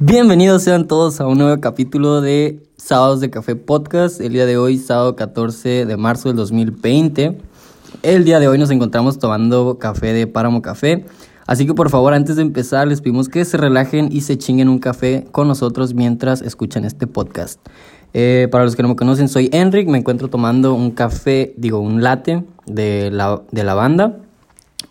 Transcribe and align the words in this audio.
Bienvenidos 0.00 0.62
sean 0.62 0.86
todos 0.86 1.20
a 1.20 1.26
un 1.26 1.38
nuevo 1.38 1.60
capítulo 1.60 2.20
de 2.20 2.62
Sábados 2.76 3.18
de 3.18 3.30
Café 3.30 3.56
Podcast. 3.56 4.20
El 4.20 4.32
día 4.32 4.46
de 4.46 4.56
hoy, 4.56 4.78
sábado 4.78 5.16
14 5.16 5.86
de 5.86 5.96
marzo 5.96 6.28
del 6.28 6.36
2020. 6.36 7.36
El 8.04 8.24
día 8.24 8.38
de 8.38 8.46
hoy 8.46 8.58
nos 8.58 8.70
encontramos 8.70 9.18
tomando 9.18 9.76
café 9.80 10.12
de 10.12 10.28
Páramo 10.28 10.62
Café. 10.62 11.04
Así 11.48 11.66
que 11.66 11.74
por 11.74 11.90
favor, 11.90 12.14
antes 12.14 12.36
de 12.36 12.42
empezar, 12.42 12.86
les 12.86 13.00
pedimos 13.00 13.28
que 13.28 13.44
se 13.44 13.56
relajen 13.56 14.08
y 14.12 14.20
se 14.20 14.38
chinguen 14.38 14.68
un 14.68 14.78
café 14.78 15.26
con 15.32 15.48
nosotros 15.48 15.94
mientras 15.94 16.42
escuchan 16.42 16.84
este 16.84 17.08
podcast. 17.08 17.58
Eh, 18.14 18.46
para 18.52 18.62
los 18.62 18.76
que 18.76 18.82
no 18.84 18.90
me 18.90 18.96
conocen, 18.96 19.28
soy 19.28 19.50
Enric, 19.52 19.88
me 19.88 19.98
encuentro 19.98 20.28
tomando 20.28 20.74
un 20.74 20.92
café, 20.92 21.54
digo, 21.56 21.80
un 21.80 22.04
latte 22.04 22.44
de 22.66 23.10
la, 23.10 23.42
de 23.50 23.64
la 23.64 23.74
banda. 23.74 24.20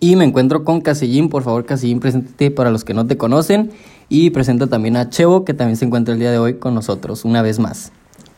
Y 0.01 0.17
me 0.17 0.25
encuentro 0.25 0.65
con 0.65 0.81
Casillín, 0.81 1.29
por 1.29 1.43
favor, 1.43 1.65
Casillín, 1.65 2.01
preséntate 2.01 2.51
para 2.51 2.71
los 2.71 2.83
que 2.83 2.93
no 2.93 3.07
te 3.07 3.17
conocen. 3.17 3.71
Y 4.09 4.29
presenta 4.29 4.67
también 4.67 4.95
a 4.95 5.09
Chevo, 5.09 5.43
que 5.43 5.53
también 5.53 5.75
se 5.75 5.83
encuentra 5.83 6.13
el 6.13 6.19
día 6.19 6.31
de 6.31 6.39
hoy 6.39 6.55
con 6.55 6.73
nosotros, 6.73 7.25
una 7.25 7.41
vez 7.41 7.59
más. 7.59 7.91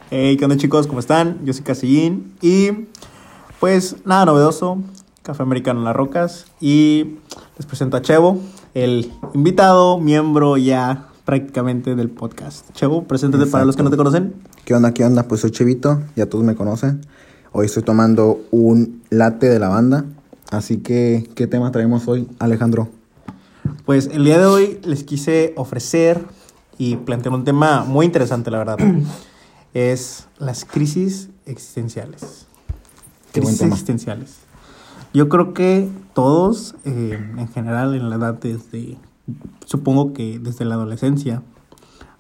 Hey, 0.10 0.36
¿qué 0.38 0.46
onda 0.46 0.58
chicos? 0.58 0.88
¿Cómo 0.88 1.00
están? 1.00 1.46
Yo 1.46 1.54
soy 1.54 1.64
Casillín 1.64 2.34
y 2.42 2.88
pues 3.60 3.98
nada 4.04 4.26
novedoso, 4.26 4.80
Café 5.22 5.44
Americano 5.44 5.82
en 5.82 5.86
las 5.86 5.96
Rocas 5.96 6.46
y 6.60 7.18
les 7.58 7.68
presento 7.68 7.98
a 7.98 8.02
Chevo, 8.02 8.40
el 8.74 9.12
invitado, 9.36 10.00
miembro 10.00 10.58
ya 10.58 11.10
prácticamente 11.24 11.96
del 11.96 12.10
podcast. 12.10 12.66
Chevo, 12.74 13.04
preséntate 13.04 13.46
para 13.46 13.66
los 13.66 13.76
que 13.76 13.84
no 13.84 13.92
te 13.92 13.98
conocen. 13.98 14.34
¿Qué 14.66 14.74
onda? 14.74 14.92
¿Qué 14.92 15.06
onda? 15.06 15.28
Pues 15.28 15.42
soy 15.42 15.52
Chevito, 15.52 16.02
ya 16.16 16.26
todos 16.26 16.44
me 16.44 16.56
conocen. 16.56 17.02
Hoy 17.52 17.68
estoy 17.68 17.84
tomando 17.84 18.42
un 18.50 19.04
latte 19.12 19.50
de 19.50 19.60
la 19.60 19.70
banda. 19.70 20.06
Así 20.50 20.78
que, 20.78 21.30
¿qué 21.36 21.46
tema 21.46 21.72
traemos 21.72 22.08
hoy, 22.08 22.28
Alejandro? 22.40 22.90
Pues 23.86 24.08
el 24.08 24.24
día 24.24 24.38
de 24.38 24.46
hoy 24.46 24.80
les 24.84 25.04
quise 25.04 25.54
ofrecer 25.58 26.26
y 26.78 26.96
plantear 26.98 27.34
un 27.34 27.44
tema 27.44 27.84
muy 27.84 28.06
interesante, 28.06 28.52
la 28.52 28.60
verdad. 28.60 28.78
es 29.74 30.28
las 30.38 30.66
crisis 30.66 31.30
existenciales. 31.46 32.48
Qué 33.32 33.42
buen 33.42 33.52
crisis 33.54 33.60
tema. 33.60 33.74
existenciales. 33.74 34.38
Yo 35.14 35.30
creo 35.30 35.54
que 35.54 35.90
todos, 36.14 36.76
eh, 36.86 37.20
en 37.38 37.48
general, 37.50 37.96
en 37.96 38.10
la 38.10 38.16
edad 38.16 38.36
desde, 38.36 38.98
supongo 39.66 40.14
que 40.14 40.40
desde 40.40 40.66
la 40.66 40.76
adolescencia 40.76 41.42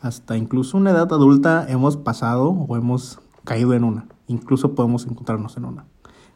hasta 0.01 0.37
incluso 0.37 0.77
una 0.77 0.91
edad 0.91 1.11
adulta, 1.11 1.65
hemos 1.69 1.97
pasado 1.97 2.49
o 2.49 2.77
hemos 2.77 3.19
caído 3.43 3.73
en 3.73 3.83
una. 3.83 4.05
Incluso 4.27 4.73
podemos 4.73 5.05
encontrarnos 5.05 5.57
en 5.57 5.65
una. 5.65 5.85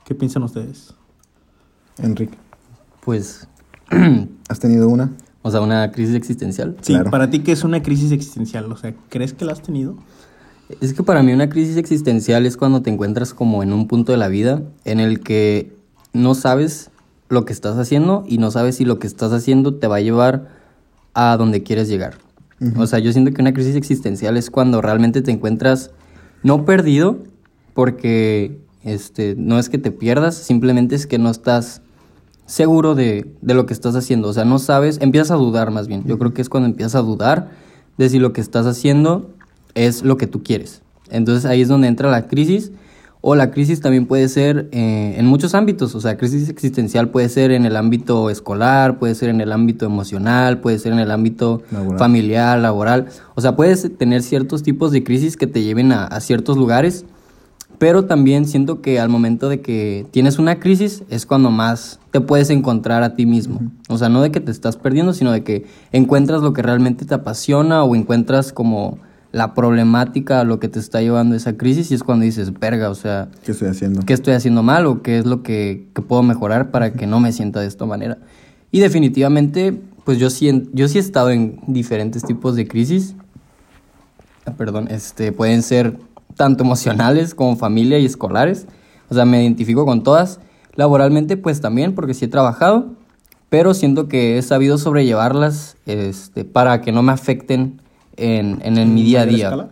¿Qué 0.05 0.15
piensan 0.15 0.43
ustedes? 0.43 0.95
Enrique, 1.97 2.37
Pues, 3.01 3.47
¿has 4.53 4.59
tenido 4.59 4.87
una? 4.87 5.11
o 5.43 5.51
sea, 5.51 5.61
una 5.61 5.91
crisis 5.91 6.15
existencial. 6.15 6.77
Sí, 6.81 6.93
Claro. 6.93 7.11
para 7.11 7.29
ti, 7.29 7.39
¿qué 7.39 7.51
es 7.51 7.63
una 7.65 7.83
crisis 7.83 8.11
existencial? 8.13 8.71
O 8.71 8.77
sea, 8.77 8.95
¿crees 9.09 9.33
que 9.33 9.43
la 9.45 9.51
has 9.51 9.61
tenido? 9.61 9.97
Es 10.79 10.93
que 10.93 11.03
para 11.03 11.21
mí 11.21 11.33
una 11.33 11.49
crisis 11.49 11.75
existencial 11.75 12.45
es 12.45 12.55
cuando 12.55 12.81
te 12.81 12.89
encuentras 12.89 13.33
como 13.33 13.61
en 13.61 13.73
un 13.73 13.87
punto 13.87 14.13
de 14.13 14.17
la 14.17 14.29
vida 14.29 14.63
en 14.85 15.01
el 15.01 15.19
que 15.19 15.75
no 16.13 16.33
sabes 16.33 16.89
lo 17.27 17.43
que 17.43 17.51
estás 17.51 17.77
haciendo 17.77 18.23
y 18.25 18.37
no 18.37 18.51
sabes 18.51 18.77
si 18.77 18.85
lo 18.85 18.99
que 18.99 19.07
estás 19.07 19.33
haciendo 19.33 19.75
te 19.75 19.87
va 19.87 19.97
a 19.97 19.99
llevar 19.99 20.47
a 21.13 21.35
donde 21.37 21.61
quieres 21.61 21.89
llegar. 21.89 22.15
O 22.77 22.87
sea, 22.87 22.99
yo 22.99 23.11
siento 23.11 23.33
que 23.33 23.41
una 23.41 23.53
crisis 23.53 23.75
existencial 23.75 24.37
es 24.37 24.49
cuando 24.49 24.81
realmente 24.81 25.21
te 25.21 25.31
encuentras 25.31 25.91
no 26.43 26.63
perdido, 26.63 27.17
porque 27.73 28.57
este, 28.85 29.35
no 29.37 29.59
es 29.59 29.67
que 29.67 29.77
te 29.77 29.91
pierdas, 29.91 30.35
simplemente 30.35 30.95
es 30.95 31.05
que 31.05 31.17
no 31.17 31.29
estás 31.29 31.81
seguro 32.53 32.93
de, 32.93 33.25
de 33.41 33.53
lo 33.55 33.65
que 33.65 33.73
estás 33.73 33.95
haciendo. 33.95 34.27
O 34.29 34.33
sea, 34.33 34.45
no 34.45 34.59
sabes, 34.59 34.99
empiezas 35.01 35.31
a 35.31 35.35
dudar 35.35 35.71
más 35.71 35.87
bien. 35.87 36.03
Yo 36.05 36.19
creo 36.19 36.33
que 36.35 36.41
es 36.43 36.49
cuando 36.49 36.69
empiezas 36.69 36.93
a 36.93 36.99
dudar 37.01 37.49
de 37.97 38.09
si 38.09 38.19
lo 38.19 38.31
que 38.31 38.41
estás 38.41 38.67
haciendo 38.67 39.31
es 39.73 40.03
lo 40.03 40.17
que 40.17 40.27
tú 40.27 40.43
quieres. 40.43 40.83
Entonces 41.09 41.45
ahí 41.45 41.61
es 41.61 41.67
donde 41.67 41.87
entra 41.87 42.11
la 42.11 42.27
crisis. 42.27 42.71
O 43.25 43.35
la 43.35 43.51
crisis 43.51 43.79
también 43.79 44.05
puede 44.05 44.27
ser 44.27 44.67
eh, 44.73 45.15
en 45.17 45.25
muchos 45.25 45.55
ámbitos. 45.55 45.95
O 45.95 46.01
sea, 46.01 46.17
crisis 46.17 46.49
existencial 46.49 47.09
puede 47.09 47.27
ser 47.29 47.51
en 47.51 47.65
el 47.65 47.75
ámbito 47.77 48.29
escolar, 48.29 48.99
puede 48.99 49.15
ser 49.15 49.29
en 49.29 49.39
el 49.41 49.51
ámbito 49.51 49.85
emocional, 49.85 50.59
puede 50.59 50.77
ser 50.77 50.91
en 50.91 50.99
el 50.99 51.09
ámbito 51.09 51.63
Laboral. 51.71 51.97
familiar, 51.97 52.59
laboral. 52.59 53.07
O 53.33 53.41
sea, 53.41 53.55
puedes 53.55 53.97
tener 53.97 54.21
ciertos 54.21 54.61
tipos 54.61 54.91
de 54.91 55.03
crisis 55.05 55.37
que 55.37 55.47
te 55.47 55.63
lleven 55.63 55.93
a, 55.93 56.05
a 56.05 56.19
ciertos 56.19 56.57
lugares. 56.57 57.05
Pero 57.83 58.05
también 58.05 58.47
siento 58.47 58.79
que 58.81 58.97
al 59.01 59.09
momento 59.09 59.49
de 59.49 59.59
que 59.59 60.05
tienes 60.11 60.39
una 60.39 60.57
crisis 60.57 61.03
es 61.09 61.25
cuando 61.25 61.51
más 61.51 61.99
te 62.11 62.21
puedes 62.21 62.49
encontrar 62.49 63.03
a 63.03 63.17
ti 63.17 63.25
mismo. 63.25 63.59
O 63.89 63.97
sea, 63.97 64.07
no 64.07 64.21
de 64.21 64.31
que 64.31 64.39
te 64.39 64.51
estás 64.51 64.77
perdiendo, 64.77 65.11
sino 65.11 65.33
de 65.33 65.43
que 65.43 65.65
encuentras 65.91 66.41
lo 66.41 66.53
que 66.53 66.61
realmente 66.61 67.03
te 67.03 67.13
apasiona 67.13 67.83
o 67.83 67.93
encuentras 67.97 68.53
como 68.53 68.99
la 69.33 69.53
problemática 69.53 70.39
a 70.39 70.43
lo 70.45 70.61
que 70.61 70.69
te 70.69 70.79
está 70.79 71.01
llevando 71.01 71.35
esa 71.35 71.57
crisis 71.57 71.91
y 71.91 71.95
es 71.95 72.03
cuando 72.03 72.23
dices, 72.23 72.57
verga, 72.57 72.89
o 72.89 72.95
sea, 72.95 73.27
¿Qué 73.43 73.51
estoy 73.51 73.67
haciendo? 73.67 73.99
¿qué 74.05 74.13
estoy 74.13 74.35
haciendo 74.35 74.63
mal 74.63 74.85
o 74.85 75.01
qué 75.01 75.17
es 75.17 75.25
lo 75.25 75.43
que, 75.43 75.89
que 75.93 76.01
puedo 76.01 76.23
mejorar 76.23 76.71
para 76.71 76.93
que 76.93 77.05
no 77.05 77.19
me 77.19 77.33
sienta 77.33 77.59
de 77.59 77.67
esta 77.67 77.85
manera? 77.85 78.17
Y 78.71 78.79
definitivamente, 78.79 79.77
pues 80.05 80.19
yo 80.19 80.29
sí, 80.29 80.69
yo 80.71 80.87
sí 80.87 80.99
he 80.99 81.01
estado 81.01 81.31
en 81.31 81.59
diferentes 81.67 82.23
tipos 82.23 82.55
de 82.55 82.65
crisis. 82.65 83.13
Ah, 84.45 84.53
Perdón, 84.55 84.87
este, 84.89 85.33
pueden 85.33 85.63
ser 85.63 85.97
tanto 86.35 86.63
emocionales 86.63 87.35
como 87.35 87.55
familia 87.55 87.99
y 87.99 88.05
escolares. 88.05 88.67
O 89.09 89.13
sea, 89.13 89.25
me 89.25 89.41
identifico 89.41 89.85
con 89.85 90.03
todas. 90.03 90.39
Laboralmente, 90.75 91.37
pues 91.37 91.61
también, 91.61 91.93
porque 91.93 92.13
sí 92.13 92.25
he 92.25 92.27
trabajado, 92.27 92.93
pero 93.49 93.73
siento 93.73 94.07
que 94.07 94.37
he 94.37 94.41
sabido 94.41 94.77
sobrellevarlas 94.77 95.77
este, 95.85 96.45
para 96.45 96.81
que 96.81 96.91
no 96.91 97.03
me 97.03 97.11
afecten 97.11 97.81
en, 98.17 98.59
en, 98.63 98.77
en 98.77 98.93
mi 98.93 99.03
día 99.03 99.21
a 99.21 99.25
día. 99.25 99.45
escala? 99.45 99.69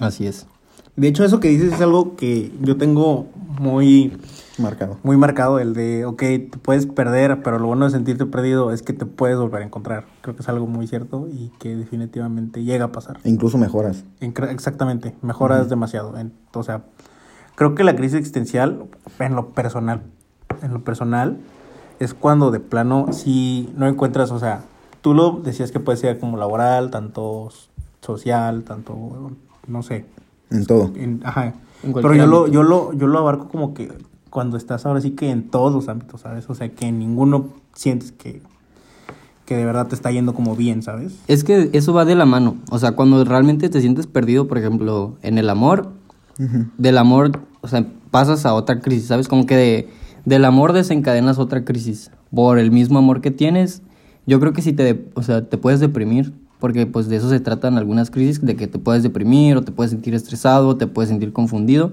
Así 0.00 0.26
es. 0.26 0.46
De 0.96 1.08
hecho, 1.08 1.24
eso 1.24 1.40
que 1.40 1.48
dices 1.48 1.74
es 1.74 1.80
algo 1.80 2.16
que 2.16 2.50
yo 2.62 2.76
tengo 2.76 3.26
muy, 3.60 4.16
Marcado. 4.58 4.98
muy 5.02 5.16
marcado, 5.18 5.58
el 5.58 5.74
de, 5.74 6.06
ok, 6.06 6.18
te 6.18 6.58
puedes 6.62 6.86
perder, 6.86 7.42
pero 7.42 7.58
lo 7.58 7.66
bueno 7.66 7.84
de 7.84 7.90
sentirte 7.90 8.24
perdido 8.26 8.72
es 8.72 8.82
que 8.82 8.92
te 8.94 9.04
puedes 9.04 9.36
volver 9.38 9.62
a 9.62 9.64
encontrar. 9.66 10.06
Creo 10.22 10.34
que 10.36 10.42
es 10.42 10.48
algo 10.48 10.66
muy 10.66 10.86
cierto 10.86 11.28
y 11.30 11.50
que 11.58 11.76
definitivamente 11.76 12.64
llega 12.64 12.86
a 12.86 12.92
pasar. 12.92 13.18
E 13.24 13.28
incluso 13.28 13.58
mejoras. 13.58 14.04
En- 14.20 14.32
exactamente, 14.50 15.14
mejoras 15.20 15.68
demasiado. 15.68 16.16
En- 16.16 16.32
o 16.54 16.62
sea, 16.62 16.84
creo 17.56 17.74
que 17.74 17.84
la 17.84 17.94
crisis 17.94 18.18
existencial, 18.18 18.86
en 19.18 19.34
lo 19.34 19.50
personal, 19.50 20.02
en 20.62 20.72
lo 20.72 20.82
personal, 20.82 21.36
es 22.00 22.14
cuando 22.14 22.50
de 22.50 22.60
plano 22.60 23.12
si 23.12 23.70
no 23.76 23.86
encuentras, 23.86 24.30
o 24.30 24.38
sea, 24.38 24.62
tú 25.02 25.12
lo 25.12 25.40
decías 25.42 25.72
que 25.72 25.80
puede 25.80 25.98
ser 25.98 26.18
como 26.18 26.36
laboral, 26.38 26.90
tanto 26.90 27.50
social, 28.00 28.64
tanto, 28.64 29.32
no 29.66 29.82
sé, 29.82 30.04
En 30.50 30.66
todo. 30.66 30.92
en- 30.96 31.20
ajá. 31.24 31.54
En 31.82 31.92
Pero 31.92 32.14
yo 32.14 32.26
lo, 32.26 32.46
yo 32.48 32.62
lo, 32.62 32.92
yo 32.94 33.06
lo 33.06 33.18
abarco 33.18 33.48
como 33.48 33.74
que 33.74 33.92
cuando 34.30 34.56
estás 34.56 34.86
ahora 34.86 35.00
sí 35.00 35.12
que 35.12 35.30
en 35.30 35.48
todos 35.50 35.72
los 35.72 35.88
ámbitos, 35.88 36.20
¿sabes? 36.22 36.48
O 36.50 36.54
sea, 36.54 36.68
que 36.70 36.86
en 36.86 36.98
ninguno 36.98 37.48
sientes 37.74 38.12
que, 38.12 38.42
que 39.44 39.56
de 39.56 39.64
verdad 39.64 39.86
te 39.86 39.94
está 39.94 40.10
yendo 40.10 40.34
como 40.34 40.56
bien, 40.56 40.82
¿sabes? 40.82 41.14
Es 41.28 41.44
que 41.44 41.70
eso 41.72 41.92
va 41.92 42.04
de 42.04 42.14
la 42.16 42.26
mano. 42.26 42.56
O 42.70 42.78
sea, 42.78 42.92
cuando 42.92 43.24
realmente 43.24 43.68
te 43.68 43.80
sientes 43.80 44.06
perdido, 44.06 44.48
por 44.48 44.58
ejemplo, 44.58 45.16
en 45.22 45.38
el 45.38 45.48
amor, 45.50 45.90
del 46.76 46.98
amor, 46.98 47.32
o 47.62 47.68
sea, 47.68 47.86
pasas 48.10 48.44
a 48.44 48.52
otra 48.54 48.80
crisis, 48.80 49.06
¿sabes? 49.08 49.26
Como 49.28 49.46
que 49.46 49.56
de- 49.56 49.88
del 50.24 50.44
amor 50.44 50.72
desencadenas 50.72 51.38
otra 51.38 51.64
crisis. 51.64 52.10
Por 52.34 52.58
el 52.58 52.70
mismo 52.72 52.98
amor 52.98 53.20
que 53.20 53.30
tienes, 53.30 53.80
yo 54.26 54.40
creo 54.40 54.52
que 54.52 54.60
si 54.60 54.72
te, 54.72 55.06
o 55.14 55.22
sea, 55.22 55.48
te 55.48 55.56
puedes 55.56 55.80
deprimir, 55.80 56.34
porque 56.58 56.86
pues 56.86 57.08
de 57.08 57.16
eso 57.16 57.28
se 57.28 57.40
tratan 57.40 57.78
algunas 57.78 58.10
crisis, 58.10 58.44
de 58.44 58.56
que 58.56 58.66
te 58.66 58.78
puedes 58.78 59.02
deprimir 59.02 59.56
o 59.56 59.62
te 59.62 59.72
puedes 59.72 59.90
sentir 59.90 60.14
estresado, 60.14 60.68
o 60.68 60.76
te 60.76 60.86
puedes 60.86 61.08
sentir 61.08 61.32
confundido. 61.32 61.92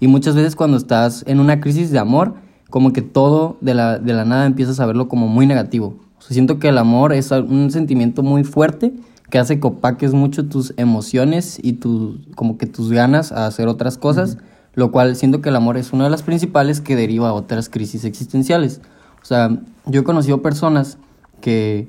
Y 0.00 0.08
muchas 0.08 0.34
veces 0.34 0.56
cuando 0.56 0.76
estás 0.76 1.24
en 1.26 1.40
una 1.40 1.60
crisis 1.60 1.90
de 1.90 1.98
amor, 1.98 2.34
como 2.70 2.92
que 2.92 3.02
todo 3.02 3.56
de 3.60 3.74
la, 3.74 3.98
de 3.98 4.12
la 4.12 4.24
nada 4.24 4.46
empiezas 4.46 4.80
a 4.80 4.86
verlo 4.86 5.08
como 5.08 5.28
muy 5.28 5.46
negativo. 5.46 5.96
O 6.18 6.22
sea, 6.22 6.34
siento 6.34 6.58
que 6.58 6.68
el 6.68 6.78
amor 6.78 7.12
es 7.12 7.30
un 7.30 7.70
sentimiento 7.70 8.22
muy 8.22 8.44
fuerte 8.44 8.92
que 9.30 9.38
hace 9.38 9.58
que 9.58 9.66
opaques 9.66 10.12
mucho 10.12 10.46
tus 10.46 10.74
emociones 10.76 11.58
y 11.62 11.74
tu, 11.74 12.20
como 12.34 12.58
que 12.58 12.66
tus 12.66 12.90
ganas 12.90 13.32
a 13.32 13.46
hacer 13.46 13.68
otras 13.68 13.98
cosas, 13.98 14.38
lo 14.74 14.90
cual 14.92 15.16
siento 15.16 15.40
que 15.40 15.48
el 15.48 15.56
amor 15.56 15.76
es 15.76 15.92
una 15.92 16.04
de 16.04 16.10
las 16.10 16.22
principales 16.22 16.80
que 16.80 16.96
deriva 16.96 17.30
a 17.30 17.32
otras 17.32 17.68
crisis 17.68 18.04
existenciales. 18.04 18.80
O 19.22 19.24
sea, 19.24 19.58
yo 19.86 20.02
he 20.02 20.04
conocido 20.04 20.42
personas 20.42 20.98
que, 21.40 21.88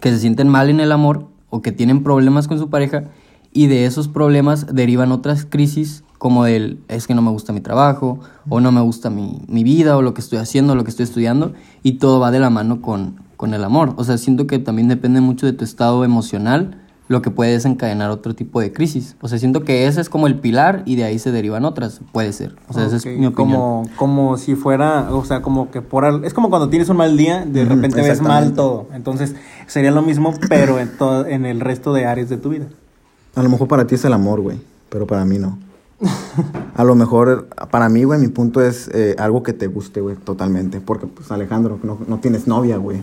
que 0.00 0.10
se 0.10 0.18
sienten 0.18 0.48
mal 0.48 0.70
en 0.70 0.80
el 0.80 0.92
amor 0.92 1.28
o 1.48 1.62
que 1.62 1.72
tienen 1.72 2.02
problemas 2.02 2.48
con 2.48 2.58
su 2.58 2.70
pareja 2.70 3.04
y 3.52 3.66
de 3.66 3.84
esos 3.84 4.08
problemas 4.08 4.74
derivan 4.74 5.12
otras 5.12 5.44
crisis 5.44 6.04
como 6.18 6.46
el 6.46 6.80
es 6.88 7.06
que 7.06 7.14
no 7.14 7.22
me 7.22 7.30
gusta 7.30 7.52
mi 7.52 7.60
trabajo 7.60 8.20
o 8.48 8.60
no 8.60 8.72
me 8.72 8.80
gusta 8.82 9.10
mi, 9.10 9.40
mi 9.48 9.64
vida 9.64 9.96
o 9.96 10.02
lo 10.02 10.12
que 10.12 10.20
estoy 10.20 10.38
haciendo, 10.38 10.74
lo 10.74 10.84
que 10.84 10.90
estoy 10.90 11.04
estudiando 11.04 11.54
y 11.82 11.92
todo 11.92 12.20
va 12.20 12.30
de 12.30 12.40
la 12.40 12.50
mano 12.50 12.82
con, 12.82 13.16
con 13.36 13.54
el 13.54 13.64
amor. 13.64 13.94
O 13.96 14.04
sea, 14.04 14.18
siento 14.18 14.46
que 14.46 14.58
también 14.58 14.88
depende 14.88 15.22
mucho 15.22 15.46
de 15.46 15.54
tu 15.54 15.64
estado 15.64 16.04
emocional 16.04 16.78
lo 17.10 17.22
que 17.22 17.30
puede 17.32 17.50
desencadenar 17.50 18.08
otro 18.10 18.36
tipo 18.36 18.60
de 18.60 18.72
crisis. 18.72 19.16
O 19.20 19.26
sea, 19.26 19.36
siento 19.36 19.64
que 19.64 19.88
ese 19.88 20.00
es 20.00 20.08
como 20.08 20.28
el 20.28 20.38
pilar 20.38 20.84
y 20.86 20.94
de 20.94 21.02
ahí 21.02 21.18
se 21.18 21.32
derivan 21.32 21.64
otras. 21.64 22.00
Puede 22.12 22.32
ser. 22.32 22.54
O 22.68 22.72
sea, 22.72 22.86
esa 22.86 22.96
es 22.96 23.04
mi 23.04 23.26
opinión. 23.26 23.34
Como, 23.34 23.84
como 23.96 24.36
si 24.36 24.54
fuera, 24.54 25.12
o 25.12 25.24
sea, 25.24 25.42
como 25.42 25.72
que 25.72 25.82
por... 25.82 26.04
al- 26.04 26.24
Es 26.24 26.32
como 26.34 26.50
cuando 26.50 26.68
tienes 26.70 26.88
un 26.88 26.96
mal 26.98 27.16
día, 27.16 27.44
de 27.44 27.64
repente 27.64 28.00
ves 28.00 28.20
mal 28.22 28.52
todo. 28.54 28.86
Entonces, 28.94 29.34
sería 29.66 29.90
lo 29.90 30.02
mismo, 30.02 30.32
pero 30.48 30.78
en, 30.78 30.88
todo, 30.96 31.26
en 31.26 31.46
el 31.46 31.58
resto 31.58 31.92
de 31.92 32.06
áreas 32.06 32.28
de 32.28 32.36
tu 32.36 32.50
vida. 32.50 32.66
A 33.34 33.42
lo 33.42 33.48
mejor 33.48 33.66
para 33.66 33.88
ti 33.88 33.96
es 33.96 34.04
el 34.04 34.12
amor, 34.12 34.40
güey, 34.40 34.60
pero 34.88 35.08
para 35.08 35.24
mí 35.24 35.36
no. 35.38 35.58
A 36.76 36.84
lo 36.84 36.94
mejor, 36.94 37.48
para 37.72 37.88
mí, 37.88 38.04
güey, 38.04 38.20
mi 38.20 38.28
punto 38.28 38.62
es 38.62 38.88
eh, 38.94 39.16
algo 39.18 39.42
que 39.42 39.52
te 39.52 39.66
guste, 39.66 40.00
güey, 40.00 40.14
totalmente. 40.14 40.80
Porque, 40.80 41.08
pues, 41.08 41.30
Alejandro, 41.32 41.80
no, 41.82 41.98
no 42.06 42.18
tienes 42.18 42.46
novia, 42.46 42.76
güey. 42.76 42.98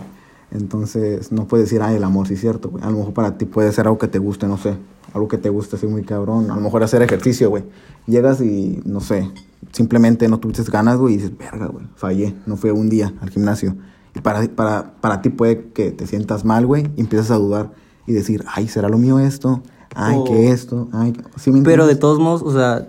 Entonces, 0.50 1.30
no 1.32 1.46
puedes 1.46 1.66
decir, 1.66 1.82
ay, 1.82 1.96
el 1.96 2.04
amor, 2.04 2.26
sí 2.26 2.34
es 2.34 2.40
cierto, 2.40 2.70
güey. 2.70 2.82
A 2.84 2.90
lo 2.90 2.98
mejor 2.98 3.12
para 3.12 3.36
ti 3.36 3.44
puede 3.44 3.70
ser 3.72 3.86
algo 3.86 3.98
que 3.98 4.08
te 4.08 4.18
guste, 4.18 4.46
no 4.46 4.56
sé. 4.56 4.76
Algo 5.12 5.28
que 5.28 5.38
te 5.38 5.48
guste, 5.48 5.76
así 5.76 5.86
muy 5.86 6.02
cabrón. 6.02 6.50
A 6.50 6.54
lo 6.54 6.60
mejor 6.60 6.82
hacer 6.82 7.02
ejercicio, 7.02 7.50
güey. 7.50 7.64
Llegas 8.06 8.40
y, 8.40 8.80
no 8.84 9.00
sé, 9.00 9.30
simplemente 9.72 10.28
no 10.28 10.38
tuviste 10.38 10.62
ganas, 10.70 10.96
güey, 10.98 11.14
y 11.14 11.16
dices, 11.18 11.36
verga, 11.36 11.66
güey, 11.66 11.86
fallé. 11.96 12.34
No 12.46 12.56
fui 12.56 12.70
un 12.70 12.88
día 12.88 13.12
al 13.20 13.30
gimnasio. 13.30 13.76
Y 14.14 14.20
para, 14.20 14.42
para, 14.48 14.94
para 15.00 15.22
ti 15.22 15.28
puede 15.30 15.68
que 15.74 15.90
te 15.90 16.06
sientas 16.06 16.44
mal, 16.44 16.66
güey, 16.66 16.90
y 16.96 17.00
empiezas 17.02 17.30
a 17.30 17.36
dudar 17.36 17.70
y 18.06 18.12
decir, 18.12 18.42
ay, 18.46 18.68
¿será 18.68 18.88
lo 18.88 18.98
mío 18.98 19.18
esto? 19.18 19.62
Ay, 19.94 20.16
O- 20.18 20.24
¿qué 20.24 20.50
esto? 20.50 20.88
Ay, 20.92 21.12
¿sí 21.36 21.50
me 21.52 21.62
Pero 21.62 21.86
de 21.86 21.96
todos 21.96 22.18
modos, 22.18 22.42
o 22.42 22.52
sea, 22.52 22.88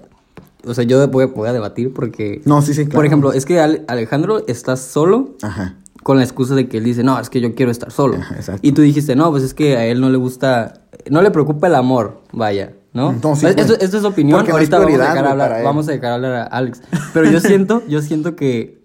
o 0.65 0.73
sea, 0.73 0.83
yo 0.83 1.05
voy, 1.09 1.25
voy 1.25 1.47
a 1.47 1.53
debatir 1.53 1.93
porque... 1.93 2.41
No, 2.45 2.61
sí, 2.61 2.73
sí, 2.73 2.83
claro. 2.85 2.95
Por 2.95 3.05
ejemplo, 3.05 3.33
es 3.33 3.45
que 3.45 3.59
Ale- 3.59 3.83
Alejandro 3.87 4.45
está 4.47 4.75
solo 4.75 5.35
Ajá. 5.41 5.75
Con 6.09 6.17
la 6.17 6.23
excusa 6.23 6.55
de 6.55 6.67
que 6.67 6.79
él 6.79 6.83
dice, 6.85 7.03
no, 7.03 7.19
es 7.19 7.29
que 7.29 7.39
yo 7.39 7.53
quiero 7.53 7.71
estar 7.71 7.91
solo. 7.91 8.15
Exacto. 8.15 8.61
Y 8.63 8.71
tú 8.71 8.81
dijiste, 8.81 9.15
no, 9.15 9.29
pues 9.29 9.43
es 9.43 9.53
que 9.53 9.77
a 9.77 9.85
él 9.85 10.01
no 10.01 10.09
le 10.09 10.17
gusta, 10.17 10.81
no 11.07 11.21
le 11.21 11.29
preocupa 11.29 11.67
el 11.67 11.75
amor, 11.75 12.21
vaya, 12.31 12.73
¿no? 12.93 13.13
No, 13.13 13.35
sí, 13.35 13.45
esto, 13.45 13.79
esto 13.79 13.99
es 13.99 14.03
opinión, 14.03 14.39
no 14.39 14.57
es 14.57 14.69
vamos, 14.71 14.87
a 14.87 14.97
dejar 14.97 15.27
hablar, 15.27 15.63
vamos 15.63 15.87
a 15.87 15.91
dejar 15.91 16.13
hablar 16.13 16.33
a 16.33 16.43
Alex. 16.45 16.81
Pero 17.13 17.29
yo 17.29 17.39
siento, 17.39 17.83
yo 17.87 18.01
siento 18.01 18.35
que 18.35 18.81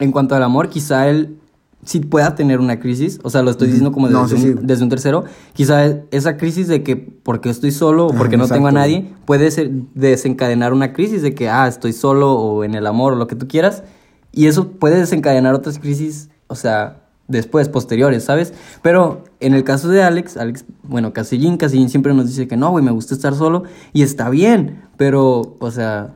en 0.00 0.12
cuanto 0.12 0.34
al 0.34 0.42
amor, 0.42 0.68
quizá 0.68 1.08
él 1.08 1.38
sí 1.82 2.00
pueda 2.00 2.34
tener 2.34 2.60
una 2.60 2.78
crisis, 2.78 3.20
o 3.22 3.30
sea, 3.30 3.40
lo 3.40 3.50
estoy 3.50 3.68
diciendo 3.68 3.90
como 3.90 4.08
desde, 4.08 4.20
No, 4.20 4.28
sí, 4.28 4.34
un, 4.50 4.66
desde 4.66 4.84
un 4.84 4.90
tercero, 4.90 5.24
quizá 5.54 5.86
esa 6.10 6.36
crisis 6.36 6.68
de 6.68 6.82
que 6.82 6.96
porque 6.96 7.48
estoy 7.48 7.70
solo 7.70 8.08
o 8.08 8.12
porque 8.12 8.36
no 8.36 8.48
tengo 8.48 8.66
a 8.66 8.70
exacto, 8.70 8.90
nadie, 8.90 9.14
puede 9.24 9.50
ser 9.50 9.70
desencadenar 9.94 10.74
una 10.74 10.92
crisis 10.92 11.22
de 11.22 11.34
que, 11.34 11.48
ah, 11.48 11.68
estoy 11.68 11.94
solo 11.94 12.34
o 12.34 12.64
en 12.64 12.74
el 12.74 12.86
amor 12.86 13.14
o 13.14 13.16
lo 13.16 13.26
que 13.28 13.34
tú 13.34 13.48
quieras. 13.48 13.82
Y 14.30 14.48
eso 14.48 14.72
puede 14.72 14.98
desencadenar 14.98 15.54
otras 15.54 15.78
crisis, 15.78 16.28
o 16.48 16.54
sea, 16.54 17.02
después, 17.28 17.68
posteriores, 17.68 18.24
¿sabes? 18.24 18.54
Pero 18.82 19.24
en 19.40 19.54
el 19.54 19.64
caso 19.64 19.88
de 19.88 20.02
Alex, 20.02 20.36
Alex, 20.36 20.64
bueno, 20.82 21.12
Casillín, 21.12 21.56
Casillín 21.56 21.88
siempre 21.88 22.14
nos 22.14 22.28
dice 22.28 22.46
que 22.46 22.56
no, 22.56 22.70
güey, 22.70 22.84
me 22.84 22.92
gusta 22.92 23.14
estar 23.14 23.34
solo 23.34 23.64
y 23.92 24.02
está 24.02 24.30
bien, 24.30 24.82
pero, 24.96 25.56
o 25.58 25.70
sea, 25.70 26.14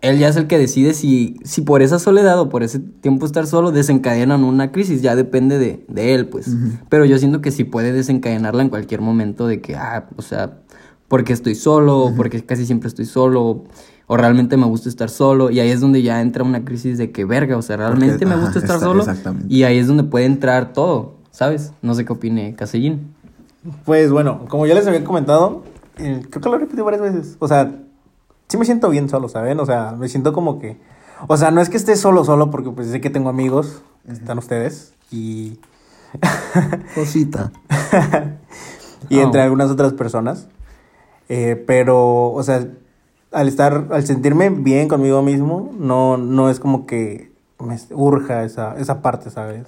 él 0.00 0.18
ya 0.18 0.28
es 0.28 0.36
el 0.36 0.46
que 0.46 0.58
decide 0.58 0.92
si, 0.92 1.36
si 1.44 1.62
por 1.62 1.80
esa 1.80 1.98
soledad 1.98 2.38
o 2.38 2.50
por 2.50 2.62
ese 2.62 2.78
tiempo 2.78 3.24
estar 3.24 3.46
solo 3.46 3.72
desencadenan 3.72 4.44
una 4.44 4.70
crisis, 4.70 5.00
ya 5.00 5.16
depende 5.16 5.58
de, 5.58 5.84
de 5.88 6.14
él, 6.14 6.28
pues. 6.28 6.54
Pero 6.90 7.06
yo 7.06 7.18
siento 7.18 7.40
que 7.40 7.50
sí 7.50 7.64
puede 7.64 7.92
desencadenarla 7.92 8.62
en 8.62 8.68
cualquier 8.68 9.00
momento 9.00 9.46
de 9.46 9.62
que, 9.62 9.76
ah, 9.76 10.08
o 10.16 10.22
sea, 10.22 10.58
porque 11.08 11.32
estoy 11.32 11.54
solo, 11.54 12.12
porque 12.16 12.44
casi 12.44 12.66
siempre 12.66 12.88
estoy 12.88 13.06
solo, 13.06 13.64
o 14.06 14.16
realmente 14.16 14.56
me 14.56 14.66
gusta 14.66 14.88
estar 14.88 15.08
solo, 15.10 15.50
y 15.50 15.60
ahí 15.60 15.70
es 15.70 15.80
donde 15.80 16.02
ya 16.02 16.20
entra 16.20 16.44
una 16.44 16.64
crisis 16.64 16.98
de 16.98 17.10
que, 17.10 17.24
verga, 17.24 17.56
o 17.56 17.62
sea, 17.62 17.76
realmente 17.76 18.26
me 18.26 18.32
ajá, 18.34 18.42
gusta 18.44 18.58
estar 18.58 18.76
está- 18.76 18.86
solo, 18.86 19.00
exactamente. 19.00 19.46
y 19.48 19.62
ahí 19.64 19.78
es 19.78 19.86
donde 19.86 20.04
puede 20.04 20.26
entrar 20.26 20.72
todo, 20.72 21.14
¿sabes? 21.30 21.72
No 21.82 21.94
sé 21.94 22.04
qué 22.04 22.12
opine 22.12 22.54
Casellín. 22.54 23.14
Pues 23.84 24.10
bueno, 24.10 24.44
como 24.48 24.66
ya 24.66 24.74
les 24.74 24.86
había 24.86 25.02
comentado, 25.04 25.62
eh, 25.98 26.22
creo 26.28 26.42
que 26.42 26.48
lo 26.50 26.58
repetí 26.58 26.82
varias 26.82 27.00
veces. 27.02 27.36
O 27.38 27.48
sea, 27.48 27.74
sí 28.48 28.58
me 28.58 28.64
siento 28.66 28.90
bien 28.90 29.08
solo, 29.08 29.28
¿saben? 29.28 29.58
O 29.60 29.64
sea, 29.66 29.92
me 29.98 30.08
siento 30.08 30.32
como 30.34 30.58
que... 30.58 30.76
O 31.28 31.36
sea, 31.38 31.50
no 31.50 31.60
es 31.62 31.70
que 31.70 31.78
esté 31.78 31.96
solo, 31.96 32.24
solo, 32.24 32.50
porque 32.50 32.70
pues 32.70 32.88
sé 32.88 33.00
que 33.00 33.08
tengo 33.08 33.30
amigos, 33.30 33.80
están 34.06 34.36
ustedes, 34.36 34.92
y, 35.10 35.58
Cosita. 36.94 37.52
y 39.08 39.16
Oh. 39.18 39.22
entre 39.22 39.40
algunas 39.42 39.70
otras 39.70 39.92
personas. 39.94 40.48
Eh, 41.28 41.62
pero, 41.66 42.32
o 42.32 42.42
sea, 42.42 42.66
al 43.34 43.48
estar, 43.48 43.88
al 43.90 44.06
sentirme 44.06 44.48
bien 44.48 44.88
conmigo 44.88 45.20
mismo, 45.22 45.72
no, 45.78 46.16
no 46.16 46.48
es 46.48 46.60
como 46.60 46.86
que 46.86 47.32
me 47.58 47.76
urja 47.90 48.44
esa, 48.44 48.76
esa 48.78 49.02
parte, 49.02 49.30
¿sabes? 49.30 49.66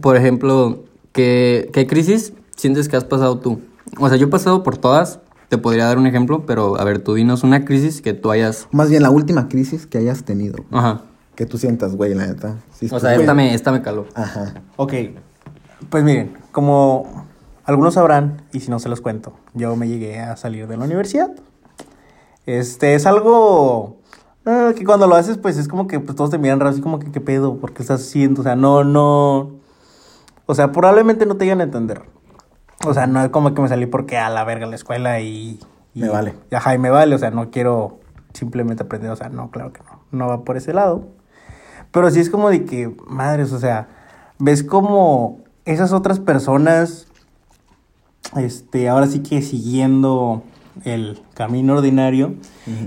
Por 0.00 0.16
ejemplo, 0.16 0.84
¿qué, 1.12 1.70
¿qué 1.72 1.86
crisis 1.86 2.32
sientes 2.56 2.88
que 2.88 2.96
has 2.96 3.04
pasado 3.04 3.38
tú? 3.38 3.60
O 3.98 4.08
sea, 4.08 4.18
yo 4.18 4.26
he 4.26 4.30
pasado 4.30 4.62
por 4.62 4.76
todas, 4.76 5.20
te 5.48 5.58
podría 5.58 5.84
dar 5.86 5.98
un 5.98 6.06
ejemplo, 6.06 6.44
pero 6.46 6.78
a 6.80 6.84
ver, 6.84 6.98
tú 6.98 7.14
dinos 7.14 7.44
una 7.44 7.64
crisis 7.64 8.02
que 8.02 8.14
tú 8.14 8.30
hayas... 8.30 8.68
Más 8.72 8.90
bien 8.90 9.02
la 9.02 9.10
última 9.10 9.48
crisis 9.48 9.86
que 9.86 9.98
hayas 9.98 10.24
tenido. 10.24 10.64
Ajá. 10.72 11.02
Que 11.36 11.46
tú 11.46 11.58
sientas, 11.58 11.94
güey, 11.96 12.14
la 12.14 12.26
neta. 12.26 12.56
Sí, 12.72 12.88
O 12.90 12.98
sea, 12.98 13.14
esta 13.14 13.34
me, 13.34 13.54
esta 13.54 13.72
me 13.72 13.82
caló. 13.82 14.06
Ajá. 14.14 14.54
Ok, 14.76 14.92
pues 15.90 16.02
miren, 16.02 16.32
como 16.52 17.26
algunos 17.64 17.94
sabrán, 17.94 18.42
y 18.52 18.60
si 18.60 18.70
no 18.70 18.78
se 18.78 18.88
los 18.88 19.00
cuento, 19.00 19.34
yo 19.52 19.76
me 19.76 19.88
llegué 19.88 20.20
a 20.20 20.36
salir 20.36 20.66
de 20.66 20.76
la 20.76 20.84
universidad. 20.84 21.30
Este 22.46 22.94
es 22.94 23.06
algo 23.06 23.96
ah, 24.44 24.72
que 24.76 24.84
cuando 24.84 25.06
lo 25.06 25.14
haces, 25.14 25.38
pues 25.38 25.56
es 25.56 25.68
como 25.68 25.86
que 25.86 26.00
pues, 26.00 26.16
todos 26.16 26.30
te 26.30 26.38
miran 26.38 26.60
raro, 26.60 26.70
así 26.70 26.80
como 26.80 26.98
que 26.98 27.10
qué 27.10 27.20
pedo, 27.20 27.56
¿por 27.56 27.72
qué 27.72 27.82
estás 27.82 28.02
haciendo? 28.02 28.40
O 28.40 28.44
sea, 28.44 28.56
no, 28.56 28.84
no. 28.84 29.52
O 30.46 30.54
sea, 30.54 30.72
probablemente 30.72 31.26
no 31.26 31.36
te 31.36 31.44
llegan 31.44 31.60
a 31.60 31.64
entender. 31.64 32.02
O 32.86 32.92
sea, 32.92 33.06
no 33.06 33.22
es 33.22 33.30
como 33.30 33.54
que 33.54 33.62
me 33.62 33.68
salí 33.68 33.86
porque 33.86 34.18
a 34.18 34.28
la 34.28 34.44
verga 34.44 34.66
la 34.66 34.74
escuela 34.76 35.20
y. 35.20 35.58
y- 35.94 36.00
Me 36.00 36.08
vale. 36.08 36.34
Ajá, 36.52 36.74
y 36.74 36.78
me 36.78 36.90
vale, 36.90 37.14
o 37.14 37.18
sea, 37.18 37.30
no 37.30 37.50
quiero 37.50 38.00
simplemente 38.34 38.82
aprender, 38.82 39.10
o 39.10 39.16
sea, 39.16 39.28
no, 39.28 39.50
claro 39.50 39.72
que 39.72 39.80
no, 39.82 40.00
no 40.10 40.26
va 40.28 40.44
por 40.44 40.56
ese 40.56 40.74
lado. 40.74 41.06
Pero 41.92 42.10
sí 42.10 42.20
es 42.20 42.28
como 42.28 42.50
de 42.50 42.64
que, 42.64 42.94
madres, 43.06 43.52
o 43.52 43.58
sea, 43.60 43.88
ves 44.38 44.64
como 44.64 45.38
esas 45.64 45.92
otras 45.92 46.18
personas, 46.18 47.06
este, 48.36 48.88
ahora 48.88 49.06
sí 49.06 49.20
que 49.22 49.40
siguiendo 49.40 50.42
el 50.84 51.20
camino 51.34 51.74
ordinario, 51.74 52.34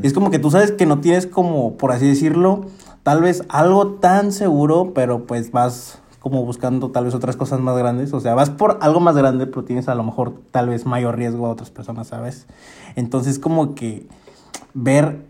es 0.04 0.14
como 0.14 0.30
que 0.30 0.40
tú 0.40 0.52
sabes 0.52 0.72
que 0.72 0.86
no 0.86 1.00
tienes 1.00 1.26
como, 1.28 1.78
por 1.78 1.92
así 1.92 2.06
decirlo, 2.08 2.66
tal 3.04 3.22
vez 3.22 3.44
algo 3.50 3.88
tan 3.96 4.32
seguro, 4.32 4.92
pero 4.94 5.26
pues 5.26 5.52
vas 5.52 6.00
como 6.20 6.44
buscando 6.44 6.92
tal 6.92 7.06
vez 7.06 7.14
otras 7.14 7.38
cosas 7.38 7.62
más 7.62 7.78
grandes, 7.78 8.12
o 8.14 8.20
sea, 8.20 8.36
vas 8.36 8.50
por 8.50 8.80
algo 8.82 9.00
más 9.00 9.16
grande, 9.16 9.48
pero 9.48 9.64
tienes 9.64 9.88
a 9.88 9.96
lo 9.96 10.04
mejor 10.04 10.34
tal 10.52 10.68
vez 10.68 10.86
mayor 10.86 11.16
riesgo 11.16 11.46
a 11.46 11.50
otras 11.52 11.70
personas, 11.70 12.08
¿sabes? 12.08 12.48
Entonces 12.98 13.40
como 13.40 13.76
que 13.76 14.08
ver 14.74 15.26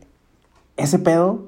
ese 0.77 0.97
pedo 0.97 1.45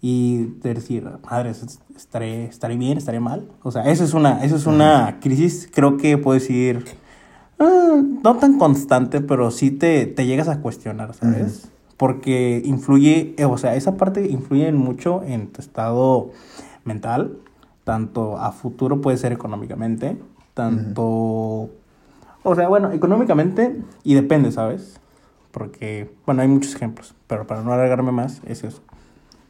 y 0.00 0.46
decir, 0.62 1.08
madre, 1.30 1.50
es- 1.50 1.78
estaré, 1.96 2.46
estaré 2.46 2.76
bien, 2.76 2.98
estaré 2.98 3.20
mal. 3.20 3.46
O 3.62 3.70
sea, 3.70 3.84
eso 3.88 4.02
es 4.02 4.14
una, 4.14 4.44
eso 4.44 4.56
es 4.56 4.66
una 4.66 5.18
crisis, 5.20 5.68
creo 5.72 5.96
que 5.96 6.18
puedo 6.18 6.34
decir, 6.38 6.84
ah, 7.58 8.00
no 8.22 8.36
tan 8.36 8.58
constante, 8.58 9.20
pero 9.20 9.50
sí 9.50 9.70
te, 9.70 10.06
te 10.06 10.26
llegas 10.26 10.48
a 10.48 10.60
cuestionar, 10.60 11.14
¿sabes? 11.14 11.68
Porque 11.96 12.60
influye, 12.64 13.34
eh, 13.38 13.44
o 13.44 13.56
sea, 13.58 13.74
esa 13.76 13.96
parte 13.96 14.26
influye 14.28 14.72
mucho 14.72 15.22
en 15.24 15.48
tu 15.48 15.60
estado 15.60 16.30
mental, 16.84 17.36
tanto 17.84 18.38
a 18.38 18.50
futuro 18.52 19.00
puede 19.00 19.16
ser 19.18 19.32
económicamente, 19.32 20.16
tanto, 20.54 21.70
o 22.42 22.54
sea, 22.54 22.68
bueno, 22.68 22.90
económicamente 22.92 23.76
y 24.02 24.14
depende, 24.14 24.50
¿sabes? 24.52 24.98
Porque, 25.52 26.10
bueno, 26.26 26.42
hay 26.42 26.48
muchos 26.48 26.74
ejemplos, 26.74 27.14
pero 27.26 27.46
para 27.46 27.62
no 27.62 27.72
alargarme 27.72 28.10
más, 28.10 28.40
es 28.46 28.64
eso. 28.64 28.80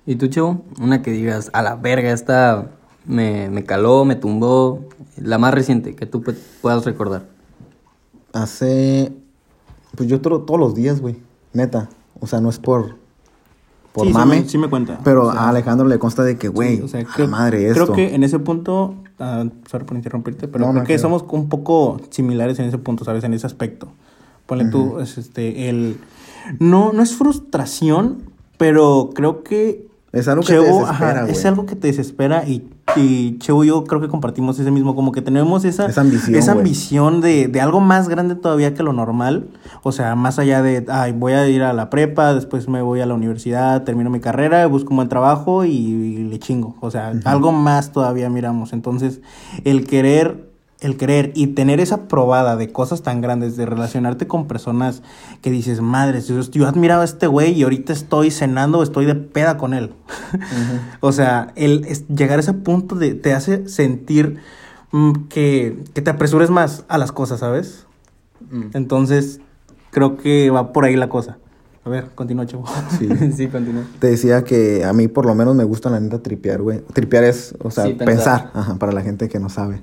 ¿Y 0.05 0.17
tú, 0.17 0.27
Chevo? 0.27 0.63
Una 0.81 1.01
que 1.01 1.13
digas, 1.13 1.49
a 1.53 1.63
la 1.63 1.77
verga, 1.77 2.11
esta 2.11 2.67
me, 3.07 3.49
me 3.51 3.65
caló, 3.65 4.05
me 4.05 4.17
tumbó. 4.17 4.81
La 5.17 5.39
más 5.39 5.55
reciente 5.55 5.95
que 5.95 6.07
tú 6.07 6.23
pu- 6.23 6.37
puedas 6.61 6.85
recordar. 6.85 7.23
Hace. 8.33 9.13
Pues 9.97 10.09
yo 10.09 10.21
tro- 10.23 10.45
todos 10.47 10.59
los 10.59 10.75
días, 10.75 11.01
güey. 11.01 11.17
Neta. 11.53 11.89
O 12.21 12.27
sea, 12.27 12.41
no 12.41 12.49
es 12.51 12.59
por. 12.59 12.97
Por 13.93 14.07
Sí, 14.07 14.13
sí 14.13 14.19
mame. 14.19 14.41
me- 14.41 14.49
sí 14.49 14.59
me 14.59 14.69
cuenta. 14.71 15.01
Pero 15.05 15.27
O 15.29 15.33
sea, 15.33 15.43
a 15.43 15.49
Alejandro 15.51 15.87
le 15.87 15.99
consta 15.99 16.23
de 16.25 16.39
que, 16.39 16.49
güey, 16.49 16.77
Sí, 16.79 16.83
o 16.83 16.89
sea, 16.89 17.05
la 17.19 17.27
madre 17.27 17.69
esto. 17.69 17.85
creo 17.93 17.95
que 17.97 18.15
en 18.15 18.25
ese 18.25 18.39
punto, 18.39 18.95
ah, 19.19 19.45
sorry 19.71 19.85
por 19.85 19.97
interrumpirte, 19.99 20.49
pero 20.49 20.65
No, 20.65 20.73
creo 20.73 20.85
que 20.85 20.99
somos 20.99 21.25
un 21.31 21.51
poco 21.51 22.01
similares 22.09 22.59
en 22.59 22.65
ese 22.67 22.79
punto, 22.79 23.05
¿sabes? 23.05 23.23
En 23.25 23.35
ese 23.35 23.47
aspecto. 23.47 23.89
Ponle 24.47 24.65
tú, 24.67 24.99
es 24.99 25.19
este, 25.19 25.69
el... 25.69 25.99
No, 26.59 26.93
no 26.93 27.03
es 27.03 27.15
frustración, 27.15 28.23
pero 28.57 29.11
creo 29.15 29.43
que... 29.45 29.87
Es 30.13 30.29
algo 30.29 30.43
que 30.43 30.53
te 30.53 30.61
desespera, 30.61 31.11
ajá. 31.23 31.29
Es 31.29 31.47
algo 31.47 31.65
que 31.65 31.75
te 31.75 31.87
desespera 31.87 32.47
y, 32.47 32.69
y 32.97 33.39
Chevo 33.39 33.65
y 33.65 33.69
yo 33.69 33.85
creo 33.85 33.99
que 33.99 34.09
compartimos 34.09 34.59
ese 34.59 34.71
mismo, 34.71 34.95
como 34.95 35.11
que 35.11 35.23
tenemos 35.23 35.65
esa, 35.65 35.87
Esa 35.87 36.03
ambición, 36.03 36.37
esa 36.37 36.53
ambición 36.53 37.21
de, 37.23 37.49
de 37.49 37.61
algo 37.63 37.81
más 37.81 38.11
grande 38.11 38.35
todavía 38.35 38.75
que 38.75 38.83
lo 38.83 38.93
normal. 38.93 39.49
O 39.83 39.91
sea, 39.91 40.15
más 40.15 40.39
allá 40.39 40.61
de, 40.61 40.85
ay, 40.89 41.13
voy 41.13 41.33
a 41.33 41.49
ir 41.49 41.63
a 41.63 41.73
la 41.73 41.89
prepa, 41.89 42.35
después 42.35 42.69
me 42.69 42.83
voy 42.83 43.01
a 43.01 43.07
la 43.07 43.15
universidad, 43.15 43.85
termino 43.85 44.11
mi 44.11 44.21
carrera, 44.21 44.67
busco 44.67 44.91
un 44.91 44.97
buen 44.97 45.09
trabajo 45.09 45.65
y, 45.65 45.71
y 45.71 46.25
le 46.25 46.39
chingo. 46.39 46.77
O 46.81 46.91
sea, 46.91 47.15
algo 47.25 47.51
más 47.53 47.93
todavía 47.93 48.29
miramos. 48.29 48.75
Entonces, 48.75 49.23
el 49.65 49.87
querer 49.87 50.52
el 50.83 50.97
querer 50.97 51.33
y 51.35 51.49
tener 51.49 51.81
esa 51.81 52.09
probada 52.09 52.57
de 52.57 52.71
cosas 52.71 53.03
tan 53.03 53.21
grandes, 53.21 53.57
de 53.57 53.67
relacionarte 53.67 54.27
con 54.27 54.47
personas 54.47 55.03
que 55.41 55.51
dices, 55.51 55.81
madre, 55.81 56.21
yo, 56.21 56.41
yo 56.41 56.67
admiraba 56.67 57.03
a 57.03 57.05
este 57.05 57.29
güey 57.29 57.53
y 57.53 57.63
ahorita 57.63 57.93
estoy 57.93 58.31
cenando, 58.31 58.83
estoy 58.83 59.07
de 59.07 59.15
peda 59.15 59.57
con 59.57 59.75
él. 59.75 59.95
o 61.01 61.13
sea, 61.13 61.53
el 61.55 61.83
llegar 62.15 62.39
a 62.39 62.41
ese 62.41 62.53
punto 62.53 62.97
de, 62.97 63.15
te 63.15 63.33
hace 63.33 63.69
sentir 63.69 64.39
mm, 64.91 65.29
que, 65.29 65.83
que 65.95 66.03
te 66.03 66.11
apresures 66.11 66.51
más 66.51 66.85
a 66.89 66.99
las 66.99 67.13
cosas, 67.13 67.41
¿sabes? 67.41 67.87
Mm. 68.51 68.71
Entonces, 68.75 69.41
creo 69.91 70.17
que 70.17 70.51
va 70.51 70.73
por 70.73 70.85
ahí 70.85 70.97
la 70.97 71.09
cosa. 71.09 71.39
A 71.85 71.91
ver, 71.91 72.11
continúa, 72.15 72.47
chavo. 72.47 72.65
Sí. 72.99 73.09
sí, 73.37 73.49
continúa. 73.49 73.85
Te 73.99 74.09
decía 74.09 74.45
que 74.45 74.85
a 74.85 74.93
mí 74.93 75.09
por 75.09 75.27
lo 75.27 75.35
menos 75.35 75.55
me 75.55 75.65
gusta 75.65 75.91
la 75.91 76.01
neta 76.01 76.23
tripear, 76.23 76.63
güey. 76.63 76.81
Tripear 76.93 77.25
es, 77.25 77.55
o 77.61 77.71
sea, 77.71 77.85
Sí, 77.85 77.95
pensar, 77.95 78.15
pensar. 78.15 78.51
Ajá, 78.55 78.75
para 78.77 78.93
la 78.93 79.03
gente 79.03 79.29
que 79.29 79.39
no 79.39 79.49
sabe. 79.49 79.83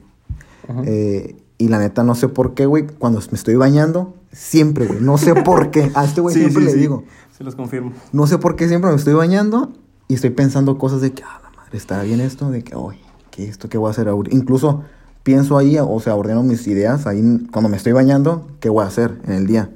Ajá. 0.69 0.81
Eh, 0.85 1.35
y 1.57 1.67
la 1.67 1.79
neta 1.79 2.03
no 2.03 2.15
sé 2.15 2.29
por 2.29 2.53
qué, 2.53 2.65
güey, 2.65 2.87
cuando 2.87 3.19
me 3.19 3.37
estoy 3.37 3.55
bañando, 3.55 4.15
siempre, 4.31 4.85
güey, 4.87 5.01
no 5.01 5.17
sé 5.17 5.35
por 5.35 5.71
qué. 5.71 5.91
A 5.95 6.05
este 6.05 6.21
güey 6.21 6.33
Sí, 6.33 6.39
siempre 6.41 6.61
sí, 6.61 6.67
le 6.67 6.73
sí. 6.73 6.79
digo, 6.79 7.03
Se 7.37 7.43
los 7.43 7.55
confirmo. 7.55 7.91
no 8.13 8.27
sé 8.27 8.37
por 8.37 8.55
qué 8.55 8.67
siempre 8.69 8.89
me 8.91 8.95
estoy 8.95 9.13
bañando 9.13 9.73
y 10.07 10.13
estoy 10.13 10.29
pensando 10.29 10.77
cosas 10.77 11.01
de 11.01 11.11
que, 11.11 11.23
ah, 11.23 11.41
la 11.43 11.49
madre, 11.57 11.77
¿estará 11.77 12.03
bien 12.03 12.21
esto? 12.21 12.49
De 12.49 12.63
que, 12.63 12.75
oye, 12.75 13.01
¿qué 13.31 13.49
esto? 13.49 13.67
¿Qué 13.67 13.77
voy 13.77 13.89
a 13.89 13.91
hacer 13.91 14.07
ahora? 14.07 14.29
Incluso 14.31 14.83
pienso 15.23 15.57
ahí, 15.57 15.77
o 15.77 15.99
sea, 15.99 16.15
ordeno 16.15 16.43
mis 16.43 16.65
ideas 16.67 17.05
ahí 17.07 17.21
cuando 17.51 17.67
me 17.69 17.75
estoy 17.75 17.91
bañando, 17.91 18.47
¿qué 18.61 18.69
voy 18.69 18.85
a 18.85 18.87
hacer 18.87 19.19
en 19.25 19.33
el 19.33 19.45
día? 19.47 19.69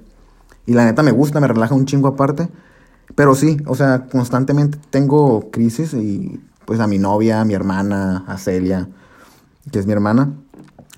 Y 0.65 0.73
la 0.73 0.85
neta 0.85 1.03
me 1.03 1.12
gusta, 1.12 1.41
me 1.41 1.47
relaja 1.47 1.75
un 1.75 1.85
chingo 1.85 2.07
aparte. 2.07 2.47
Pero 3.15 3.35
sí, 3.35 3.57
o 3.67 3.75
sea, 3.75 4.05
constantemente 4.07 4.77
tengo 4.89 5.51
crisis 5.51 5.93
y 5.93 6.39
pues 6.65 6.79
a 6.79 6.88
mi 6.88 6.97
novia, 6.97 7.41
a 7.41 7.45
mi 7.45 7.53
hermana, 7.53 8.23
a 8.27 8.38
Celia, 8.38 8.88
que 9.71 9.79
es 9.79 9.85
mi 9.85 9.91
hermana, 9.91 10.31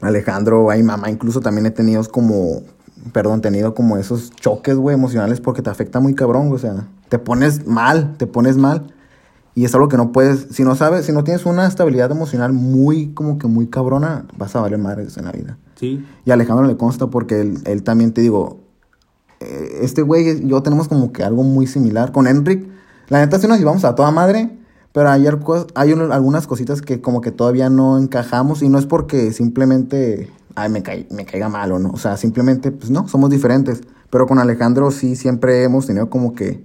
Alejandro, 0.06 0.72
a 0.72 0.76
mi 0.76 0.84
mamá, 0.84 1.10
incluso 1.10 1.42
también 1.42 1.66
he 1.66 1.72
tenido 1.72 2.04
como, 2.06 2.62
perdón, 3.14 3.42
tenido 3.42 3.74
como 3.74 3.98
esos 3.98 4.32
choques, 4.32 4.76
güey, 4.76 4.96
emocionales 4.96 5.42
porque 5.42 5.62
te 5.62 5.70
afecta 5.70 6.00
muy 6.00 6.16
cabrón, 6.16 6.52
o 6.52 6.58
sea, 6.58 6.88
te 7.10 7.20
pones 7.20 7.66
mal, 7.68 8.16
te 8.18 8.28
pones 8.28 8.58
mal. 8.58 8.94
Y 9.58 9.64
es 9.64 9.74
algo 9.74 9.88
que 9.88 9.96
no 9.96 10.12
puedes, 10.12 10.48
si 10.52 10.64
no 10.64 10.76
sabes, 10.76 11.06
si 11.06 11.14
no 11.14 11.24
tienes 11.24 11.46
una 11.46 11.66
estabilidad 11.66 12.12
emocional 12.12 12.52
muy, 12.52 13.14
como 13.14 13.38
que 13.38 13.48
muy 13.48 13.68
cabrona, 13.68 14.26
vas 14.38 14.54
a 14.56 14.62
valer 14.62 14.80
madres 14.80 15.16
en 15.18 15.26
la 15.26 15.32
vida. 15.32 15.58
Sí. 15.76 16.06
Y 16.26 16.32
a 16.32 16.34
Alejandro 16.34 16.68
le 16.68 16.76
consta 16.76 17.08
porque 17.08 17.40
él, 17.40 17.60
él 17.64 17.82
también, 17.84 18.12
te 18.12 18.20
digo, 18.20 18.60
eh, 19.40 19.80
este 19.82 20.02
güey 20.02 20.46
yo 20.46 20.62
tenemos 20.62 20.88
como 20.88 21.14
que 21.14 21.24
algo 21.24 21.44
muy 21.44 21.68
similar. 21.68 22.12
Con 22.12 22.28
Enric, 22.28 22.68
la 23.08 23.20
neta 23.20 23.40
sí 23.40 23.48
nos 23.48 23.60
llevamos 23.60 23.86
a 23.86 23.96
toda 23.96 24.12
madre, 24.12 24.58
pero 24.96 25.10
hay, 25.10 25.28
hay 25.76 25.92
un- 25.92 26.12
algunas 26.14 26.48
cositas 26.48 26.82
que 26.82 27.02
como 27.02 27.20
que 27.20 27.34
todavía 27.34 27.70
no 27.70 27.98
encajamos 27.98 28.62
y 28.64 28.70
no 28.70 28.80
es 28.80 28.86
porque 28.86 29.34
simplemente, 29.34 30.32
ay, 30.56 30.70
me, 30.70 30.84
cae- 30.84 31.06
me 31.12 31.26
caiga 31.26 31.50
mal 31.50 31.74
o 31.74 31.80
no. 31.80 31.90
O 31.90 31.98
sea, 31.98 32.16
simplemente, 32.16 32.72
pues 32.72 32.90
no, 32.92 33.06
somos 33.10 33.30
diferentes. 33.30 33.82
Pero 34.10 34.26
con 34.26 34.40
Alejandro 34.40 34.92
sí 34.92 35.18
siempre 35.18 35.64
hemos 35.64 35.86
tenido 35.86 36.10
como 36.10 36.34
que, 36.34 36.64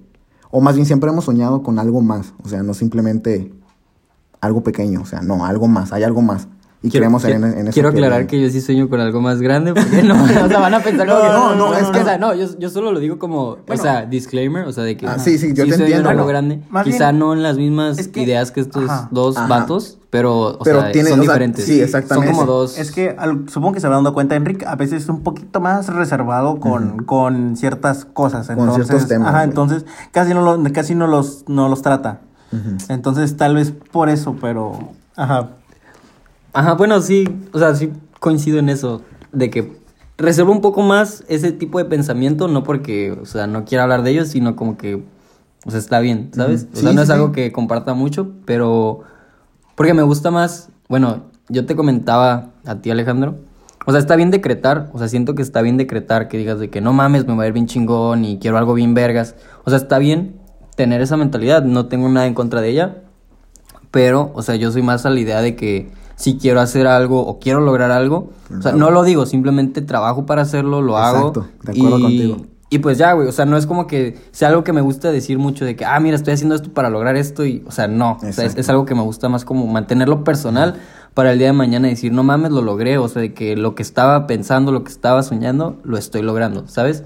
o 0.53 0.61
más 0.61 0.77
bien 0.77 0.87
siempre 0.87 1.11
hemos 1.11 1.25
soñado 1.25 1.65
con 1.65 1.81
algo 1.81 2.03
más. 2.03 2.33
O 2.45 2.49
sea, 2.49 2.63
no 2.63 2.73
simplemente 2.73 3.53
algo 4.41 4.63
pequeño, 4.63 5.01
o 5.03 5.07
sea, 5.07 5.23
no, 5.23 5.45
algo 5.45 5.67
más, 5.67 5.93
hay 5.93 6.05
algo 6.05 6.23
más. 6.23 6.47
Y 6.83 6.89
Quiero- 6.89 7.03
creemos 7.05 7.25
en, 7.27 7.45
eso. 7.45 7.73
Quiero 7.75 7.91
aclarar 7.91 8.27
que 8.27 8.41
yo 8.41 8.49
sí 8.49 8.63
sueño 8.63 8.89
con 8.89 9.01
algo 9.01 9.21
más 9.21 9.43
grande, 9.43 9.75
porque 9.75 10.03
no, 10.03 10.15
o 10.25 10.27
sea, 10.49 10.59
van 10.61 10.73
a 10.73 10.81
pensar 10.81 11.07
como 11.07 11.19
No, 11.19 11.25
que 11.25 11.35
no, 11.35 11.55
no, 11.57 11.75
es 11.77 11.89
que- 11.89 12.01
o 12.01 12.05
sea, 12.05 12.17
no, 12.17 12.35
yo, 12.35 12.47
yo 12.59 12.71
solo 12.71 12.91
lo 12.93 13.01
digo 13.01 13.19
como, 13.19 13.59
o 13.69 13.77
sea, 13.77 14.07
disclaimer, 14.07 14.67
o 14.67 14.73
sea, 14.73 14.85
de 14.85 14.97
que 14.97 15.07
Ah, 15.07 15.19
sí, 15.19 15.37
sí, 15.37 15.49
yo 15.53 15.65
te 15.67 15.73
sueño 15.73 15.85
entiendo. 15.85 16.09
algo 16.09 16.25
grande, 16.27 16.63
más 16.71 16.85
quizá 16.85 17.11
bien, 17.11 17.19
no 17.19 17.35
en 17.35 17.43
las 17.43 17.59
mismas 17.59 17.99
es 17.99 18.09
que- 18.09 18.23
ideas 18.23 18.51
que 18.51 18.61
estos 18.61 18.89
Ajá. 18.89 19.09
dos 19.11 19.37
Ajá. 19.37 19.47
vatos, 19.47 19.99
pero, 20.09 20.59
o 20.59 20.59
Pero 20.65 20.81
sea, 20.81 20.93
tiene- 20.93 21.11
son 21.11 21.21
o 21.21 21.23
sea, 21.25 21.33
diferentes. 21.35 21.67
sí, 21.67 21.83
exactamente. 21.83 22.35
Son 22.35 22.47
como 22.47 22.51
dos. 22.51 22.79
Es 22.79 22.91
que 22.93 23.15
al- 23.19 23.47
supongo 23.51 23.75
que 23.75 23.81
se 23.81 23.87
habrán 23.87 24.03
dado 24.03 24.15
cuenta, 24.15 24.35
Enrique 24.37 24.65
a 24.67 24.75
veces 24.77 25.03
es 25.03 25.09
un 25.11 25.21
poquito 25.23 25.61
más 25.61 25.87
reservado 25.89 26.61
con, 26.61 27.05
con 27.05 27.59
ciertas 27.59 28.07
cosas. 28.07 28.47
Con 28.47 28.59
Entonces, 28.59 28.87
ciertos 28.87 29.07
temas, 29.07 29.29
Ajá, 29.29 29.39
güey. 29.41 29.49
entonces 29.51 29.85
casi 30.13 30.33
no, 30.33 30.41
lo- 30.41 30.73
casi 30.73 30.95
no 30.95 31.07
los, 31.07 31.45
no 31.47 31.69
los 31.69 31.83
trata. 31.83 32.23
Entonces 32.89 33.37
tal 33.37 33.55
vez 33.55 33.73
por 33.93 34.09
eso, 34.09 34.35
pero... 34.41 34.73
Ajá. 35.15 35.51
Ajá, 36.53 36.75
bueno, 36.75 37.01
sí, 37.01 37.25
o 37.53 37.59
sea, 37.59 37.75
sí 37.75 37.93
coincido 38.19 38.59
en 38.59 38.69
eso, 38.69 39.03
de 39.33 39.51
que 39.51 39.81
reservo 40.19 40.53
un 40.53 40.61
poco 40.61 40.83
más 40.83 41.25
ese 41.29 41.53
tipo 41.53 41.79
de 41.79 41.85
pensamiento, 41.87 42.49
no 42.49 42.63
porque, 42.63 43.13
o 43.13 43.25
sea, 43.27 43.47
no 43.47 43.65
quiera 43.65 43.85
hablar 43.85 44.03
de 44.03 44.11
ellos, 44.11 44.29
sino 44.29 44.57
como 44.57 44.77
que, 44.77 45.03
o 45.65 45.71
sea, 45.71 45.79
está 45.79 46.01
bien, 46.01 46.31
¿sabes? 46.35 46.67
O 46.73 46.77
sea, 46.77 46.91
Sí, 46.91 46.97
no 46.97 47.01
sí, 47.01 47.03
es 47.03 47.07
sí. 47.07 47.13
algo 47.13 47.33
que 47.33 47.53
comparta 47.53 47.95
mucho, 47.95 48.33
pero 48.45 49.01
porque 49.75 49.95
me 49.95 50.03
gusta 50.03 50.31
más, 50.31 50.69
bueno, 50.89 51.25
yo 51.49 51.65
te 51.67 51.77
comentaba 51.77 52.51
a 52.67 52.75
ti, 52.77 52.91
Alejandro, 52.91 53.37
o 53.87 53.93
sea, 53.93 54.01
está 54.01 54.17
bien 54.17 54.31
decretar, 54.31 54.91
o 54.93 54.99
sea, 54.99 55.09
siento 55.09 55.35
que 55.35 55.43
está 55.43 55.63
bien 55.63 55.79
decretar, 55.79 56.29
que 56.29 56.37
digas 56.37 56.59
de 56.61 56.69
que 56.69 56.81
no 56.83 56.93
mames, 56.93 57.27
me 57.27 57.35
voy 57.35 57.45
a 57.45 57.49
ir 57.49 57.55
bien 57.55 57.67
chingón 57.67 58.25
y 58.25 58.39
quiero 58.39 58.59
algo 58.59 58.75
bien 58.75 58.93
vergas, 58.93 59.37
o 59.65 59.71
sea, 59.71 59.79
está 59.79 59.99
bien 59.99 60.37
tener 60.77 61.01
esa 61.01 61.17
mentalidad, 61.17 61.63
no 61.65 61.87
tengo 61.87 62.09
nada 62.09 62.27
en 62.27 62.35
contra 62.35 62.61
de 62.61 62.69
ella, 62.69 62.97
pero, 63.91 64.31
o 64.35 64.43
sea, 64.43 64.57
yo 64.57 64.71
soy 64.71 64.83
más 64.83 65.07
a 65.07 65.11
la 65.11 65.21
idea 65.21 65.41
de 65.41 65.57
que 65.57 65.91
si 66.21 66.37
quiero 66.37 66.61
hacer 66.61 66.87
algo 66.87 67.27
o 67.27 67.39
quiero 67.39 67.61
lograr 67.61 67.91
algo, 67.91 68.31
o 68.55 68.61
sea, 68.61 68.73
no 68.73 68.91
lo 68.91 69.05
digo, 69.05 69.25
simplemente 69.25 69.81
trabajo 69.81 70.27
para 70.27 70.43
hacerlo, 70.43 70.83
lo 70.83 70.99
Exacto, 70.99 71.19
hago. 71.19 71.49
de 71.63 71.73
acuerdo 71.73 71.99
y, 71.99 72.03
contigo. 72.03 72.37
Y 72.69 72.79
pues 72.81 72.99
ya, 72.99 73.15
güey, 73.15 73.27
o 73.27 73.33
sea, 73.33 73.47
no 73.47 73.57
es 73.57 73.67
como 73.67 73.87
que 73.87 74.19
sea 74.31 74.49
algo 74.49 74.63
que 74.63 74.75
me 74.75 74.83
gusta 74.83 75.11
decir 75.11 75.39
mucho 75.39 75.65
de 75.65 75.77
que, 75.77 75.87
ah, 75.87 75.99
mira, 75.99 76.17
estoy 76.17 76.35
haciendo 76.35 76.55
esto 76.55 76.75
para 76.75 76.91
lograr 76.91 77.17
esto 77.17 77.47
y, 77.47 77.65
o 77.67 77.71
sea, 77.71 77.89
no, 77.89 78.19
o 78.23 78.33
sea, 78.33 78.45
es, 78.45 78.55
es 78.55 78.69
algo 78.69 78.85
que 78.85 78.95
me 78.95 79.01
gusta 79.01 79.31
más 79.31 79.47
como 79.47 79.67
mantenerlo 79.67 80.23
personal 80.23 80.75
para 81.15 81.33
el 81.33 81.39
día 81.39 81.47
de 81.47 81.55
mañana 81.55 81.89
decir, 81.89 82.13
no 82.13 82.23
mames, 82.23 82.53
lo 82.53 82.61
logré, 82.61 82.99
o 82.99 83.09
sea, 83.09 83.23
de 83.23 83.33
que 83.33 83.57
lo 83.57 83.75
que 83.75 83.83
estaba 83.83 84.27
pensando, 84.27 84.73
lo 84.73 84.85
que 84.85 84.93
estaba 84.93 85.23
soñando, 85.23 85.79
lo 85.85 85.97
estoy 85.97 86.21
logrando, 86.21 86.69
¿sabes? 86.69 87.03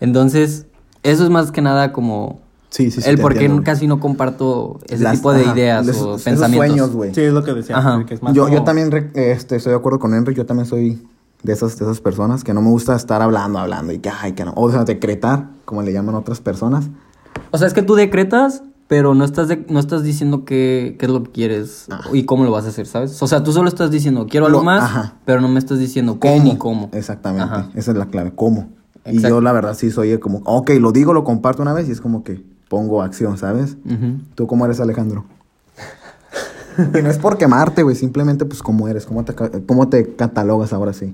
Entonces, 0.00 0.66
eso 1.02 1.24
es 1.24 1.30
más 1.30 1.50
que 1.50 1.62
nada 1.62 1.92
como 1.92 2.42
Sí, 2.70 2.90
sí, 2.90 3.02
sí. 3.02 3.10
el 3.10 3.18
por 3.18 3.34
qué 3.34 3.50
casi 3.64 3.86
no 3.88 3.98
comparto 3.98 4.78
ese 4.88 5.02
Las- 5.02 5.16
tipo 5.16 5.32
de 5.32 5.42
ajá, 5.42 5.54
ideas 5.54 5.88
o 6.00 6.16
pensamientos. 6.16 6.54
sueños, 6.54 6.90
güey. 6.92 7.12
Sí, 7.14 7.20
es 7.22 7.32
lo 7.32 7.42
que 7.42 7.52
decía. 7.52 7.76
Ajá. 7.78 7.94
Enrique, 7.94 8.14
es 8.14 8.22
más 8.22 8.32
Yo, 8.32 8.44
como- 8.44 8.54
yo 8.56 8.62
también 8.62 8.90
re- 8.92 9.10
este, 9.14 9.56
estoy 9.56 9.70
de 9.72 9.76
acuerdo 9.78 9.98
con 9.98 10.14
Henry, 10.14 10.34
yo 10.34 10.46
también 10.46 10.66
soy 10.66 11.02
de 11.42 11.52
esas, 11.52 11.76
de 11.78 11.84
esas 11.84 12.00
personas 12.00 12.44
que 12.44 12.54
no 12.54 12.62
me 12.62 12.68
gusta 12.70 12.94
estar 12.94 13.22
hablando, 13.22 13.58
hablando 13.58 13.92
y 13.92 13.98
que, 13.98 14.10
ay, 14.10 14.32
que 14.32 14.44
no. 14.44 14.52
O 14.56 14.70
sea, 14.70 14.84
decretar, 14.84 15.48
como 15.64 15.82
le 15.82 15.92
llaman 15.92 16.14
otras 16.14 16.40
personas. 16.40 16.88
O 17.50 17.58
sea, 17.58 17.66
es 17.66 17.72
que 17.74 17.82
tú 17.82 17.94
decretas, 17.96 18.62
pero 18.86 19.14
no 19.14 19.24
estás, 19.24 19.48
de- 19.48 19.64
no 19.68 19.80
estás 19.80 20.02
diciendo 20.04 20.44
qué, 20.44 20.96
qué 20.98 21.06
es 21.06 21.10
lo 21.12 21.22
que 21.24 21.30
quieres 21.30 21.86
y 22.12 22.24
cómo 22.24 22.44
lo 22.44 22.50
vas 22.52 22.66
a 22.66 22.68
hacer, 22.68 22.86
¿sabes? 22.86 23.20
O 23.22 23.26
sea, 23.26 23.42
tú 23.42 23.52
solo 23.52 23.68
estás 23.68 23.90
diciendo, 23.90 24.26
quiero 24.30 24.46
algo 24.46 24.58
Lo- 24.60 24.64
más, 24.64 24.82
ajá. 24.84 25.14
pero 25.24 25.40
no 25.40 25.48
me 25.48 25.58
estás 25.58 25.78
diciendo 25.80 26.18
qué 26.20 26.38
ni 26.38 26.56
cómo. 26.56 26.88
Exactamente, 26.92 27.44
Ajá. 27.44 27.68
esa 27.74 27.90
es 27.92 27.96
la 27.96 28.06
clave, 28.06 28.32
cómo. 28.34 28.68
Y 29.06 29.18
yo 29.20 29.40
la 29.40 29.50
verdad 29.52 29.74
sí 29.74 29.90
soy 29.90 30.18
como, 30.18 30.42
ok, 30.44 30.70
lo 30.78 30.92
digo, 30.92 31.12
lo 31.14 31.24
comparto 31.24 31.62
una 31.62 31.72
vez 31.72 31.88
y 31.88 31.92
es 31.92 32.00
como 32.02 32.22
que 32.22 32.44
pongo 32.70 33.02
acción, 33.02 33.36
¿sabes? 33.36 33.76
¿Tú 34.36 34.46
cómo 34.46 34.64
eres, 34.64 34.78
Alejandro? 34.78 35.24
y 36.78 37.02
no 37.02 37.10
es 37.10 37.18
por 37.18 37.36
quemarte, 37.36 37.82
güey, 37.82 37.96
simplemente 37.96 38.44
pues 38.44 38.62
cómo 38.62 38.86
eres, 38.86 39.06
cómo 39.06 39.24
te, 39.24 39.34
cómo 39.66 39.88
te 39.88 40.14
catalogas 40.14 40.72
ahora 40.72 40.92
sí. 40.92 41.12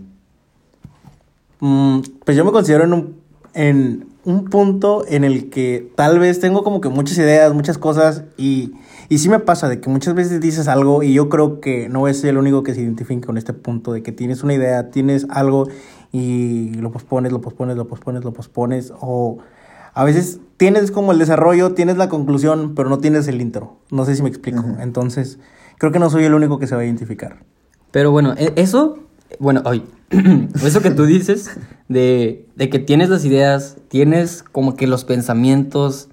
Mm, 1.60 2.00
pues 2.26 2.36
yo 2.36 2.44
me 2.44 2.52
considero 2.52 2.84
en 2.84 2.92
un, 2.92 3.16
en 3.54 4.06
un 4.24 4.44
punto 4.44 5.06
en 5.08 5.24
el 5.24 5.48
que 5.48 5.90
tal 5.94 6.18
vez 6.18 6.40
tengo 6.40 6.62
como 6.62 6.82
que 6.82 6.90
muchas 6.90 7.16
ideas, 7.16 7.54
muchas 7.54 7.78
cosas 7.78 8.24
y, 8.36 8.74
y 9.08 9.16
sí 9.16 9.30
me 9.30 9.38
pasa 9.38 9.66
de 9.70 9.80
que 9.80 9.88
muchas 9.88 10.14
veces 10.14 10.42
dices 10.42 10.68
algo 10.68 11.02
y 11.02 11.14
yo 11.14 11.30
creo 11.30 11.60
que 11.60 11.88
no 11.88 12.12
ser 12.12 12.30
el 12.30 12.36
único 12.36 12.64
que 12.64 12.74
se 12.74 12.82
identifique 12.82 13.26
con 13.26 13.38
este 13.38 13.54
punto 13.54 13.94
de 13.94 14.02
que 14.02 14.12
tienes 14.12 14.42
una 14.42 14.52
idea, 14.52 14.90
tienes 14.90 15.26
algo 15.30 15.68
y 16.12 16.74
lo 16.74 16.92
pospones, 16.92 17.32
lo 17.32 17.40
pospones, 17.40 17.78
lo 17.78 17.86
pospones, 17.86 18.24
lo 18.24 18.34
pospones 18.34 18.92
o 19.00 19.38
a 19.96 20.04
veces 20.04 20.40
tienes 20.58 20.90
como 20.90 21.10
el 21.12 21.18
desarrollo, 21.18 21.72
tienes 21.72 21.96
la 21.96 22.10
conclusión, 22.10 22.74
pero 22.76 22.90
no 22.90 22.98
tienes 22.98 23.28
el 23.28 23.40
intro. 23.40 23.78
No 23.90 24.04
sé 24.04 24.14
si 24.14 24.22
me 24.22 24.28
explico. 24.28 24.62
Entonces, 24.78 25.38
creo 25.78 25.90
que 25.90 25.98
no 25.98 26.10
soy 26.10 26.24
el 26.24 26.34
único 26.34 26.58
que 26.58 26.66
se 26.66 26.74
va 26.74 26.82
a 26.82 26.84
identificar. 26.84 27.38
Pero 27.92 28.10
bueno, 28.10 28.34
e- 28.36 28.52
eso, 28.56 28.98
bueno, 29.38 29.62
ay, 29.64 29.84
eso 30.62 30.82
que 30.82 30.90
tú 30.90 31.06
dices 31.06 31.50
de, 31.88 32.46
de 32.56 32.68
que 32.68 32.78
tienes 32.78 33.08
las 33.08 33.24
ideas, 33.24 33.78
tienes 33.88 34.42
como 34.42 34.76
que 34.76 34.86
los 34.86 35.06
pensamientos. 35.06 36.10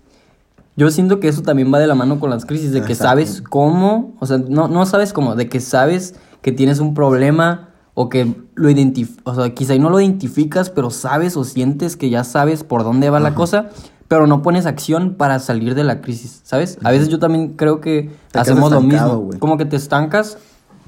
Yo 0.78 0.90
siento 0.90 1.20
que 1.20 1.28
eso 1.28 1.42
también 1.42 1.74
va 1.74 1.80
de 1.80 1.88
la 1.88 1.96
mano 1.96 2.22
con 2.22 2.30
las 2.30 2.46
crisis, 2.46 2.72
de 2.72 2.84
que 2.84 2.94
Exacto. 2.94 3.10
sabes 3.10 3.42
cómo, 3.42 4.16
o 4.22 4.26
sea, 4.26 4.38
no, 4.38 4.70
no 4.70 4.86
sabes 4.86 5.12
cómo, 5.12 5.36
de 5.36 5.50
que 5.50 5.60
sabes 5.60 6.16
que 6.42 6.54
tienes 6.54 6.80
un 6.80 6.94
problema 6.94 7.73
o 7.96 8.10
que 8.10 8.36
lo 8.56 8.70
identificas, 8.70 9.22
o 9.24 9.36
sea, 9.36 9.54
quizá 9.54 9.76
no 9.78 9.90
lo 9.90 10.00
identificas, 10.00 10.70
pero 10.70 10.90
sabes 10.90 11.38
o 11.38 11.44
sientes 11.44 11.96
que 11.96 12.10
ya 12.10 12.24
sabes 12.24 12.64
por 12.64 12.84
dónde 12.84 13.10
va 13.10 13.20
la 13.20 13.36
cosa, 13.36 13.70
pero 14.08 14.28
no 14.28 14.42
pones 14.42 14.66
acción 14.66 15.16
para 15.16 15.40
salir 15.40 15.76
de 15.76 15.84
la 15.84 16.02
crisis, 16.02 16.42
¿sabes? 16.44 16.78
A 16.84 16.92
veces 16.92 17.10
yo 17.10 17.20
también 17.20 17.54
creo 17.54 17.82
que 17.82 18.10
hacemos 18.34 18.72
lo 18.72 18.82
mismo, 18.82 19.30
como 19.40 19.58
que 19.58 19.66
te 19.66 19.76
estancas 19.76 20.38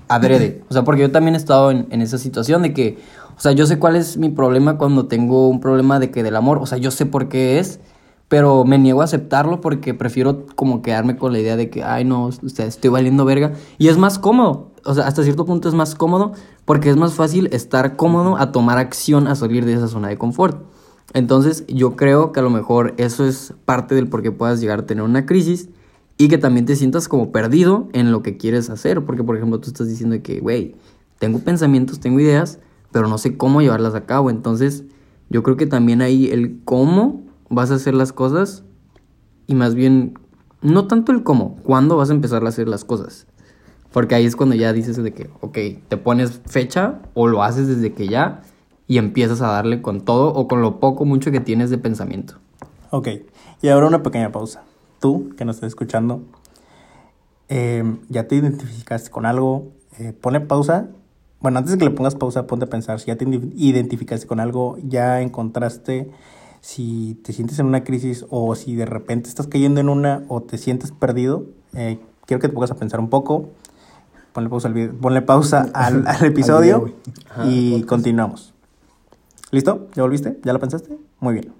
adrede. 0.08 0.64
O 0.70 0.74
sea, 0.74 0.84
porque 0.84 1.02
yo 1.02 1.12
también 1.12 1.36
he 1.36 1.38
estado 1.38 1.72
en, 1.72 1.88
en 1.90 2.02
esa 2.02 2.18
situación 2.18 2.62
de 2.64 2.74
que, 2.74 2.98
o 3.38 3.40
sea, 3.40 3.52
yo 3.52 3.66
sé 3.66 3.80
cuál 3.80 3.96
es 3.96 4.18
mi 4.18 4.30
problema 4.30 4.78
cuando 4.78 5.06
tengo 5.06 5.48
un 5.48 5.60
problema 5.60 6.00
de 6.00 6.12
que 6.12 6.24
del 6.24 6.36
amor, 6.36 6.58
o 6.60 6.66
sea, 6.66 6.78
yo 6.78 6.92
sé 6.92 7.06
por 7.06 7.30
qué 7.30 7.60
es, 7.60 7.80
pero 8.28 8.66
me 8.66 8.78
niego 8.78 9.02
a 9.02 9.06
aceptarlo 9.06 9.62
porque 9.62 9.94
prefiero 9.94 10.46
como 10.56 10.82
quedarme 10.82 11.16
con 11.18 11.32
la 11.32 11.40
idea 11.40 11.56
de 11.56 11.70
que, 11.70 11.84
ay, 11.84 12.06
no, 12.06 12.26
o 12.26 12.32
sea, 12.32 12.66
estoy 12.66 12.90
valiendo 12.90 13.26
verga. 13.26 13.54
Y 13.78 13.90
es 13.90 13.98
más 13.98 14.18
cómodo, 14.18 14.72
o 14.84 14.94
sea, 14.94 15.08
hasta 15.08 15.24
cierto 15.24 15.46
punto 15.46 15.70
es 15.70 15.76
más 15.76 15.96
cómodo 15.96 16.34
porque 16.66 16.90
es 16.90 16.98
más 16.98 17.14
fácil 17.14 17.48
estar 17.52 17.96
cómodo 17.96 18.38
a 18.38 18.52
tomar 18.52 18.78
acción 18.78 19.28
a 19.28 19.36
salir 19.36 19.66
de 19.66 19.74
esa 19.74 19.88
zona 19.88 20.08
de 20.08 20.18
confort. 20.18 20.64
Entonces, 21.14 21.66
yo 21.68 21.96
creo 21.96 22.32
que 22.32 22.40
a 22.40 22.44
lo 22.44 22.50
mejor 22.50 22.94
eso 22.98 23.26
es 23.26 23.54
parte 23.66 23.96
del 23.96 24.08
por 24.08 24.22
qué 24.22 24.32
puedas 24.32 24.60
llegar 24.60 24.80
a 24.80 24.86
tener 24.86 25.04
una 25.04 25.26
crisis 25.26 25.70
y 26.18 26.28
que 26.28 26.38
también 26.38 26.66
te 26.66 26.76
sientas 26.76 27.08
como 27.08 27.32
perdido 27.32 27.88
en 27.94 28.12
lo 28.12 28.22
que 28.22 28.38
quieres 28.38 28.70
hacer. 28.70 29.06
Porque, 29.06 29.24
por 29.24 29.38
ejemplo, 29.38 29.60
tú 29.60 29.68
estás 29.70 29.88
diciendo 29.88 30.18
que, 30.24 30.40
güey, 30.40 30.76
tengo 31.20 31.40
pensamientos, 31.40 32.00
tengo 32.00 32.20
ideas, 32.20 32.60
pero 32.92 33.08
no 33.08 33.18
sé 33.18 33.38
cómo 33.38 33.62
llevarlas 33.62 33.96
a 33.96 34.06
cabo. 34.06 34.30
Entonces, 34.30 34.84
yo 35.30 35.44
creo 35.44 35.58
que 35.58 35.68
también 35.68 36.02
ahí 36.02 36.28
el 36.28 36.60
cómo 36.66 37.25
vas 37.50 37.72
a 37.72 37.76
hacer 37.76 37.94
las 37.94 38.14
cosas 38.14 38.64
y 39.48 39.56
más 39.56 39.76
bien, 39.76 40.18
no 40.62 40.88
tanto 40.88 41.12
el 41.12 41.24
cómo, 41.24 41.58
cuándo 41.64 41.98
vas 41.98 42.10
a 42.10 42.14
empezar 42.14 42.44
a 42.46 42.50
hacer 42.50 42.68
las 42.68 42.84
cosas. 42.84 43.28
Porque 43.92 44.16
ahí 44.16 44.26
es 44.26 44.36
cuando 44.36 44.56
ya 44.56 44.74
dices 44.74 44.98
de 44.98 45.14
que, 45.14 45.30
ok, 45.42 45.58
te 45.88 45.98
pones 45.98 46.42
fecha 46.46 47.00
o 47.14 47.28
lo 47.28 47.44
haces 47.44 47.68
desde 47.68 47.94
que 47.94 48.08
ya 48.08 48.42
y 48.88 48.98
empiezas 48.98 49.42
a 49.42 49.48
darle 49.48 49.82
con 49.82 50.02
todo 50.02 50.34
o 50.34 50.48
con 50.48 50.62
lo 50.62 50.80
poco, 50.80 51.06
mucho 51.06 51.32
que 51.32 51.40
tienes 51.40 51.70
de 51.70 51.78
pensamiento. 51.78 52.36
Ok, 52.92 53.08
y 53.62 53.70
ahora 53.70 53.88
una 53.88 54.04
pequeña 54.04 54.32
pausa. 54.32 54.64
Tú, 55.00 55.30
que 55.38 55.46
nos 55.46 55.58
estás 55.58 55.70
escuchando, 55.70 56.24
eh, 57.48 57.84
ya 58.10 58.28
te 58.28 58.36
identificaste 58.36 59.10
con 59.10 59.26
algo, 59.26 59.72
eh, 60.00 60.14
ponle 60.14 60.42
pausa. 60.42 60.88
Bueno, 61.40 61.60
antes 61.60 61.74
de 61.74 61.78
que 61.78 61.86
le 61.86 61.92
pongas 61.92 62.16
pausa, 62.16 62.48
ponte 62.48 62.66
a 62.66 62.70
pensar 62.70 63.00
si 63.00 63.08
ya 63.08 63.16
te 63.16 63.26
identificaste 63.26 64.28
con 64.28 64.40
algo, 64.40 64.78
ya 64.84 65.22
encontraste 65.22 66.12
si 66.66 67.20
te 67.24 67.32
sientes 67.32 67.60
en 67.60 67.68
una 67.68 67.84
crisis 67.84 68.26
o 68.32 68.56
si 68.56 68.76
de 68.76 68.88
repente 68.88 69.30
estás 69.30 69.46
cayendo 69.46 69.80
en 69.82 69.88
una 69.88 70.24
o 70.30 70.42
te 70.42 70.58
sientes 70.58 70.92
perdido, 70.92 71.46
eh, 71.76 72.00
quiero 72.26 72.42
que 72.42 72.48
te 72.48 72.56
pongas 72.56 72.72
a 72.72 72.76
pensar 72.76 73.00
un 73.00 73.12
poco. 73.12 73.52
Ponle 74.34 74.50
pausa 74.50 74.68
al, 74.70 74.74
video, 74.74 74.94
ponle 75.00 75.22
pausa 75.22 75.70
al, 75.76 76.08
al 76.08 76.26
episodio 76.26 76.92
y 77.46 77.84
continuamos. 77.84 78.56
¿Listo? 79.52 79.90
¿Ya 79.94 80.02
volviste? 80.02 80.40
¿Ya 80.44 80.54
lo 80.54 80.60
pensaste? 80.60 80.98
Muy 81.20 81.36
bien. 81.36 81.54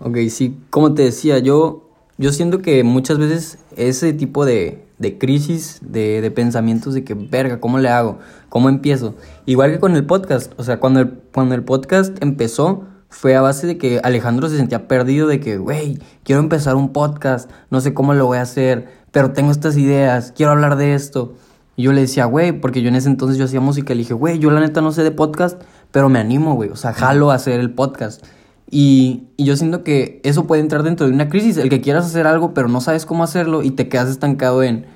Ok, 0.00 0.18
sí, 0.28 0.54
como 0.68 0.92
te 0.92 1.02
decía, 1.02 1.38
yo, 1.38 1.88
yo 2.18 2.30
siento 2.30 2.58
que 2.58 2.84
muchas 2.84 3.16
veces 3.16 3.58
ese 3.74 4.12
tipo 4.12 4.44
de, 4.44 4.84
de 4.98 5.16
crisis, 5.16 5.78
de, 5.80 6.20
de, 6.20 6.30
pensamientos 6.30 6.92
de 6.92 7.04
que, 7.04 7.14
verga, 7.14 7.58
¿cómo 7.58 7.78
le 7.78 7.88
hago? 7.88 8.18
¿Cómo 8.50 8.68
empiezo? 8.68 9.14
Igual 9.46 9.72
que 9.72 9.80
con 9.80 9.96
el 9.96 10.04
podcast, 10.04 10.52
o 10.58 10.62
sea, 10.62 10.78
cuando 10.78 11.00
el, 11.00 11.08
cuando 11.32 11.54
el 11.54 11.64
podcast 11.64 12.22
empezó, 12.22 12.84
fue 13.10 13.36
a 13.36 13.42
base 13.42 13.66
de 13.66 13.76
que 13.76 14.00
Alejandro 14.02 14.48
se 14.48 14.56
sentía 14.56 14.88
perdido 14.88 15.26
de 15.26 15.40
que, 15.40 15.58
güey, 15.58 15.98
quiero 16.24 16.40
empezar 16.40 16.76
un 16.76 16.92
podcast, 16.92 17.50
no 17.68 17.80
sé 17.80 17.92
cómo 17.92 18.14
lo 18.14 18.26
voy 18.26 18.38
a 18.38 18.42
hacer, 18.42 18.88
pero 19.10 19.32
tengo 19.32 19.50
estas 19.50 19.76
ideas, 19.76 20.32
quiero 20.34 20.52
hablar 20.52 20.76
de 20.76 20.94
esto. 20.94 21.34
Y 21.76 21.82
yo 21.82 21.92
le 21.92 22.02
decía, 22.02 22.24
güey, 22.24 22.52
porque 22.52 22.82
yo 22.82 22.88
en 22.88 22.94
ese 22.94 23.08
entonces 23.08 23.36
yo 23.36 23.44
hacía 23.44 23.60
música, 23.60 23.94
le 23.94 23.98
dije, 23.98 24.14
güey, 24.14 24.38
yo 24.38 24.50
la 24.50 24.60
neta 24.60 24.80
no 24.80 24.92
sé 24.92 25.02
de 25.02 25.10
podcast, 25.10 25.60
pero 25.90 26.08
me 26.08 26.20
animo, 26.20 26.54
güey, 26.54 26.70
o 26.70 26.76
sea, 26.76 26.92
jalo 26.92 27.30
a 27.30 27.34
hacer 27.34 27.60
el 27.60 27.70
podcast. 27.70 28.24
Y, 28.70 29.24
y, 29.36 29.44
yo 29.44 29.56
siento 29.56 29.82
que 29.82 30.20
eso 30.22 30.46
puede 30.46 30.62
entrar 30.62 30.84
dentro 30.84 31.08
de 31.08 31.12
una 31.12 31.28
crisis, 31.28 31.56
el 31.56 31.68
que 31.68 31.80
quieras 31.80 32.06
hacer 32.06 32.28
algo, 32.28 32.54
pero 32.54 32.68
no 32.68 32.80
sabes 32.80 33.04
cómo 33.04 33.24
hacerlo 33.24 33.64
y 33.64 33.72
te 33.72 33.88
quedas 33.88 34.08
estancado 34.08 34.62
en, 34.62 34.86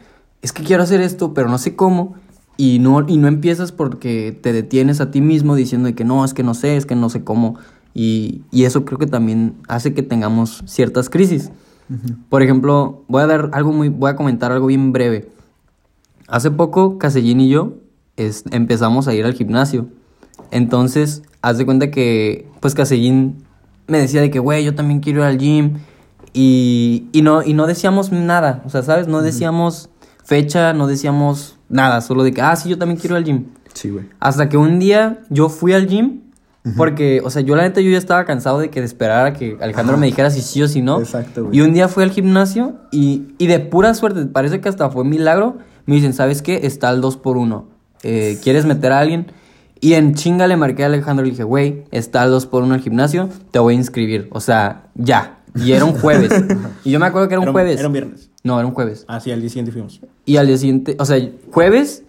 es 0.43 0.53
que 0.53 0.63
quiero 0.63 0.83
hacer 0.85 1.01
esto, 1.01 1.35
pero 1.35 1.49
no 1.49 1.59
sé 1.59 1.75
cómo. 1.75 2.15
Y 2.57 2.79
no, 2.79 3.05
y 3.09 3.17
no 3.17 3.27
empiezas 3.27 3.73
porque 3.73 4.39
te 4.41 4.53
detienes 4.53 5.01
a 5.01 5.11
ti 5.11 5.21
mismo 5.21 5.57
diciendo 5.57 5.93
que 5.95 6.05
no, 6.05 6.25
es 6.25 6.35
que 6.35 6.45
no 6.45 6.55
sé, 6.55 6.77
es 6.77 6.87
que 6.87 6.95
no 6.95 7.09
sé 7.09 7.25
cómo. 7.25 7.59
Y, 7.95 8.43
y, 8.51 8.65
eso 8.65 8.85
creo 8.85 8.99
que 8.99 9.07
también 9.07 9.55
hace 9.69 9.95
que 9.95 10.03
tengamos 10.03 10.65
ciertas 10.67 11.09
crisis. 11.09 11.53
Uh 11.89 11.95
-huh. 11.95 12.17
Por 12.29 12.43
ejemplo, 12.43 13.05
voy 13.07 13.23
a 13.23 13.27
dar 13.27 13.51
algo 13.53 13.73
muy, 13.73 13.89
voy 13.89 14.11
a 14.11 14.17
comentar 14.17 14.51
algo 14.51 14.67
bien 14.67 14.93
breve. 14.93 15.31
Hace 16.27 16.51
poco, 16.51 16.99
Casellín 16.99 17.41
y 17.41 17.49
yo 17.49 17.75
es, 18.17 18.45
empezamos 18.51 19.09
a 19.09 19.15
ir 19.15 19.25
al 19.25 19.35
gimnasio. 19.35 19.87
Entonces, 20.51 21.23
haz 21.43 21.59
de 21.59 21.65
cuenta 21.65 21.91
que, 21.91 22.49
pues 22.61 22.75
Casellín 22.75 23.45
me 23.87 23.99
decía 23.99 24.21
de 24.21 24.31
que, 24.31 24.39
güey, 24.39 24.65
yo 24.65 24.75
también 24.75 25.01
quiero 25.01 25.21
ir 25.21 25.27
al 25.27 25.39
gym. 25.39 25.75
Y, 26.33 27.09
y, 27.13 27.23
no, 27.23 27.43
y 27.43 27.55
no 27.55 27.67
decíamos 27.67 28.11
nada, 28.11 28.63
o 28.67 28.71
sea, 28.71 28.83
¿sabes? 28.83 29.07
No 29.07 29.23
decíamos 29.23 29.89
fecha, 30.25 30.73
no 30.73 30.89
decíamos 30.89 31.59
nada, 31.69 32.01
solo 32.01 32.25
de 32.25 32.33
que, 32.33 32.43
ah, 32.43 32.57
sí, 32.57 32.69
yo 32.69 32.77
también 32.77 32.99
quiero 32.99 33.15
ir 33.15 33.19
al 33.19 33.25
gym. 33.25 33.45
Sí, 33.73 33.91
güey. 33.91 34.07
Hasta 34.19 34.49
que 34.49 34.57
un 34.57 34.81
día 34.81 35.23
yo 35.31 35.49
fui 35.49 35.73
al 35.73 35.87
gym 35.87 36.23
porque, 36.77 37.21
o 37.23 37.29
sea, 37.31 37.43
yo 37.43 37.55
la 37.57 37.63
neta 37.65 37.81
yo 37.83 37.91
ya 37.91 37.99
estaba 37.99 38.25
cansado 38.25 38.59
de 38.59 38.71
que 38.71 38.81
de 38.81 38.87
esperar 38.87 39.27
a 39.27 39.33
que 39.35 39.59
Alejandro 39.61 39.95
Ajá. 39.95 40.01
me 40.01 40.07
dijera 40.07 40.31
si 40.31 40.41
sí 40.41 40.63
o 40.63 40.69
si 40.69 40.81
no. 40.81 40.99
Exacto, 41.01 41.45
güey. 41.45 41.59
Y 41.59 41.61
un 41.61 41.75
día 41.75 41.89
fui 41.89 42.03
al 42.03 42.11
gimnasio 42.11 42.77
y, 42.91 43.25
y 43.39 43.47
de 43.49 43.61
pura 43.61 43.93
suerte, 43.95 44.25
parece 44.27 44.61
que 44.61 44.69
hasta 44.71 44.89
fue 44.91 45.05
milagro, 45.05 45.59
me 45.87 45.97
dicen, 45.97 46.15
¿sabes 46.15 46.41
qué? 46.41 46.61
Está 46.65 46.91
el 46.91 47.01
2 47.03 47.17
por 47.19 47.37
1 47.37 47.69
eh, 48.03 48.39
¿Quieres 48.43 48.65
meter 48.65 48.93
a 48.93 49.01
alguien? 49.01 49.27
Y 49.81 49.95
en 49.95 50.15
chinga 50.15 50.47
le 50.47 50.57
marqué 50.57 50.83
a 50.85 50.87
Alejandro 50.87 51.27
y 51.27 51.29
le 51.29 51.33
dije, 51.33 51.45
güey, 51.45 51.85
está 51.91 52.25
el 52.25 52.31
2 52.31 52.47
por 52.47 52.63
1 52.63 52.73
al 52.75 52.81
gimnasio, 52.81 53.29
te 53.51 53.59
voy 53.59 53.75
a 53.75 53.77
inscribir. 53.77 54.29
O 54.33 54.41
sea, 54.41 54.85
ya. 54.95 55.41
Y 55.55 55.73
era 55.73 55.85
un 55.85 55.93
jueves. 56.01 56.33
y 56.85 56.91
yo 56.93 56.99
me 57.01 57.07
acuerdo 57.07 57.29
que 57.29 57.35
era 57.35 57.41
un 57.41 57.45
Era 57.45 57.51
un- 57.51 57.55
jueves. 57.55 57.79
era 57.79 57.89
un 57.89 57.93
viernes. 57.93 58.31
No, 58.43 58.59
era 58.59 58.67
un 58.67 58.73
jueves. 58.75 59.05
Ah, 59.09 59.21
sí, 59.21 59.31
al 59.31 59.41
día 59.41 59.51
siguiente 59.51 59.73
fuimos. 59.73 60.01
Y 60.25 60.37
al 60.37 60.47
día 60.47 60.57
siguiente, 60.57 60.97
o 60.99 61.05
sea, 61.05 61.19
jueves 61.51 62.04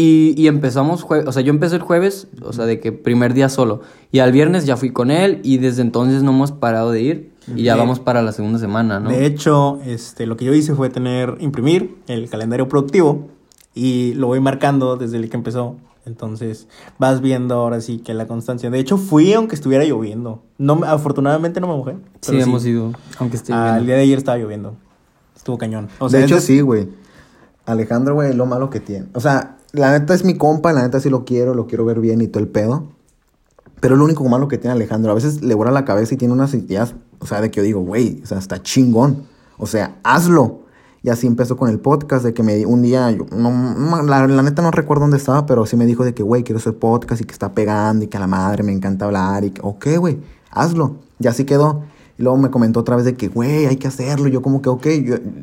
y, 0.00 0.34
y 0.40 0.46
empezamos, 0.48 1.04
jue- 1.04 1.24
o 1.26 1.32
sea, 1.32 1.42
yo 1.42 1.50
empecé 1.50 1.76
el 1.76 1.82
jueves, 1.82 2.26
o 2.42 2.52
sea, 2.52 2.64
de 2.66 2.80
que 2.80 2.92
primer 2.92 3.34
día 3.34 3.48
solo. 3.48 3.80
Y 4.12 4.18
al 4.20 4.32
viernes 4.32 4.66
ya 4.66 4.76
fui 4.76 4.90
con 4.90 5.10
él 5.10 5.40
y 5.42 5.58
desde 5.58 5.82
entonces 5.82 6.22
no 6.22 6.30
hemos 6.30 6.52
parado 6.52 6.90
de 6.90 7.02
ir 7.02 7.30
y 7.54 7.64
ya 7.64 7.74
De- 7.74 7.80
vamos 7.80 8.00
para 8.00 8.22
la 8.22 8.32
segunda 8.32 8.58
semana, 8.58 9.00
¿no? 9.00 9.10
De 9.10 9.26
hecho, 9.26 9.78
este, 9.84 10.26
lo 10.26 10.36
que 10.36 10.44
yo 10.44 10.54
hice 10.54 10.74
fue 10.74 10.90
tener, 10.90 11.36
imprimir 11.40 11.96
el 12.08 12.28
calendario 12.28 12.68
productivo 12.68 13.28
y 13.74 14.14
lo 14.14 14.28
voy 14.28 14.40
marcando 14.40 14.96
desde 14.96 15.16
el 15.18 15.28
que 15.30 15.36
empezó. 15.36 15.76
Entonces 16.06 16.66
vas 16.98 17.20
viendo 17.20 17.54
ahora 17.56 17.80
sí 17.82 17.98
que 17.98 18.14
la 18.14 18.26
constancia. 18.26 18.70
De 18.70 18.78
hecho, 18.78 18.96
fui 18.96 19.32
aunque 19.34 19.54
estuviera 19.54 19.84
lloviendo. 19.84 20.42
No, 20.58 20.76
me- 20.76 20.86
afortunadamente 20.86 21.60
no 21.60 21.68
me 21.68 21.74
mojé. 21.76 21.96
sí, 22.22 22.40
hemos 22.40 22.64
ido, 22.64 22.92
aunque 23.18 23.36
esté 23.36 23.52
el 23.52 23.58
lloviendo. 23.58 23.84
día 23.84 23.94
de 23.96 24.02
ayer 24.02 24.18
estaba 24.18 24.38
lloviendo. 24.38 24.74
Estuvo 25.36 25.58
cañón. 25.58 25.88
O 25.98 26.08
sea, 26.08 26.20
de 26.20 26.24
hecho, 26.26 26.36
es- 26.38 26.44
sí, 26.44 26.60
güey. 26.62 26.88
Alejandro, 27.66 28.14
güey, 28.14 28.34
lo 28.34 28.46
malo 28.46 28.70
que 28.70 28.80
tiene. 28.80 29.06
O 29.14 29.20
sea, 29.20 29.56
la 29.72 29.92
neta 29.98 30.14
es 30.14 30.24
mi 30.24 30.34
compa, 30.34 30.72
la 30.72 30.82
neta 30.82 31.00
sí 31.00 31.10
lo 31.10 31.24
quiero, 31.24 31.54
lo 31.54 31.66
quiero 31.66 31.84
ver 31.84 32.00
bien 32.00 32.20
y 32.20 32.28
todo 32.28 32.42
el 32.42 32.48
pedo. 32.48 32.88
Pero 33.80 33.94
es 33.94 33.98
lo 33.98 34.04
único 34.04 34.28
malo 34.28 34.48
que 34.48 34.58
tiene 34.58 34.72
Alejandro. 34.72 35.10
A 35.10 35.14
veces 35.14 35.42
le 35.42 35.54
vuela 35.54 35.72
la 35.72 35.84
cabeza 35.84 36.14
y 36.14 36.16
tiene 36.16 36.34
unas 36.34 36.52
ideas, 36.54 36.94
o 37.18 37.26
sea, 37.26 37.40
de 37.40 37.50
que 37.50 37.58
yo 37.58 37.62
digo, 37.62 37.80
güey, 37.80 38.20
o 38.22 38.26
sea, 38.26 38.38
está 38.38 38.62
chingón. 38.62 39.24
O 39.56 39.66
sea, 39.66 39.98
hazlo. 40.02 40.60
Y 41.02 41.08
así 41.08 41.26
empezó 41.26 41.56
con 41.56 41.70
el 41.70 41.80
podcast, 41.80 42.24
de 42.24 42.34
que 42.34 42.42
me 42.42 42.66
un 42.66 42.82
día, 42.82 43.10
la, 43.10 44.26
la 44.26 44.42
neta 44.42 44.60
no 44.60 44.70
recuerdo 44.70 45.02
dónde 45.02 45.16
estaba, 45.16 45.46
pero 45.46 45.64
sí 45.64 45.76
me 45.76 45.86
dijo 45.86 46.04
de 46.04 46.12
que, 46.12 46.22
güey, 46.22 46.42
quiero 46.42 46.58
hacer 46.58 46.76
podcast 46.76 47.22
y 47.22 47.24
que 47.24 47.32
está 47.32 47.54
pegando 47.54 48.04
y 48.04 48.08
que 48.08 48.18
a 48.18 48.20
la 48.20 48.26
madre 48.26 48.62
me 48.62 48.72
encanta 48.72 49.06
hablar 49.06 49.44
y 49.44 49.50
que, 49.50 49.62
ok, 49.64 49.86
güey, 49.98 50.18
hazlo. 50.50 50.96
Y 51.18 51.26
así 51.26 51.44
quedó. 51.44 51.84
Y 52.20 52.22
luego 52.22 52.36
me 52.36 52.50
comentó 52.50 52.80
otra 52.80 52.96
vez 52.96 53.06
de 53.06 53.16
que, 53.16 53.28
güey, 53.28 53.64
hay 53.64 53.78
que 53.78 53.88
hacerlo. 53.88 54.28
Yo 54.28 54.42
como 54.42 54.60
que, 54.60 54.68
ok, 54.68 54.86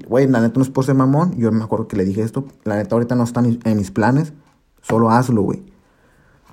güey, 0.08 0.28
la 0.28 0.42
neta 0.42 0.58
no 0.58 0.62
es 0.62 0.70
por 0.70 0.86
ser 0.86 0.94
mamón. 0.94 1.36
Yo 1.36 1.52
me 1.52 1.64
acuerdo 1.64 1.88
que 1.88 1.98
le 1.98 2.06
dije 2.06 2.22
esto. 2.22 2.46
La 2.66 2.76
neta 2.76 2.94
ahorita 2.94 3.16
no 3.16 3.24
está 3.24 3.40
en, 3.40 3.78
mis 3.78 3.90
planes. 3.90 4.32
Solo 4.84 5.10
hazlo, 5.10 5.42
güey. 5.42 5.64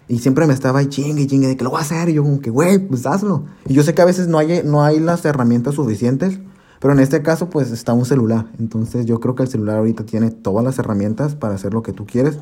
Y 0.08 0.20
siempre 0.20 0.46
me 0.46 0.54
estaba 0.54 0.78
ahí 0.78 0.86
chingue 0.86 1.26
chingue 1.26 1.48
de 1.48 1.58
que 1.58 1.64
lo 1.64 1.68
voy 1.68 1.80
a 1.80 1.82
hacer. 1.82 2.08
Y 2.08 2.14
yo 2.14 2.22
como 2.22 2.40
que, 2.40 2.48
güey, 2.48 2.78
pues 2.78 3.04
hazlo. 3.04 3.44
Y 3.66 3.74
yo 3.74 3.82
sé 3.82 3.92
que 3.92 4.00
a 4.00 4.06
veces 4.06 4.26
no 4.26 4.38
hay, 4.38 4.62
no 4.64 4.82
hay 4.82 4.98
las 4.98 5.22
herramientas 5.26 5.74
suficientes. 5.74 6.38
Pero 6.80 6.94
en 6.94 7.00
este 7.00 7.20
caso, 7.20 7.50
pues 7.50 7.70
está 7.70 7.92
un 7.92 8.06
celular. 8.06 8.46
Entonces 8.58 9.04
yo 9.04 9.20
creo 9.20 9.34
que 9.34 9.42
el 9.42 9.50
celular 9.50 9.76
ahorita 9.76 10.06
tiene 10.06 10.30
todas 10.30 10.64
las 10.64 10.78
herramientas 10.78 11.34
para 11.34 11.56
hacer 11.56 11.74
lo 11.74 11.82
que 11.82 11.92
tú 11.92 12.06
quieres. 12.06 12.38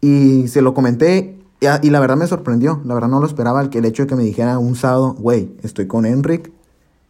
Y 0.00 0.46
se 0.46 0.62
lo 0.62 0.72
comenté 0.72 1.40
y, 1.60 1.90
la 1.90 2.00
verdad 2.00 2.16
me 2.16 2.26
sorprendió. 2.26 2.80
La 2.84 2.94
verdad 2.94 3.08
no 3.08 3.20
lo 3.20 3.26
esperaba 3.26 3.60
el 3.60 3.84
hecho 3.84 4.04
de 4.04 4.06
que 4.06 4.16
me 4.16 4.22
dijera 4.22 4.58
un 4.58 4.76
sábado, 4.76 5.14
güey, 5.18 5.54
estoy 5.62 5.86
con 5.86 6.06
Enric, 6.06 6.50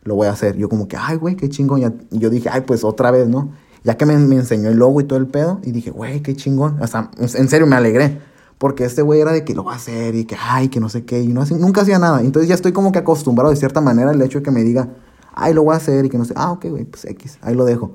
lo 0.02 0.14
voy 0.14 0.26
a 0.26 0.32
hacer. 0.32 0.56
Yo 0.56 0.68
como 0.68 0.88
que, 0.88 0.96
ay, 0.96 1.16
güey, 1.16 1.36
qué 1.36 1.48
chingón. 1.48 1.80
Y 2.10 2.18
yo 2.18 2.30
dije, 2.30 2.48
ay, 2.50 2.62
pues 2.62 2.84
otra 2.84 3.10
vez, 3.10 3.28
¿no? 3.28 3.50
Ya 3.84 3.96
que 3.96 4.06
me, 4.06 4.16
me 4.16 4.36
enseñó 4.36 4.68
el 4.68 4.76
logo 4.76 5.00
y 5.00 5.04
todo 5.04 5.18
el 5.18 5.26
pedo, 5.26 5.60
y 5.62 5.72
dije, 5.72 5.90
güey, 5.90 6.20
qué 6.20 6.34
chingón. 6.34 6.78
Hasta, 6.82 7.10
en 7.18 7.48
serio, 7.48 7.66
me 7.66 7.76
alegré. 7.76 8.20
Porque 8.58 8.84
este 8.84 9.00
güey 9.00 9.20
era 9.20 9.32
de 9.32 9.42
que 9.42 9.54
lo 9.54 9.64
va 9.64 9.72
a 9.72 9.76
hacer 9.76 10.14
y 10.14 10.26
que, 10.26 10.36
ay, 10.38 10.68
que 10.68 10.80
no 10.80 10.90
sé 10.90 11.06
qué, 11.06 11.22
y 11.22 11.28
no 11.28 11.46
nunca 11.58 11.80
hacía 11.80 11.98
nada. 11.98 12.20
Entonces 12.20 12.46
ya 12.46 12.54
estoy 12.54 12.72
como 12.72 12.92
que 12.92 12.98
acostumbrado 12.98 13.48
de 13.48 13.56
cierta 13.56 13.80
manera 13.80 14.10
el 14.10 14.20
hecho 14.20 14.40
de 14.40 14.42
que 14.44 14.50
me 14.50 14.62
diga, 14.62 14.90
ay, 15.32 15.54
lo 15.54 15.62
voy 15.62 15.72
a 15.72 15.76
hacer 15.78 16.04
y 16.04 16.10
que 16.10 16.18
no 16.18 16.26
sé, 16.26 16.34
ah, 16.36 16.52
ok, 16.52 16.66
güey, 16.66 16.84
pues 16.84 17.06
X, 17.06 17.38
ahí 17.40 17.54
lo 17.54 17.64
dejo. 17.64 17.92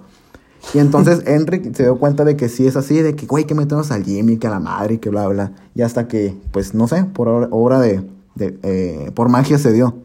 Y 0.74 0.80
entonces 0.80 1.22
Enric 1.28 1.76
se 1.76 1.84
dio 1.84 2.00
cuenta 2.00 2.26
de 2.26 2.36
que 2.36 2.50
sí 2.50 2.66
es 2.66 2.76
así, 2.76 3.00
de 3.00 3.16
que, 3.16 3.28
güey, 3.28 3.46
que 3.46 3.54
meternos 3.54 3.92
al 3.92 4.04
gym 4.04 4.30
y 4.30 4.38
que 4.38 4.48
a 4.48 4.50
la 4.50 4.60
madre 4.60 4.96
y 4.96 4.98
que 4.98 5.12
bla, 5.12 5.28
bla. 5.28 5.52
Y 5.76 5.84
hasta 5.84 6.08
que, 6.08 6.36
pues, 6.52 6.74
no 6.74 6.88
sé, 6.88 7.04
por 7.04 7.28
obra, 7.28 7.48
obra 7.52 7.80
de, 7.80 8.02
de, 8.34 8.58
eh, 8.64 9.12
por 9.14 9.30
magia 9.30 9.60
se 9.60 9.72
dio. 9.72 9.96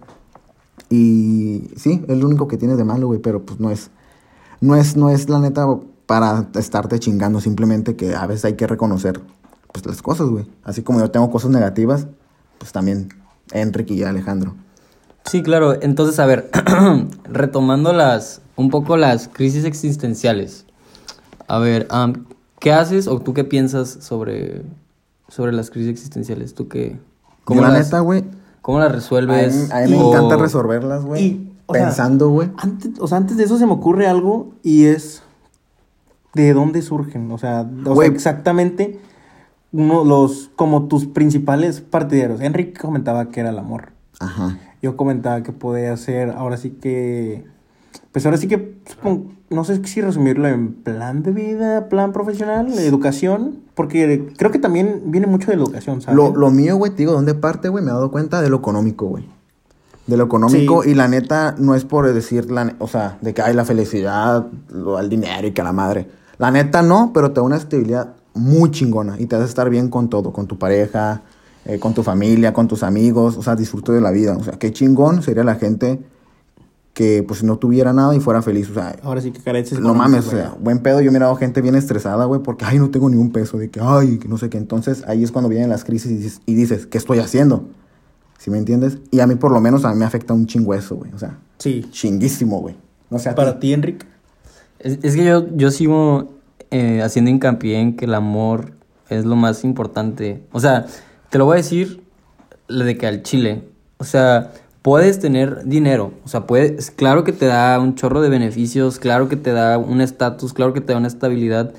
Y 0.91 1.71
sí, 1.77 2.05
es 2.09 2.19
lo 2.19 2.27
único 2.27 2.49
que 2.49 2.57
tienes 2.57 2.77
de 2.77 2.85
malo, 2.85 3.07
güey, 3.07 3.21
pero 3.21 3.47
pues 3.47 3.61
no 3.61 3.71
es, 3.71 3.91
no 4.61 4.75
es, 4.75 4.97
no 4.97 5.09
es 5.09 5.31
la 5.31 5.39
neta 5.39 5.67
para 6.07 6.49
estarte 6.57 6.99
chingando, 6.99 7.41
simplemente 7.41 7.95
que 7.95 8.17
a 8.17 8.27
veces 8.27 8.45
hay 8.45 8.55
que 8.55 8.67
reconocer, 8.67 9.21
pues, 9.73 9.87
las 9.87 10.03
cosas, 10.03 10.29
güey. 10.29 10.45
Así 10.65 10.83
como 10.83 10.99
yo 10.99 11.11
tengo 11.13 11.31
cosas 11.31 11.53
negativas, 11.53 12.09
pues 12.59 12.73
también 12.73 13.09
Enric 13.53 13.93
y 13.93 14.03
Alejandro. 14.03 14.55
Sí, 15.25 15.45
claro. 15.45 15.81
Entonces, 15.81 16.19
a 16.19 16.27
ver, 16.27 16.51
retomando 17.25 17.93
las, 17.93 18.43
un 18.57 18.71
poco 18.71 18.97
las 18.97 19.29
crisis 19.29 19.65
existenciales. 19.65 20.67
A 21.47 21.61
ver, 21.61 21.87
am, 21.91 22.27
¿qué 22.59 22.73
haces 22.73 23.07
o 23.07 23.21
tú 23.21 23.33
qué 23.33 23.45
piensas 23.45 23.99
sobre, 24.01 24.63
sobre 25.29 25.53
las 25.53 25.71
crisis 25.71 25.91
existenciales? 25.91 26.55
¿Tú 26.55 26.67
qué? 26.67 26.99
Yo, 27.49 27.61
la 27.61 27.69
las, 27.69 27.87
neta, 27.87 28.01
güey, 28.01 28.25
¿Cómo 28.71 28.79
las 28.81 28.89
a 28.89 28.91
mí, 28.93 28.97
resuelves? 28.97 29.71
a 29.71 29.81
mí 29.81 29.91
me 29.91 29.97
O- 29.99 30.09
encanta 30.11 30.37
resolverlas, 30.37 31.05
güey. 31.05 31.49
Pensando, 31.67 32.31
güey. 32.31 32.51
Antes, 32.57 32.99
o 32.99 33.07
sea, 33.07 33.19
antes 33.19 33.37
de 33.37 33.45
eso 33.45 33.57
se 33.59 33.67
me 33.67 33.73
ocurre 33.73 34.07
algo 34.09 34.53
y 34.63 34.87
es 34.87 35.23
de 36.35 36.53
dónde 36.53 36.83
surgen. 36.83 37.31
O 37.31 37.39
sea, 37.39 37.61
o 37.63 37.85
sea, 37.85 37.93
Güey. 37.95 38.09
exactamente 38.09 38.99
uno, 39.73 40.05
los, 40.05 40.51
como 40.57 40.89
tus 40.89 41.07
principales 41.07 41.81
partidarios. 41.81 42.41
Enrique 42.41 42.81
comentaba 42.81 43.31
que 43.31 43.41
era 43.41 43.51
el 43.51 43.59
amor. 43.59 43.93
Ajá. 44.19 44.59
Yo 44.83 44.97
comentaba 44.97 45.43
que 45.43 45.53
podía 45.53 45.97
ser, 45.97 46.31
ahora 46.31 46.57
sí 46.57 46.71
que, 46.71 47.45
pues 48.13 48.25
ahora 48.27 48.39
sí 48.39 48.49
que, 48.49 48.79
supon- 48.85 49.37
no 49.51 49.65
sé 49.65 49.85
si 49.85 50.01
resumirlo 50.01 50.49
en 50.49 50.75
plan 50.75 51.23
de 51.23 51.33
vida, 51.33 51.89
plan 51.89 52.13
profesional, 52.13 52.73
educación, 52.79 53.61
porque 53.75 54.33
creo 54.37 54.51
que 54.51 54.59
también 54.59 55.03
viene 55.07 55.27
mucho 55.27 55.51
de 55.51 55.57
la 55.57 55.65
educación, 55.65 56.01
¿sabes? 56.01 56.17
Lo, 56.17 56.35
lo 56.37 56.51
mío, 56.51 56.77
güey, 56.77 56.91
te 56.93 56.99
digo, 56.99 57.13
¿dónde 57.13 57.35
parte, 57.35 57.69
güey? 57.69 57.85
Me 57.85 57.91
he 57.91 57.95
dado 57.95 58.11
cuenta 58.11 58.43
de 58.43 58.51
lo 58.51 58.57
económico, 58.59 59.07
güey. 59.07 59.29
De 60.07 60.17
lo 60.17 60.25
económico 60.25 60.83
Sí. 60.83 60.91
y 60.91 60.95
la 60.95 61.09
neta 61.09 61.55
no 61.59 61.75
es 61.75 61.85
por 61.85 62.13
decir, 62.13 62.51
la, 62.51 62.75
o 62.79 62.89
sea, 62.89 63.19
de 63.21 63.33
que 63.35 63.43
hay 63.43 63.55
la 63.55 63.65
felicidad, 63.65 64.47
lo, 64.71 64.99
el 64.99 65.09
dinero 65.09 65.47
y 65.47 65.53
que 65.53 65.63
la 65.63 65.73
madre. 65.73 66.09
La 66.39 66.51
neta 66.51 66.83
no, 66.83 67.13
pero 67.15 67.31
te 67.31 67.37
da 67.37 67.43
una 67.43 67.57
estabilidad 67.57 68.15
muy 68.35 68.71
chingona 68.71 69.17
y 69.19 69.27
te 69.27 69.37
hace 69.37 69.45
estar 69.45 69.69
bien 69.71 69.89
con 69.89 70.09
todo, 70.09 70.33
con 70.33 70.47
tu 70.47 70.59
pareja, 70.59 71.23
eh, 71.65 71.79
con 71.79 71.95
tu 71.95 72.03
familia, 72.03 72.53
con 72.53 72.67
tus 72.67 72.83
amigos, 72.83 73.37
o 73.37 73.43
sea, 73.43 73.55
disfruto 73.57 73.93
de 73.93 74.01
la 74.01 74.11
vida. 74.11 74.37
O 74.37 74.43
sea, 74.43 74.55
qué 74.55 74.73
chingón 74.73 75.23
sería 75.23 75.45
la 75.45 75.57
gente 75.57 76.01
que 77.01 77.23
pues 77.23 77.43
no 77.43 77.57
tuviera 77.57 77.95
nada 77.95 78.15
y 78.15 78.21
fuera 78.21 78.43
feliz, 78.43 78.69
o 78.69 78.75
sea, 78.75 78.95
Ahora 79.03 79.23
sí 79.23 79.31
que 79.31 79.41
careces. 79.41 79.81
no 79.81 79.95
mames, 79.95 80.27
o 80.27 80.31
sea, 80.33 80.55
buen 80.61 80.81
pedo. 80.81 81.01
Yo 81.01 81.09
he 81.09 81.13
mirado 81.13 81.35
gente 81.37 81.63
bien 81.63 81.75
estresada, 81.75 82.27
güey, 82.27 82.43
porque, 82.43 82.67
ay, 82.67 82.79
no 82.79 82.91
tengo 82.91 83.09
ni 83.09 83.17
un 83.17 83.33
peso, 83.33 83.57
de 83.57 83.71
que, 83.71 83.81
ay, 83.83 84.19
que 84.19 84.29
no 84.29 84.37
sé 84.37 84.51
qué. 84.51 84.59
Entonces, 84.59 85.03
ahí 85.07 85.25
es 85.25 85.33
cuando 85.33 85.49
vienen 85.49 85.71
las 85.71 85.83
crisis 85.85 86.11
y 86.11 86.17
dices, 86.17 86.41
y 86.45 86.55
dices, 86.55 86.85
¿qué 86.87 86.99
estoy 86.99 87.19
haciendo? 87.21 87.65
¿Sí 88.37 88.51
me 88.51 88.59
entiendes? 88.59 88.99
Y 89.11 89.21
a 89.21 89.27
mí, 89.27 89.35
por 89.37 89.51
lo 89.51 89.63
menos, 89.63 89.87
a 89.87 89.93
mí 89.93 89.99
me 89.99 90.05
afecta 90.05 90.35
un 90.35 90.45
chingo 90.47 90.75
eso, 90.75 90.97
güey. 90.97 91.11
O 91.15 91.19
sea, 91.19 91.39
Sí. 91.57 91.87
chinguísimo, 91.91 92.61
güey. 92.61 92.77
No 93.09 93.19
sé, 93.19 93.33
Para 93.33 93.59
ti. 93.59 93.73
Enrique. 93.73 94.05
Es, 94.79 94.99
es 95.03 95.17
que 95.17 95.25
yo, 95.25 95.47
yo 95.57 95.71
sigo 95.71 96.33
eh, 96.71 97.01
haciendo 97.03 97.31
hincapié 97.31 97.81
en 97.81 97.97
que 97.97 98.05
el 98.05 98.15
amor 98.15 98.73
es 99.09 99.25
lo 99.25 99.37
más 99.37 99.65
importante. 99.65 100.43
O 100.53 100.61
sea, 100.61 100.85
te 101.31 101.39
lo 101.39 101.47
voy 101.47 101.55
a 101.55 101.57
decir 101.57 102.03
lo 102.69 102.85
de 102.85 102.99
que 102.99 103.07
al 103.07 103.23
chile. 103.23 103.65
O 103.97 104.05
sea, 104.05 104.53
puedes 104.83 105.19
tener 105.19 105.65
dinero. 105.65 106.13
O 106.25 106.29
sea, 106.29 106.47
puedes, 106.47 106.91
claro 106.91 107.25
que 107.25 107.33
te 107.33 107.47
da 107.47 107.79
un 107.81 107.95
chorro 107.95 108.21
de 108.21 108.29
beneficios, 108.29 108.99
claro 108.99 109.29
que 109.29 109.37
te 109.37 109.53
da 109.53 109.79
un 109.79 110.01
estatus, 110.01 110.53
claro 110.53 110.73
que 110.73 110.81
te 110.81 110.93
da 110.93 110.99
una 110.99 111.09
estabilidad. 111.09 111.73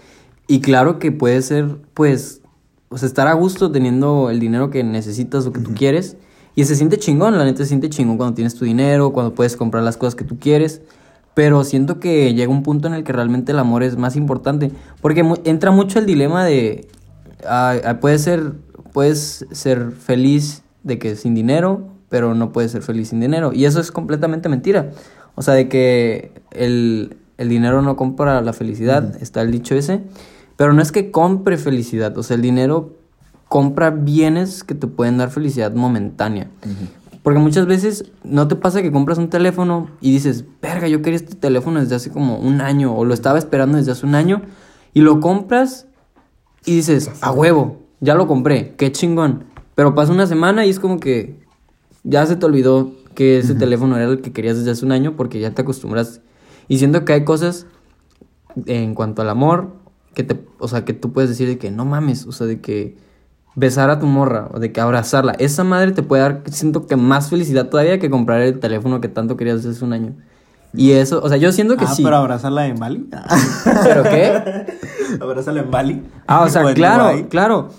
Y 0.47 0.61
claro 0.61 0.99
que 0.99 1.11
puede 1.11 1.41
ser, 1.41 1.77
pues, 1.93 2.41
o 2.89 2.97
sea, 2.97 3.07
estar 3.07 3.27
a 3.27 3.33
gusto 3.33 3.71
teniendo 3.71 4.29
el 4.29 4.39
dinero 4.39 4.69
que 4.69 4.83
necesitas 4.83 5.45
o 5.47 5.53
que 5.53 5.59
tú 5.61 5.73
quieres. 5.73 6.17
Y 6.55 6.65
se 6.65 6.75
siente 6.75 6.97
chingón, 6.97 7.37
la 7.37 7.45
neta 7.45 7.59
se 7.59 7.67
siente 7.67 7.89
chingón 7.89 8.17
cuando 8.17 8.35
tienes 8.35 8.55
tu 8.55 8.65
dinero, 8.65 9.13
cuando 9.13 9.33
puedes 9.33 9.55
comprar 9.55 9.83
las 9.83 9.95
cosas 9.95 10.15
que 10.15 10.25
tú 10.25 10.37
quieres. 10.37 10.81
Pero 11.33 11.63
siento 11.63 12.01
que 12.01 12.33
llega 12.33 12.51
un 12.51 12.61
punto 12.61 12.89
en 12.89 12.93
el 12.93 13.05
que 13.05 13.13
realmente 13.13 13.53
el 13.53 13.59
amor 13.59 13.83
es 13.83 13.95
más 13.97 14.17
importante. 14.17 14.69
Porque 15.01 15.23
mu- 15.23 15.37
entra 15.45 15.71
mucho 15.71 15.97
el 15.99 16.05
dilema 16.05 16.43
de. 16.43 16.89
ah, 17.47 17.97
puedes 18.01 18.21
ser. 18.23 18.51
Puedes 18.91 19.45
ser 19.51 19.91
feliz 19.93 20.63
de 20.83 20.99
que 20.99 21.15
sin 21.15 21.33
dinero, 21.33 21.87
pero 22.11 22.35
no 22.35 22.51
puedes 22.51 22.71
ser 22.71 22.83
feliz 22.83 23.07
sin 23.07 23.21
dinero. 23.21 23.53
Y 23.53 23.63
eso 23.63 23.79
es 23.79 23.91
completamente 23.91 24.49
mentira. 24.49 24.91
O 25.35 25.41
sea, 25.41 25.53
de 25.53 25.69
que 25.69 26.33
el, 26.51 27.15
el 27.37 27.47
dinero 27.47 27.81
no 27.81 27.95
compra 27.95 28.41
la 28.41 28.51
felicidad, 28.51 29.15
está 29.21 29.41
el 29.41 29.49
dicho 29.49 29.75
ese. 29.75 30.01
Pero 30.57 30.73
no 30.73 30.81
es 30.81 30.91
que 30.91 31.09
compre 31.09 31.57
felicidad. 31.57 32.15
O 32.17 32.21
sea, 32.21 32.35
el 32.35 32.41
dinero 32.41 32.97
compra 33.47 33.91
bienes 33.91 34.65
que 34.65 34.75
te 34.75 34.87
pueden 34.87 35.17
dar 35.17 35.31
felicidad 35.31 35.73
momentánea. 35.73 36.49
Porque 37.23 37.39
muchas 37.39 37.65
veces 37.65 38.11
no 38.25 38.49
te 38.49 38.57
pasa 38.57 38.81
que 38.81 38.91
compras 38.91 39.17
un 39.17 39.29
teléfono 39.29 39.89
y 40.01 40.11
dices, 40.11 40.43
verga, 40.61 40.89
yo 40.89 41.01
quería 41.01 41.15
este 41.15 41.35
teléfono 41.35 41.79
desde 41.79 41.95
hace 41.95 42.11
como 42.11 42.39
un 42.39 42.59
año 42.59 42.93
o 42.93 43.05
lo 43.05 43.13
estaba 43.13 43.39
esperando 43.39 43.77
desde 43.77 43.93
hace 43.93 44.05
un 44.05 44.15
año 44.15 44.41
y 44.93 44.99
lo 44.99 45.21
compras 45.21 45.87
y 46.65 46.75
dices, 46.75 47.09
a 47.21 47.31
huevo, 47.31 47.79
ya 48.01 48.15
lo 48.15 48.27
compré, 48.27 48.75
qué 48.75 48.91
chingón. 48.91 49.45
Pero 49.75 49.95
pasa 49.95 50.11
una 50.11 50.27
semana 50.27 50.65
y 50.65 50.69
es 50.69 50.79
como 50.79 50.99
que 50.99 51.40
ya 52.03 52.25
se 52.25 52.35
te 52.35 52.45
olvidó 52.45 52.91
que 53.15 53.39
ese 53.39 53.55
teléfono 53.55 53.97
era 53.97 54.05
el 54.05 54.21
que 54.21 54.31
querías 54.31 54.57
desde 54.57 54.71
hace 54.71 54.85
un 54.85 54.91
año 54.91 55.15
porque 55.15 55.39
ya 55.39 55.51
te 55.51 55.61
acostumbras. 55.61 56.21
Y 56.67 56.77
siento 56.77 57.05
que 57.05 57.13
hay 57.13 57.25
cosas 57.25 57.67
en 58.65 58.95
cuanto 58.95 59.21
al 59.21 59.29
amor 59.29 59.73
que 60.13 60.23
te, 60.23 60.39
o 60.59 60.67
sea, 60.67 60.85
que 60.85 60.93
tú 60.93 61.13
puedes 61.13 61.29
decir 61.29 61.47
de 61.47 61.57
que 61.57 61.71
no 61.71 61.85
mames, 61.85 62.25
o 62.25 62.31
sea, 62.31 62.47
de 62.47 62.59
que 62.59 62.97
besar 63.55 63.89
a 63.89 63.99
tu 63.99 64.05
morra 64.05 64.49
o 64.53 64.59
de 64.59 64.71
que 64.71 64.81
abrazarla, 64.81 65.33
esa 65.33 65.63
madre 65.63 65.91
te 65.91 66.03
puede 66.03 66.21
dar, 66.21 66.43
siento 66.49 66.87
que 66.87 66.95
más 66.95 67.29
felicidad 67.29 67.69
todavía 67.69 67.99
que 67.99 68.09
comprar 68.09 68.41
el 68.41 68.59
teléfono 68.59 69.01
que 69.01 69.09
tanto 69.09 69.37
querías 69.37 69.57
desde 69.57 69.71
hace 69.71 69.85
un 69.85 69.93
año. 69.93 70.15
Y 70.73 70.91
eso, 70.91 71.21
o 71.21 71.27
sea, 71.27 71.37
yo 71.37 71.51
siento 71.51 71.75
que 71.75 71.83
ah, 71.83 71.93
sí. 71.93 72.01
pero 72.01 72.15
abrazarla 72.15 72.65
en 72.67 72.79
Bali. 72.79 73.09
¿Pero 73.83 74.03
qué? 74.03 74.67
abrazarla 75.21 75.61
en 75.61 75.71
Bali. 75.71 76.03
Ah, 76.27 76.41
o 76.41 76.49
sea, 76.49 76.63
O 76.63 76.69
en 76.69 76.75
claro, 76.75 77.27
claro. 77.27 77.69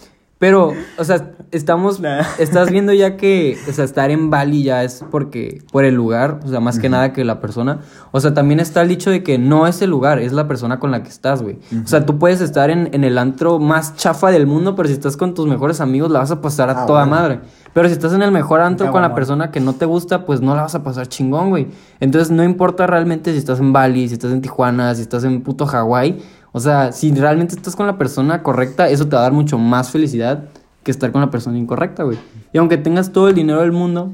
Pero, 0.43 0.73
o 0.99 1.05
sea, 1.05 1.31
estamos, 1.53 2.01
Nah. 2.01 2.23
estás 2.41 2.69
viendo 2.73 2.93
ya 2.93 3.17
que, 3.17 3.57
o 3.69 3.73
sea, 3.73 3.85
estar 3.85 4.11
en 4.11 4.29
Bali 4.29 4.65
ya 4.65 4.83
es 4.83 5.05
porque, 5.09 5.63
por 5.71 5.85
el 5.85 5.95
lugar, 5.95 6.41
o 6.45 6.49
sea, 6.49 6.59
más 6.59 6.81
que 6.81 6.89
nada 6.89 7.13
que 7.13 7.25
la 7.25 7.39
persona. 7.41 7.79
O 8.11 8.19
sea, 8.21 8.35
también 8.35 8.59
está 8.59 8.83
el 8.83 8.89
dicho 8.89 9.09
de 9.11 9.23
que 9.23 9.39
no 9.39 9.69
es 9.69 9.83
el 9.83 9.91
lugar, 9.91 10.19
es 10.19 10.33
la 10.33 10.49
persona 10.49 10.81
con 10.81 10.91
la 10.91 11.05
que 11.05 11.11
estás, 11.11 11.43
güey. 11.45 11.61
O 11.85 11.87
sea, 11.87 12.05
tú 12.05 12.19
puedes 12.19 12.41
estar 12.41 12.71
en, 12.71 12.89
en 12.93 13.05
el 13.05 13.19
antro 13.19 13.61
más 13.61 13.95
chafa 13.95 14.33
del 14.33 14.49
mundo, 14.49 14.75
pero 14.75 14.89
si 14.89 14.95
estás 14.95 15.17
con 15.17 15.33
tus 15.33 15.47
mejores 15.47 15.81
amigos 15.81 16.11
la 16.11 16.19
vas 16.19 16.33
a 16.33 16.41
pasar 16.41 16.71
a 16.71 16.83
Ah, 16.83 16.87
toda 16.87 17.05
bueno. 17.07 17.17
madre. 17.17 17.41
Pero 17.73 17.87
si 17.87 17.93
estás 17.93 18.13
en 18.13 18.23
el 18.23 18.33
mejor 18.33 18.61
antro 18.63 18.91
con 18.91 19.01
la 19.01 19.15
persona 19.15 19.53
que 19.53 19.61
no 19.61 19.75
te 19.75 19.87
gusta, 19.87 20.27
pues 20.27 20.41
no 20.41 20.57
la 20.57 20.63
vas 20.63 20.75
a 20.75 20.83
pasar 20.83 21.07
chingón, 21.07 21.51
güey. 21.51 21.69
Entonces 22.01 22.31
no 22.33 22.43
importa 22.43 22.87
realmente 22.89 23.31
si 23.33 23.39
estás 23.39 23.61
en 23.61 23.73
Bali, 23.73 24.09
si 24.09 24.15
estás 24.15 24.33
en 24.33 24.43
Tijuana, 24.43 24.93
si 24.97 25.03
estás 25.03 25.23
en 25.25 25.41
puto 25.43 25.67
Hawái. 25.67 26.21
O 26.53 26.61
sea, 26.61 26.93
si 26.93 27.13
realmente 27.13 27.55
estás 27.55 27.75
con 27.75 27.87
la 27.87 27.99
persona 27.99 28.43
correcta, 28.43 28.89
eso 28.89 29.09
te 29.09 29.17
va 29.17 29.21
a 29.21 29.25
dar 29.25 29.33
mucho 29.33 29.59
más 29.59 29.91
felicidad 29.91 30.45
que 30.83 30.91
estar 30.91 31.13
con 31.13 31.21
la 31.21 31.31
persona 31.31 31.59
incorrecta, 31.59 32.03
güey. 32.03 32.19
Y 32.53 32.59
aunque 32.59 32.77
tengas 32.77 33.13
todo 33.13 33.29
el 33.29 33.35
dinero 33.35 33.61
del 33.61 33.73
mundo, 33.73 34.13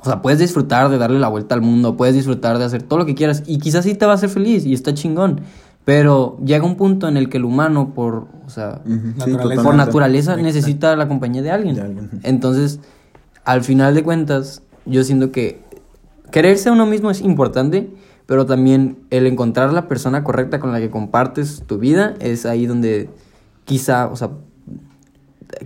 o 0.00 0.04
sea, 0.04 0.22
puedes 0.22 0.38
disfrutar 0.38 0.88
de 0.88 0.98
darle 0.98 1.18
la 1.18 1.28
vuelta 1.28 1.54
al 1.54 1.60
mundo, 1.60 1.96
puedes 1.96 2.14
disfrutar 2.14 2.58
de 2.58 2.64
hacer 2.64 2.82
todo 2.82 2.98
lo 2.98 3.06
que 3.06 3.14
quieras 3.14 3.42
y 3.46 3.58
quizás 3.58 3.84
sí 3.84 3.94
te 3.94 4.06
va 4.06 4.12
a 4.12 4.14
hacer 4.16 4.30
feliz 4.30 4.64
y 4.64 4.72
está 4.72 4.94
chingón. 4.94 5.42
Pero 5.84 6.38
llega 6.44 6.64
un 6.64 6.76
punto 6.76 7.08
en 7.08 7.16
el 7.16 7.28
que 7.28 7.38
el 7.38 7.44
humano, 7.44 7.94
por, 7.94 8.28
o 8.46 8.50
sea, 8.50 8.80
sí, 8.84 8.92
Naturaleza. 9.16 9.62
por 9.62 9.74
naturaleza 9.74 10.36
necesita 10.36 10.94
la 10.96 11.08
compañía 11.08 11.42
de 11.42 11.50
alguien. 11.50 11.74
De 11.74 11.82
alguien. 11.82 12.10
Entonces, 12.22 12.80
al 13.44 13.62
final 13.62 13.94
de 13.94 14.02
cuentas, 14.02 14.62
yo 14.86 15.04
siento 15.04 15.32
que 15.32 15.62
quererse 16.30 16.68
a 16.68 16.72
uno 16.72 16.86
mismo 16.86 17.10
es 17.10 17.20
importante, 17.20 17.90
pero 18.30 18.46
también 18.46 18.96
el 19.10 19.26
encontrar 19.26 19.72
la 19.72 19.88
persona 19.88 20.22
correcta 20.22 20.60
con 20.60 20.70
la 20.70 20.78
que 20.78 20.88
compartes 20.88 21.64
tu 21.66 21.78
vida 21.80 22.14
es 22.20 22.46
ahí 22.46 22.64
donde 22.64 23.10
quizá, 23.64 24.06
o 24.06 24.14
sea, 24.14 24.30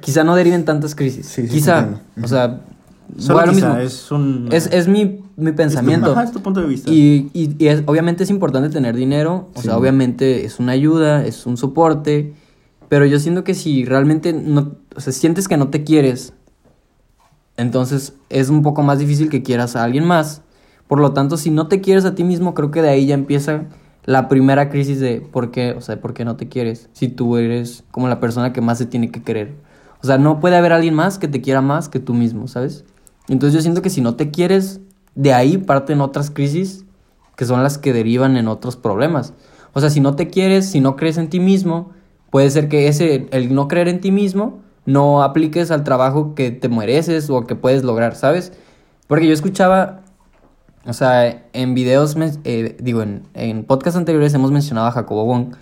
quizá 0.00 0.24
no 0.24 0.35
deriven 0.35 0.64
tantas 0.64 0.94
crisis. 0.94 1.27
Sí, 1.27 1.42
sí, 1.46 1.48
quizá, 1.53 1.81
entiendo. 1.81 2.00
o 2.22 2.27
sea, 2.27 2.61
Solo 3.18 3.40
quizá, 3.53 3.53
mismo. 3.74 3.77
es 3.77 4.11
un... 4.11 4.48
Es, 4.50 4.66
es 4.72 4.88
mi, 4.88 5.20
mi 5.37 5.53
pensamiento. 5.53 6.12
Ajá, 6.12 6.22
es 6.24 6.33
tu 6.33 6.40
punto 6.40 6.62
de 6.62 6.66
vista. 6.66 6.90
Y, 6.90 7.29
y- 7.35 7.55
y 7.62 7.68
es- 7.68 7.83
obviamente 7.85 8.24
es 8.24 8.31
importante 8.31 8.70
tener 8.70 8.96
dinero, 8.96 9.50
o 9.55 9.61
Sí. 9.61 9.66
sea, 9.66 9.77
obviamente 9.77 10.46
es 10.46 10.59
una 10.59 10.72
ayuda, 10.72 11.22
es 11.27 11.44
un 11.44 11.59
soporte, 11.59 12.33
pero 12.88 13.05
yo 13.05 13.18
siento 13.20 13.44
que 13.44 13.53
si 13.53 13.85
realmente 13.85 14.33
no, 14.33 14.72
o 14.96 15.00
sea, 15.03 15.12
sientes 15.12 15.48
que 15.48 15.59
no 15.59 15.68
te 15.68 15.85
quieres, 15.85 16.33
entonces 17.59 18.14
es 18.31 18.48
un 18.48 18.62
poco 18.62 18.83
más 18.83 18.98
difícil 19.00 19.29
que 19.29 19.42
quieras 19.42 19.77
a 19.77 19.85
alguien 19.85 20.07
más. 20.07 20.40
Por 20.94 21.00
lo 21.00 21.12
tanto, 21.12 21.37
si 21.37 21.50
no 21.50 21.66
te 21.66 21.80
quieres 21.80 22.04
a 22.04 22.14
ti 22.14 22.22
mismo, 22.22 22.54
creo 22.54 22.70
que 22.70 22.80
de 22.80 22.88
ahí 22.88 23.07
ya 23.07 23.16
empieza 23.16 23.64
la 24.04 24.28
primera 24.28 24.70
crisis 24.70 25.00
de 25.00 25.20
por 25.20 25.50
qué, 25.50 25.72
o 25.72 25.80
sea, 25.80 26.00
por 26.00 26.14
qué 26.14 26.24
no 26.24 26.37
te 26.37 26.48
quieres, 26.48 26.88
si 26.92 27.09
tú 27.09 27.37
eres 27.37 27.83
como 27.90 28.07
la 28.07 28.20
persona 28.20 28.52
que 28.52 28.61
más 28.61 28.78
se 28.78 28.87
tiene 28.87 29.11
que 29.11 29.20
querer. 29.20 29.57
O 30.00 30.07
sea, 30.07 30.18
no 30.18 30.38
puede 30.38 30.54
haber 30.54 30.72
alguien 30.72 30.94
más 30.94 31.18
que 31.18 31.26
te 31.26 31.40
quiera 31.40 31.61
más 31.62 31.88
que 31.88 31.98
tú 31.98 32.14
mismo, 32.14 32.46
¿sabes? 32.46 32.85
Entonces 33.26 33.54
yo 33.54 33.61
siento 33.61 33.83
que 33.83 33.90
si 33.90 34.02
no 34.02 34.14
te 34.14 34.30
quieres, 34.30 34.83
de 35.16 35.33
ahí 35.33 35.59
parten 35.59 36.00
otras 36.00 36.30
crisis 36.30 36.85
que 37.35 37.44
son 37.44 37.64
las 37.64 37.76
que 37.76 37.92
derivan 37.92 38.37
en 38.37 38.46
otros 38.46 38.76
problemas. 38.76 39.35
O 39.72 39.80
sea, 39.80 39.90
si 39.90 39.98
no 39.98 40.14
te 40.14 40.28
quieres, 40.28 40.70
si 40.70 40.78
no 40.78 40.94
crees 40.94 41.18
en 41.18 41.28
ti 41.28 41.40
mismo, 41.40 41.90
puede 42.30 42.48
ser 42.50 42.68
que 42.68 42.87
ese, 42.87 43.26
el 43.33 43.52
no 43.52 43.66
creer 43.66 43.88
en 43.88 44.00
ti 44.00 44.12
mismo, 44.12 44.61
no 44.87 45.24
apliques 45.24 45.72
al 45.72 45.83
trabajo 45.83 46.37
que 46.37 46.52
te 46.52 46.68
mereces 46.68 47.30
o 47.30 47.48
que 47.48 47.57
puedes 47.57 47.83
lograr, 47.83 48.14
¿sabes? 48.14 48.52
Porque 49.09 49.26
yo 49.26 49.35
escuchaba, 49.35 50.03
o 50.87 50.92
sea, 50.92 51.44
en 51.53 51.75
videos, 51.75 52.16
eh, 52.44 52.77
digo, 52.81 53.03
en, 53.03 53.23
en 53.35 53.64
podcasts 53.64 53.97
anteriores 53.97 54.35
hemos 54.35 54.51
mencionado 54.51 54.87
a 54.87 54.92
Jacobo 54.92 55.25
Wong. 55.25 55.55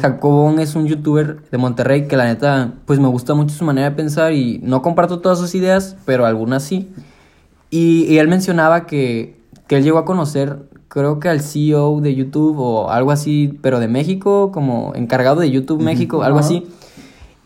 Jacobo 0.00 0.44
Wong 0.44 0.58
es 0.58 0.74
un 0.74 0.86
youtuber 0.86 1.42
de 1.50 1.58
Monterrey 1.58 2.08
que 2.08 2.16
la 2.16 2.24
neta, 2.24 2.74
pues 2.86 2.98
me 2.98 3.08
gusta 3.08 3.34
mucho 3.34 3.54
su 3.54 3.64
manera 3.64 3.90
de 3.90 3.96
pensar 3.96 4.32
y 4.32 4.58
no 4.62 4.82
comparto 4.82 5.20
todas 5.20 5.38
sus 5.38 5.54
ideas, 5.54 5.96
pero 6.04 6.26
algunas 6.26 6.62
sí. 6.62 6.90
Y, 7.70 8.04
y 8.04 8.18
él 8.18 8.28
mencionaba 8.28 8.86
que, 8.86 9.40
que 9.68 9.76
él 9.76 9.84
llegó 9.84 9.98
a 9.98 10.04
conocer, 10.04 10.58
creo 10.88 11.20
que 11.20 11.28
al 11.28 11.40
CEO 11.40 12.00
de 12.00 12.14
YouTube 12.14 12.58
o 12.58 12.90
algo 12.90 13.12
así, 13.12 13.58
pero 13.62 13.78
de 13.78 13.86
México, 13.86 14.50
como 14.52 14.92
encargado 14.96 15.40
de 15.40 15.50
YouTube 15.50 15.80
México, 15.80 16.24
algo 16.24 16.40
así. 16.40 16.66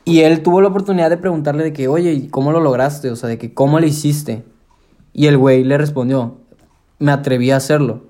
Y 0.07 0.21
él 0.21 0.43
tuvo 0.43 0.61
la 0.61 0.69
oportunidad 0.69 1.11
de 1.11 1.19
preguntarle 1.19 1.63
de 1.63 1.73
que, 1.73 1.89
oye, 1.89 2.13
¿y 2.13 2.29
cómo 2.29 2.53
lo 2.53 2.61
lograste? 2.61 3.11
O 3.11 3.17
sea, 3.17 3.29
de 3.29 3.39
que, 3.39 3.53
¿cómo 3.53 3.81
lo 3.81 3.87
hiciste? 3.87 4.45
Y 5.13 5.27
el 5.27 5.37
güey 5.39 5.63
le 5.63 5.77
respondió, 5.79 6.39
me 6.99 7.13
atreví 7.13 7.51
a 7.51 7.57
hacerlo. 7.57 8.03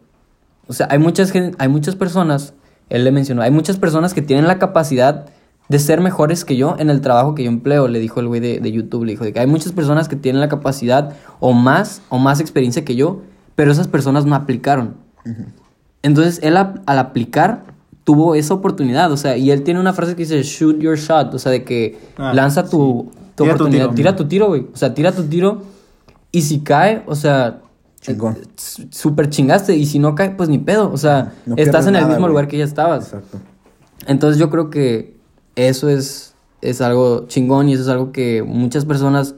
O 0.66 0.72
sea, 0.72 0.88
hay 0.90 0.98
muchas, 0.98 1.32
hay 1.58 1.68
muchas 1.68 1.96
personas, 1.96 2.54
él 2.88 3.04
le 3.04 3.12
mencionó, 3.12 3.42
hay 3.42 3.50
muchas 3.50 3.76
personas 3.76 4.14
que 4.14 4.22
tienen 4.22 4.46
la 4.46 4.58
capacidad 4.58 5.26
de 5.68 5.78
ser 5.78 6.00
mejores 6.00 6.44
que 6.44 6.56
yo 6.56 6.76
en 6.78 6.90
el 6.90 7.00
trabajo 7.00 7.34
que 7.34 7.42
yo 7.44 7.50
empleo, 7.50 7.88
le 7.88 7.98
dijo 7.98 8.20
el 8.20 8.28
güey 8.28 8.40
de, 8.40 8.60
de 8.60 8.72
YouTube, 8.72 9.04
le 9.04 9.12
dijo 9.12 9.24
de 9.24 9.32
que 9.32 9.40
hay 9.40 9.46
muchas 9.46 9.72
personas 9.72 10.08
que 10.08 10.16
tienen 10.16 10.40
la 10.40 10.48
capacidad 10.48 11.14
o 11.40 11.52
más 11.52 12.02
o 12.10 12.18
más 12.18 12.40
experiencia 12.40 12.84
que 12.84 12.94
yo, 12.96 13.22
pero 13.54 13.72
esas 13.72 13.88
personas 13.88 14.26
no 14.26 14.34
aplicaron. 14.34 14.94
Entonces, 16.02 16.40
él 16.42 16.56
ap- 16.56 16.78
al 16.86 16.98
aplicar 16.98 17.62
tuvo 18.04 18.34
esa 18.34 18.52
oportunidad, 18.52 19.10
o 19.10 19.16
sea, 19.16 19.36
y 19.38 19.50
él 19.50 19.62
tiene 19.62 19.80
una 19.80 19.94
frase 19.94 20.12
que 20.14 20.22
dice 20.24 20.42
shoot 20.42 20.78
your 20.80 20.98
shot, 20.98 21.32
o 21.32 21.38
sea, 21.38 21.50
de 21.50 21.64
que 21.64 21.98
Ah, 22.18 22.34
lanza 22.34 22.64
tu, 22.68 23.10
tu 23.34 23.44
Tira 23.44 23.56
tu 23.56 23.62
oportunidad, 23.64 23.84
tiro. 23.86 23.94
tira 23.94 24.16
tu 24.16 24.24
tiro, 24.26 24.46
güey, 24.48 24.66
o 24.72 24.76
sea, 24.76 24.92
tira 24.92 25.12
tu 25.12 25.22
tiro 25.24 25.62
y 26.30 26.42
si 26.42 26.60
cae, 26.60 27.02
o 27.06 27.14
sea, 27.14 27.60
Chingón. 28.04 28.36
eh, 28.36 28.86
súper 28.90 29.30
chingaste 29.30 29.74
y 29.76 29.86
si 29.86 29.98
no 29.98 30.14
cae, 30.14 30.30
pues 30.30 30.48
ni 30.48 30.58
pedo, 30.58 30.92
o 30.92 30.96
sea, 30.96 31.32
No 31.46 31.56
estás 31.56 31.86
en 31.86 31.96
el 31.96 32.02
nada, 32.02 32.06
mismo 32.08 32.20
güey. 32.22 32.30
lugar 32.30 32.48
que 32.48 32.58
ya 32.58 32.64
estabas. 32.64 33.04
Exacto. 33.06 33.38
Entonces 34.06 34.38
yo 34.38 34.50
creo 34.50 34.68
que 34.70 35.16
eso 35.56 35.88
es, 35.88 36.34
es 36.60 36.80
algo 36.80 37.26
chingón 37.28 37.68
y 37.68 37.74
eso 37.74 37.82
es 37.82 37.88
algo 37.88 38.12
que 38.12 38.42
muchas 38.42 38.84
personas 38.84 39.34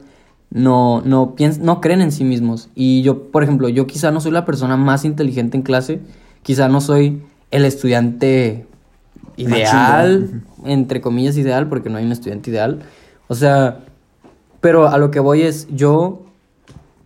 no, 0.49 1.01
no, 1.05 1.35
piens- 1.35 1.59
no 1.59 1.79
creen 1.81 2.01
en 2.01 2.11
sí 2.11 2.23
mismos. 2.23 2.69
Y 2.75 3.01
yo, 3.03 3.31
por 3.31 3.43
ejemplo, 3.43 3.69
yo 3.69 3.87
quizá 3.87 4.11
no 4.11 4.19
soy 4.19 4.31
la 4.31 4.43
persona 4.45 4.75
más 4.77 5.05
inteligente 5.05 5.55
en 5.57 5.63
clase, 5.63 6.01
quizá 6.43 6.67
no 6.67 6.81
soy 6.81 7.21
el 7.51 7.63
estudiante 7.65 8.65
ideal, 9.37 10.41
entre 10.65 10.99
comillas 11.01 11.37
ideal, 11.37 11.69
porque 11.69 11.89
no 11.89 11.97
hay 11.97 12.05
un 12.05 12.11
estudiante 12.11 12.49
ideal. 12.49 12.79
O 13.27 13.35
sea, 13.35 13.79
pero 14.61 14.87
a 14.89 14.97
lo 14.97 15.11
que 15.11 15.19
voy 15.19 15.41
es, 15.43 15.67
yo 15.73 16.23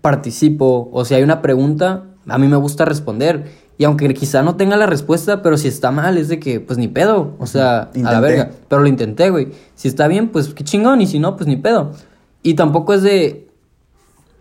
participo, 0.02 0.90
o 0.92 1.06
si 1.06 1.14
hay 1.14 1.24
una 1.24 1.42
pregunta, 1.42 2.06
a 2.28 2.38
mí 2.38 2.48
me 2.48 2.58
gusta 2.58 2.86
responder. 2.86 3.46
Y 3.78 3.84
aunque 3.84 4.14
quizá 4.14 4.44
no 4.44 4.58
tenga 4.58 4.78
la 4.78 4.86
respuesta, 4.86 5.42
pero 5.42 5.58
si 5.58 5.68
está 5.68 5.92
mal, 5.92 6.18
es 6.18 6.28
de 6.28 6.40
que, 6.40 6.60
pues 6.60 6.78
ni 6.78 6.88
pedo. 6.88 7.36
O 7.40 7.48
sea, 7.48 7.90
a 7.94 8.12
la 8.12 8.20
verga. 8.20 8.52
Pero 8.68 8.82
lo 8.82 8.88
intenté, 8.88 9.30
güey. 9.32 9.50
Si 9.74 9.88
está 9.88 10.08
bien, 10.08 10.30
pues 10.30 10.54
qué 10.54 10.64
chingón. 10.64 11.02
Y 11.02 11.08
si 11.08 11.18
no, 11.18 11.36
pues 11.36 11.48
ni 11.48 11.56
pedo. 11.56 11.92
Y 12.44 12.54
tampoco 12.54 12.94
es 12.94 13.02
de, 13.02 13.48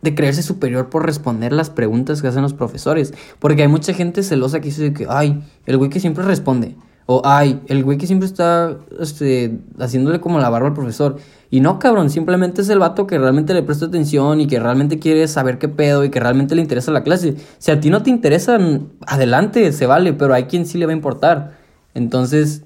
de 0.02 0.14
creerse 0.14 0.42
superior 0.42 0.90
por 0.90 1.06
responder 1.06 1.52
las 1.52 1.70
preguntas 1.70 2.20
que 2.20 2.28
hacen 2.28 2.42
los 2.42 2.52
profesores. 2.52 3.14
Porque 3.38 3.62
hay 3.62 3.68
mucha 3.68 3.94
gente 3.94 4.22
celosa 4.22 4.60
que 4.60 4.66
dice 4.66 4.82
de 4.82 4.92
que, 4.92 5.06
ay, 5.08 5.42
el 5.64 5.78
güey 5.78 5.88
que 5.88 6.00
siempre 6.00 6.22
responde. 6.24 6.76
O, 7.06 7.22
ay, 7.24 7.60
el 7.66 7.82
güey 7.82 7.98
que 7.98 8.06
siempre 8.06 8.26
está 8.26 8.76
este, 9.00 9.58
haciéndole 9.78 10.20
como 10.20 10.38
la 10.38 10.48
barba 10.48 10.68
al 10.68 10.74
profesor. 10.74 11.16
Y 11.50 11.60
no, 11.60 11.78
cabrón, 11.80 12.10
simplemente 12.10 12.62
es 12.62 12.68
el 12.68 12.78
vato 12.78 13.06
que 13.06 13.18
realmente 13.18 13.52
le 13.52 13.62
presta 13.64 13.86
atención 13.86 14.40
y 14.40 14.46
que 14.46 14.60
realmente 14.60 15.00
quiere 15.00 15.26
saber 15.26 15.58
qué 15.58 15.68
pedo 15.68 16.04
y 16.04 16.10
que 16.10 16.20
realmente 16.20 16.54
le 16.54 16.62
interesa 16.62 16.92
la 16.92 17.02
clase. 17.02 17.34
Si 17.58 17.70
a 17.72 17.80
ti 17.80 17.90
no 17.90 18.02
te 18.02 18.10
interesan, 18.10 18.90
adelante, 19.06 19.72
se 19.72 19.86
vale, 19.86 20.12
pero 20.12 20.34
hay 20.34 20.44
quien 20.44 20.66
sí 20.66 20.78
le 20.78 20.86
va 20.86 20.92
a 20.92 20.96
importar. 20.96 21.58
Entonces, 21.94 22.62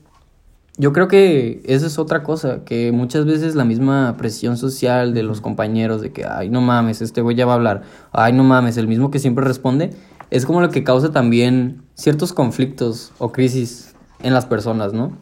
yo 0.76 0.92
creo 0.92 1.06
que 1.06 1.62
esa 1.66 1.86
es 1.86 1.98
otra 1.98 2.24
cosa, 2.24 2.64
que 2.64 2.90
muchas 2.90 3.24
veces 3.26 3.54
la 3.54 3.64
misma 3.64 4.16
presión 4.18 4.56
social 4.56 5.14
de 5.14 5.22
los 5.22 5.40
compañeros 5.40 6.02
de 6.02 6.12
que, 6.12 6.24
ay, 6.24 6.50
no 6.50 6.60
mames, 6.60 7.00
este 7.00 7.20
güey 7.20 7.36
ya 7.36 7.46
va 7.46 7.52
a 7.52 7.56
hablar, 7.56 7.82
ay, 8.10 8.32
no 8.32 8.42
mames, 8.42 8.76
el 8.76 8.88
mismo 8.88 9.10
que 9.12 9.20
siempre 9.20 9.44
responde, 9.44 9.90
es 10.30 10.44
como 10.44 10.60
lo 10.60 10.70
que 10.70 10.82
causa 10.82 11.12
también 11.12 11.82
ciertos 11.94 12.32
conflictos 12.32 13.12
o 13.18 13.30
crisis 13.30 13.93
en 14.24 14.34
las 14.34 14.46
personas, 14.46 14.92
¿no? 14.92 15.12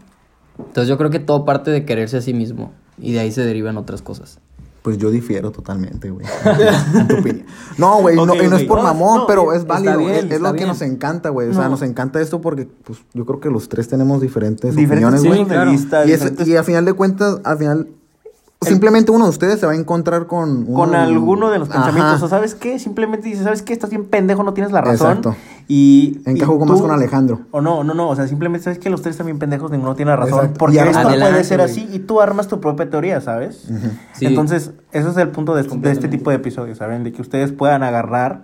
Entonces 0.59 0.89
yo 0.89 0.97
creo 0.99 1.11
que 1.11 1.19
todo 1.19 1.45
parte 1.45 1.71
de 1.71 1.85
quererse 1.85 2.17
a 2.19 2.21
sí 2.23 2.33
mismo 2.35 2.73
y 2.99 3.13
de 3.13 3.21
ahí 3.21 3.33
se 3.33 3.43
derivan 3.45 3.77
otras 3.77 4.01
cosas. 4.03 4.39
Pues 4.83 4.99
yo 4.99 5.11
difiero 5.13 5.53
totalmente, 5.53 6.11
güey. 6.11 6.27
en 6.99 7.07
tu 7.09 7.15
opinión. 7.19 7.47
No, 7.79 8.01
güey, 8.01 8.17
no, 8.17 8.25
Ok, 8.25 8.37
y 8.45 8.49
no 8.49 8.57
es 8.57 8.65
por 8.65 8.79
No, 8.79 8.83
mamón, 8.85 9.19
no, 9.21 9.27
pero 9.29 9.53
es 9.53 9.65
válido. 9.65 9.97
bien, 9.99 10.33
es, 10.33 10.41
lo 10.41 10.51
que 10.51 10.57
bien. 10.59 10.69
nos 10.69 10.83
encanta, 10.83 11.29
güey. 11.29 11.49
O 11.49 11.53
sea, 11.55 11.65
No. 11.65 11.71
nos 11.71 11.83
encanta 11.83 12.21
esto 12.21 12.41
porque, 12.41 12.67
pues, 12.85 12.99
yo 13.15 13.25
creo 13.25 13.39
que 13.39 13.49
los 13.49 13.69
tres 13.69 13.87
tenemos 13.89 14.21
diferentes, 14.21 14.75
Diferentes 14.75 15.21
opiniones, 15.21 15.21
sí, 15.23 15.29
güey. 15.29 15.39
puntos 15.41 15.55
claro. 15.89 16.07
Y, 16.09 16.13
diferentes- 16.13 16.49
y 16.49 16.57
a 16.57 16.65
final 16.65 16.85
de 16.85 16.93
cuentas, 16.95 17.39
al 17.45 17.59
final, 17.59 17.89
simplemente 18.63 19.11
uno 19.13 19.25
de 19.25 19.31
ustedes 19.31 19.61
se 19.61 19.67
va 19.67 19.73
a 19.73 19.77
encontrar 19.77 20.27
con... 20.27 20.65
uno 20.67 20.75
con 20.75 20.91
de- 20.93 20.97
alguno 20.97 21.51
de 21.51 21.59
los 21.59 21.69
Ajá. 21.71 21.85
pensamientos. 21.85 22.23
O 22.23 22.29
sabes 22.29 22.55
qué, 22.55 22.79
simplemente 22.79 23.29
dices, 23.29 23.45
¿sabes 23.45 23.63
qué? 23.63 23.73
Estás 23.73 23.91
bien 23.91 24.05
pendejo, 24.07 24.43
no 24.43 24.55
tienes 24.55 24.73
la 24.73 24.81
razón. 24.81 25.09
Exacto. 25.19 25.37
Y. 25.69 26.21
Encajo 26.27 26.57
y 26.57 26.59
con- 26.59 26.69
más 26.69 26.81
con 26.81 26.91
Alejandro. 26.91 27.41
O 27.51 27.61
no, 27.61 27.85
no, 27.85 27.95
no. 27.95 28.09
O 28.09 28.17
sea, 28.17 28.27
simplemente 28.27 28.65
sabes 28.65 28.79
que 28.79 28.91
los 28.91 29.03
tres 29.03 29.15
están 29.15 29.27
bien 29.27 29.39
pendejos, 29.39 29.71
ninguno 29.71 29.95
tiene 29.95 30.11
la 30.11 30.17
razón. 30.17 30.39
Exacto. 30.39 30.59
Porque 30.59 30.79
esto 30.79 30.99
adelante, 30.99 31.31
puede 31.33 31.45
ser 31.45 31.61
así 31.61 31.89
y 31.93 32.01
tú 32.01 32.21
armas 32.21 32.49
tu 32.49 32.61
propia 32.61 32.89
teoría, 32.91 33.21
¿sabes? 33.21 33.69
Sí. 34.15 34.27
Entonces, 34.27 34.73
ese 34.93 35.09
es 35.09 35.17
el 35.17 35.29
punto 35.29 35.55
de, 35.55 35.63
de 35.63 35.91
este 35.91 36.09
tipo 36.09 36.31
de 36.31 36.37
episodios, 36.37 36.79
¿saben? 36.79 37.05
De 37.05 37.13
que 37.13 37.23
ustedes 37.23 37.53
puedan 37.53 37.83
agarrar 37.83 38.43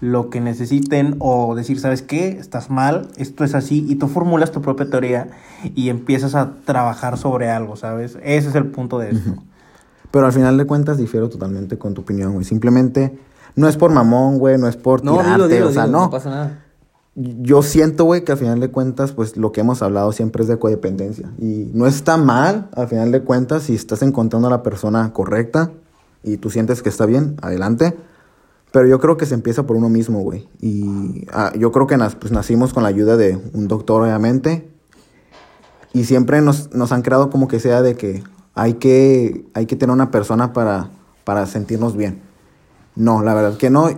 lo 0.00 0.30
que 0.30 0.40
necesiten 0.40 1.16
o 1.18 1.56
decir, 1.56 1.80
¿sabes 1.80 2.02
qué? 2.02 2.28
Estás 2.38 2.70
mal, 2.70 3.08
esto 3.16 3.42
es 3.42 3.56
así, 3.56 3.84
y 3.88 3.96
tú 3.96 4.06
formulas 4.06 4.52
tu 4.52 4.62
propia 4.62 4.88
teoría 4.88 5.26
y 5.74 5.88
empiezas 5.88 6.36
a 6.36 6.52
trabajar 6.64 7.18
sobre 7.18 7.50
algo, 7.50 7.74
¿sabes? 7.74 8.16
Ese 8.22 8.48
es 8.50 8.54
el 8.54 8.66
punto 8.66 9.00
de 9.00 9.10
esto. 9.10 9.32
Pero 10.10 10.26
al 10.26 10.32
final 10.32 10.56
de 10.56 10.66
cuentas 10.66 10.96
difiero 10.98 11.28
totalmente 11.28 11.76
con 11.78 11.94
tu 11.94 12.00
opinión, 12.02 12.32
güey. 12.32 12.44
Simplemente, 12.44 13.18
no 13.56 13.68
es 13.68 13.76
por 13.76 13.90
mamón, 13.92 14.38
güey, 14.38 14.56
no 14.58 14.68
es 14.68 14.76
por 14.76 15.04
No, 15.04 15.12
tirarte, 15.12 15.32
dilo, 15.32 15.48
dilo, 15.48 15.68
o 15.68 15.72
sea, 15.72 15.84
dilo, 15.86 15.98
no. 15.98 16.04
no 16.04 16.10
pasa 16.10 16.30
nada. 16.30 16.64
Yo 17.14 17.62
siento, 17.62 18.04
güey, 18.04 18.22
que 18.22 18.30
al 18.32 18.38
final 18.38 18.60
de 18.60 18.70
cuentas, 18.70 19.12
pues 19.12 19.36
lo 19.36 19.50
que 19.50 19.60
hemos 19.60 19.82
hablado 19.82 20.12
siempre 20.12 20.42
es 20.42 20.48
de 20.48 20.58
codependencia. 20.58 21.28
Y 21.38 21.70
no 21.74 21.86
está 21.86 22.16
mal, 22.16 22.68
al 22.74 22.86
final 22.88 23.10
de 23.10 23.22
cuentas, 23.22 23.64
si 23.64 23.74
estás 23.74 24.02
encontrando 24.02 24.46
a 24.46 24.50
la 24.50 24.62
persona 24.62 25.12
correcta 25.12 25.72
y 26.22 26.36
tú 26.36 26.48
sientes 26.48 26.80
que 26.82 26.88
está 26.88 27.06
bien, 27.06 27.36
adelante. 27.42 27.96
Pero 28.70 28.86
yo 28.86 29.00
creo 29.00 29.16
que 29.16 29.26
se 29.26 29.34
empieza 29.34 29.66
por 29.66 29.76
uno 29.76 29.88
mismo, 29.88 30.20
güey. 30.20 30.48
Y 30.60 31.26
ah, 31.32 31.52
yo 31.58 31.72
creo 31.72 31.86
que 31.88 31.96
nas- 31.96 32.14
pues, 32.14 32.32
nacimos 32.32 32.72
con 32.72 32.82
la 32.84 32.88
ayuda 32.90 33.16
de 33.16 33.36
un 33.52 33.66
doctor, 33.66 34.02
obviamente. 34.02 34.70
Y 35.92 36.04
siempre 36.04 36.40
nos, 36.40 36.72
nos 36.74 36.92
han 36.92 37.02
creado 37.02 37.30
como 37.30 37.48
que 37.48 37.58
sea 37.60 37.82
de 37.82 37.96
que 37.96 38.22
hay 38.58 38.74
que, 38.74 39.46
hay 39.54 39.66
que 39.66 39.76
tener 39.76 39.94
una 39.94 40.10
persona 40.10 40.52
para, 40.52 40.90
para 41.22 41.46
sentirnos 41.46 41.96
bien. 41.96 42.20
No, 42.96 43.22
la 43.22 43.32
verdad 43.32 43.56
que 43.56 43.70
no. 43.70 43.88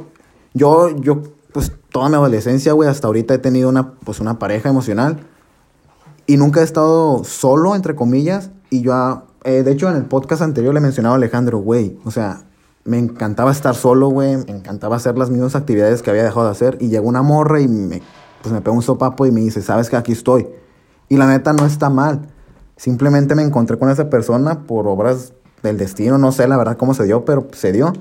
Yo, 0.52 0.90
yo, 0.98 1.22
pues 1.52 1.72
toda 1.90 2.10
mi 2.10 2.16
adolescencia, 2.16 2.74
güey, 2.74 2.86
hasta 2.86 3.06
ahorita 3.06 3.32
he 3.32 3.38
tenido 3.38 3.70
una, 3.70 3.92
pues, 3.94 4.20
una 4.20 4.38
pareja 4.38 4.68
emocional. 4.68 5.20
Y 6.26 6.36
nunca 6.36 6.60
he 6.60 6.64
estado 6.64 7.24
solo, 7.24 7.74
entre 7.74 7.94
comillas. 7.94 8.50
Y 8.68 8.82
yo, 8.82 9.22
eh, 9.44 9.62
de 9.62 9.72
hecho, 9.72 9.88
en 9.88 9.96
el 9.96 10.04
podcast 10.04 10.42
anterior 10.42 10.74
le 10.74 10.80
mencionaba 10.80 11.14
a 11.14 11.16
Alejandro, 11.16 11.60
güey, 11.60 11.98
o 12.04 12.10
sea, 12.10 12.44
me 12.84 12.98
encantaba 12.98 13.52
estar 13.52 13.74
solo, 13.74 14.08
güey. 14.08 14.36
Me 14.44 14.52
encantaba 14.52 14.96
hacer 14.96 15.16
las 15.16 15.30
mismas 15.30 15.56
actividades 15.56 16.02
que 16.02 16.10
había 16.10 16.24
dejado 16.24 16.44
de 16.44 16.52
hacer. 16.52 16.76
Y 16.80 16.88
llegó 16.88 17.08
una 17.08 17.22
morra 17.22 17.62
y 17.62 17.68
me, 17.68 18.02
pues, 18.42 18.52
me 18.52 18.60
pegó 18.60 18.76
un 18.76 18.82
sopapo 18.82 19.24
y 19.24 19.30
me 19.30 19.40
dice, 19.40 19.62
sabes 19.62 19.88
que 19.88 19.96
aquí 19.96 20.12
estoy. 20.12 20.48
Y 21.08 21.16
la 21.16 21.26
neta 21.26 21.54
no 21.54 21.64
está 21.64 21.88
mal. 21.88 22.28
Simplemente 22.80 23.34
me 23.34 23.42
encontré 23.42 23.78
con 23.78 23.90
esa 23.90 24.08
persona 24.08 24.60
por 24.60 24.88
obras 24.88 25.34
del 25.62 25.76
destino. 25.76 26.16
No 26.16 26.32
sé 26.32 26.48
la 26.48 26.56
verdad 26.56 26.78
cómo 26.78 26.94
se 26.94 27.04
dio, 27.04 27.26
pero 27.26 27.46
se 27.52 27.72
dio. 27.72 27.92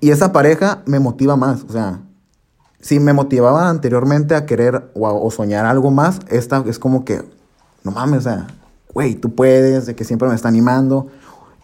Y 0.00 0.12
esa 0.12 0.32
pareja 0.32 0.80
me 0.86 0.98
motiva 0.98 1.36
más. 1.36 1.62
O 1.68 1.70
sea, 1.70 2.00
si 2.80 3.00
me 3.00 3.12
motivaba 3.12 3.68
anteriormente 3.68 4.34
a 4.34 4.46
querer 4.46 4.90
o, 4.94 5.06
o 5.10 5.30
soñar 5.30 5.66
algo 5.66 5.90
más, 5.90 6.20
esta 6.30 6.64
es 6.66 6.78
como 6.78 7.04
que, 7.04 7.20
no 7.82 7.90
mames, 7.90 8.20
o 8.20 8.22
sea, 8.22 8.46
güey, 8.94 9.14
tú 9.14 9.34
puedes, 9.34 9.84
de 9.84 9.94
que 9.94 10.04
siempre 10.04 10.26
me 10.26 10.34
está 10.34 10.48
animando. 10.48 11.08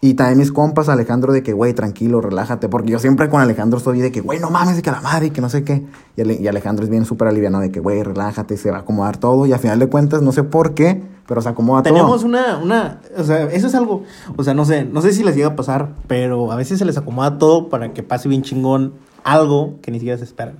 Y 0.03 0.15
también 0.15 0.39
mis 0.39 0.51
compas, 0.51 0.89
Alejandro, 0.89 1.31
de 1.31 1.43
que, 1.43 1.53
güey, 1.53 1.73
tranquilo, 1.75 2.21
relájate. 2.21 2.67
Porque 2.69 2.89
yo 2.91 2.97
siempre 2.97 3.29
con 3.29 3.39
Alejandro 3.39 3.79
soy 3.79 4.01
de 4.01 4.11
que, 4.11 4.21
güey, 4.21 4.39
no 4.39 4.49
mames, 4.49 4.75
de 4.75 4.81
que 4.81 4.89
la 4.89 4.99
madre, 4.99 5.27
y 5.27 5.29
que 5.29 5.41
no 5.41 5.49
sé 5.49 5.63
qué. 5.63 5.85
Y, 6.17 6.21
Ale- 6.21 6.39
y 6.41 6.47
Alejandro 6.47 6.83
es 6.83 6.89
bien 6.89 7.05
súper 7.05 7.27
aliviano 7.27 7.59
de 7.59 7.71
que, 7.71 7.79
güey, 7.79 8.01
relájate, 8.01 8.57
se 8.57 8.71
va 8.71 8.77
a 8.77 8.79
acomodar 8.81 9.17
todo. 9.17 9.45
Y 9.45 9.53
al 9.53 9.59
final 9.59 9.77
de 9.77 9.87
cuentas, 9.87 10.23
no 10.23 10.31
sé 10.31 10.41
por 10.41 10.73
qué, 10.73 11.03
pero 11.27 11.39
se 11.43 11.49
acomoda 11.49 11.83
Tenemos 11.83 12.21
todo. 12.21 12.29
una, 12.29 12.57
una, 12.57 13.01
o 13.15 13.23
sea, 13.23 13.43
eso 13.51 13.67
es 13.67 13.75
algo, 13.75 14.01
o 14.35 14.43
sea, 14.43 14.55
no 14.55 14.65
sé, 14.65 14.85
no 14.85 15.03
sé 15.03 15.13
si 15.13 15.23
les 15.23 15.35
llega 15.35 15.49
a 15.49 15.55
pasar, 15.55 15.89
pero 16.07 16.51
a 16.51 16.55
veces 16.55 16.79
se 16.79 16.85
les 16.85 16.97
acomoda 16.97 17.37
todo 17.37 17.69
para 17.69 17.93
que 17.93 18.01
pase 18.01 18.27
bien 18.27 18.41
chingón 18.41 18.93
algo 19.23 19.75
que 19.83 19.91
ni 19.91 19.99
siquiera 19.99 20.17
se 20.17 20.23
esperan. 20.23 20.55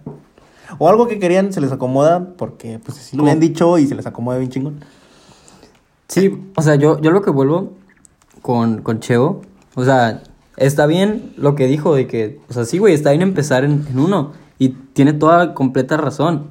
O 0.78 0.88
algo 0.88 1.08
que 1.08 1.18
querían 1.18 1.52
se 1.52 1.62
les 1.62 1.72
acomoda 1.72 2.36
porque, 2.38 2.80
pues, 2.86 3.00
así 3.00 3.18
lo 3.18 3.26
han 3.26 3.40
dicho 3.40 3.80
y 3.80 3.88
se 3.88 3.96
les 3.96 4.06
acomoda 4.06 4.38
bien 4.38 4.52
chingón. 4.52 4.82
Sí, 6.08 6.38
o 6.56 6.62
sea, 6.62 6.76
yo, 6.76 7.00
yo 7.00 7.10
lo 7.12 7.22
que 7.22 7.32
vuelvo 7.32 7.74
con, 8.42 8.82
con 8.82 9.00
Cheo, 9.00 9.42
o 9.76 9.86
sea, 9.86 10.24
está 10.58 10.86
bien 10.86 11.34
lo 11.38 11.56
que 11.56 11.68
dijo 11.68 11.96
de 11.96 12.08
que, 12.08 12.40
o 12.50 12.54
sea, 12.54 12.66
sí, 12.66 12.78
güey, 12.78 12.94
está 12.94 13.12
bien 13.12 13.22
empezar 13.22 13.64
en, 13.64 13.86
en 13.90 14.00
uno 14.00 14.32
y 14.60 14.70
tiene 14.70 15.14
toda 15.14 15.54
completa 15.54 15.98
razón. 15.98 16.48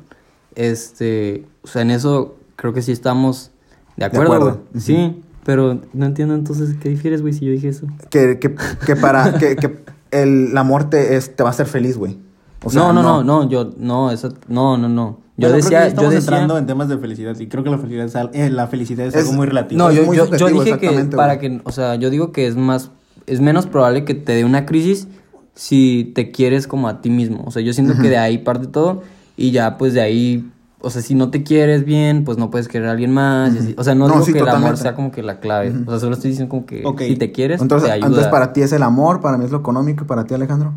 Este, 0.55 1.46
o 1.62 1.68
sea, 1.68 1.83
en 1.83 1.90
eso 1.90 2.37
creo 2.57 2.72
que 2.72 2.83
sí 2.83 2.92
estamos 2.92 3.50
de 3.96 4.05
acuerdo. 4.07 4.35
acuerdo. 4.35 4.62
güey. 4.72 4.83
Sí, 4.83 5.22
pero 5.44 5.81
no 5.92 6.07
entiendo 6.07 6.35
entonces 6.35 6.74
qué 6.81 6.88
difieres, 6.88 7.22
güey, 7.22 7.33
si 7.33 7.44
yo 7.46 7.53
dije 7.53 7.68
eso. 7.68 7.87
Que, 8.11 8.38
que, 8.38 8.55
que 8.87 8.96
para 8.96 9.38
que, 9.38 9.57
que 9.57 9.79
el 10.11 10.57
amor 10.57 10.90
te, 10.90 11.16
es- 11.16 11.35
te 11.37 11.42
va 11.42 11.50
a 11.50 11.53
hacer 11.53 11.66
feliz, 11.66 11.96
güey. 11.96 12.18
O 12.64 12.70
sea, 12.70 12.83
no, 12.83 12.92
no, 12.92 13.03
no, 13.03 13.23
no, 13.25 13.49
yo, 13.49 13.70
no, 13.79 14.11
eso, 14.11 14.29
no, 14.49 14.77
no, 14.77 14.88
no. 14.88 15.18
Yo 15.37 15.49
Bueno, 15.49 15.53
creo 15.59 15.70
que 15.70 15.77
decía, 15.77 15.79
ya 15.79 15.85
yo 15.85 15.88
estamos 15.88 16.11
decía, 16.14 16.18
entrando 16.33 16.59
en 16.59 16.66
temas 16.66 16.88
de 16.88 16.99
felicidad 16.99 17.38
y 17.38 17.46
creo 17.46 17.64
que 17.64 17.70
la 17.70 17.79
felicidad 17.79 18.05
es, 18.07 18.14
eh, 18.38 18.51
la 18.51 18.66
felicidad 18.66 19.07
es, 19.07 19.14
Es- 19.14 19.23
algo 19.23 19.33
muy 19.33 19.46
relativo. 19.46 19.79
no, 19.83 19.90
yo, 19.90 20.12
yo, 20.12 20.37
yo 20.37 20.49
dije 20.49 20.77
que 20.79 21.05
para 21.16 21.38
que, 21.38 21.61
o 21.64 21.73
sea, 21.73 21.94
yo 21.94 22.11
digo 22.11 22.33
que 22.33 22.46
es 22.46 22.57
más, 22.57 22.90
es 23.27 23.40
menos 23.40 23.66
probable 23.66 24.05
que 24.05 24.14
te 24.14 24.33
dé 24.35 24.44
una 24.44 24.66
crisis 24.66 25.09
si 25.55 26.12
te 26.14 26.31
quieres 26.31 26.66
como 26.66 26.88
a 26.88 27.01
ti 27.01 27.09
mismo. 27.11 27.42
O 27.46 27.51
sea, 27.51 27.62
yo 27.62 27.73
siento 27.73 27.94
que 27.99 28.09
de 28.11 28.18
ahí 28.18 28.38
parte 28.38 28.66
todo 28.66 29.03
y 29.37 29.51
ya 29.53 29.79
pues 29.79 29.94
de 29.94 30.03
ahí, 30.03 30.51
o 30.83 30.90
sea, 30.90 31.01
si 31.01 31.14
no 31.14 31.31
te 31.31 31.42
quieres 31.42 31.87
bien, 31.87 32.25
pues 32.25 32.37
no 32.37 32.51
puedes 32.51 32.68
querer 32.68 32.88
a 32.88 32.92
alguien 32.92 33.12
más. 33.12 33.55
y 33.55 33.59
así. 33.59 33.75
O 33.79 33.85
sea, 33.85 33.94
no, 33.94 34.07
No, 34.09 34.14
digo 34.14 34.27
sí, 34.27 34.33
que 34.35 34.40
el 34.40 34.49
amor 34.49 34.77
sea 34.77 34.94
como 34.94 35.11
que 35.11 35.23
la 35.23 35.40
clave. 35.40 35.73
O 35.87 35.90
sea, 35.90 36.01
solo 36.01 36.12
estoy 36.14 36.31
diciendo 36.33 36.51
como 36.51 36.66
que 36.66 36.85
si 36.99 37.16
te 37.16 37.33
quieres, 37.33 37.62
Entonces, 37.62 37.88
te 37.88 37.92
ayuda. 37.94 38.07
entonces, 38.09 38.31
para 38.31 38.53
ti 38.53 38.61
es 38.61 38.73
el 38.73 38.83
amor, 38.83 39.20
para 39.23 39.38
mí 39.38 39.46
es 39.46 39.51
lo 39.51 39.59
económico, 39.59 40.05
y 40.05 40.07
para 40.07 40.25
ti, 40.25 40.35
Alejandro. 40.35 40.75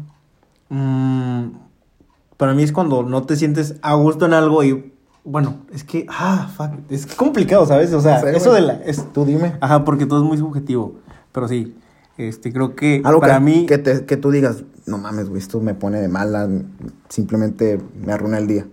Mm, 0.69 1.46
para 2.43 2.53
mí 2.56 2.62
es 2.63 2.73
cuando 2.73 3.03
no 3.03 3.23
te 3.23 3.38
sientes 3.38 3.75
a 3.82 3.93
gusto 3.93 4.25
en 4.25 4.34
algo 4.34 4.65
y 4.65 4.91
bueno, 5.23 5.60
es 5.73 5.86
que 5.86 6.06
ah, 6.10 6.49
fuck, 6.53 6.71
es 6.89 7.06
complicado, 7.06 7.65
¿sabes? 7.65 7.93
O 7.93 8.01
sea, 8.01 8.19
eso 8.32 8.51
de 8.51 8.60
la 8.60 8.73
es 8.86 9.13
Tú 9.13 9.23
dime. 9.23 9.53
ajá, 9.62 9.86
porque 9.86 10.06
todo 10.06 10.19
es 10.21 10.25
muy 10.27 10.38
subjetivo, 10.38 10.95
pero 11.32 11.47
sí. 11.47 11.73
Este, 12.17 12.51
creo 12.51 12.75
que 12.75 13.01
Algo 13.06 13.21
para 13.21 13.36
que, 13.36 13.39
mí 13.45 13.65
que, 13.65 13.77
te- 13.77 14.03
que 14.06 14.17
tú 14.17 14.29
digas, 14.32 14.65
no 14.86 14.97
mames, 14.97 15.29
güey, 15.29 15.41
esto 15.41 15.62
me 15.62 15.73
pone 15.73 16.01
de 16.01 16.10
mala, 16.10 16.49
simplemente 17.10 17.79
me 18.06 18.12
arruina 18.12 18.38
el 18.39 18.47
día. 18.47 18.67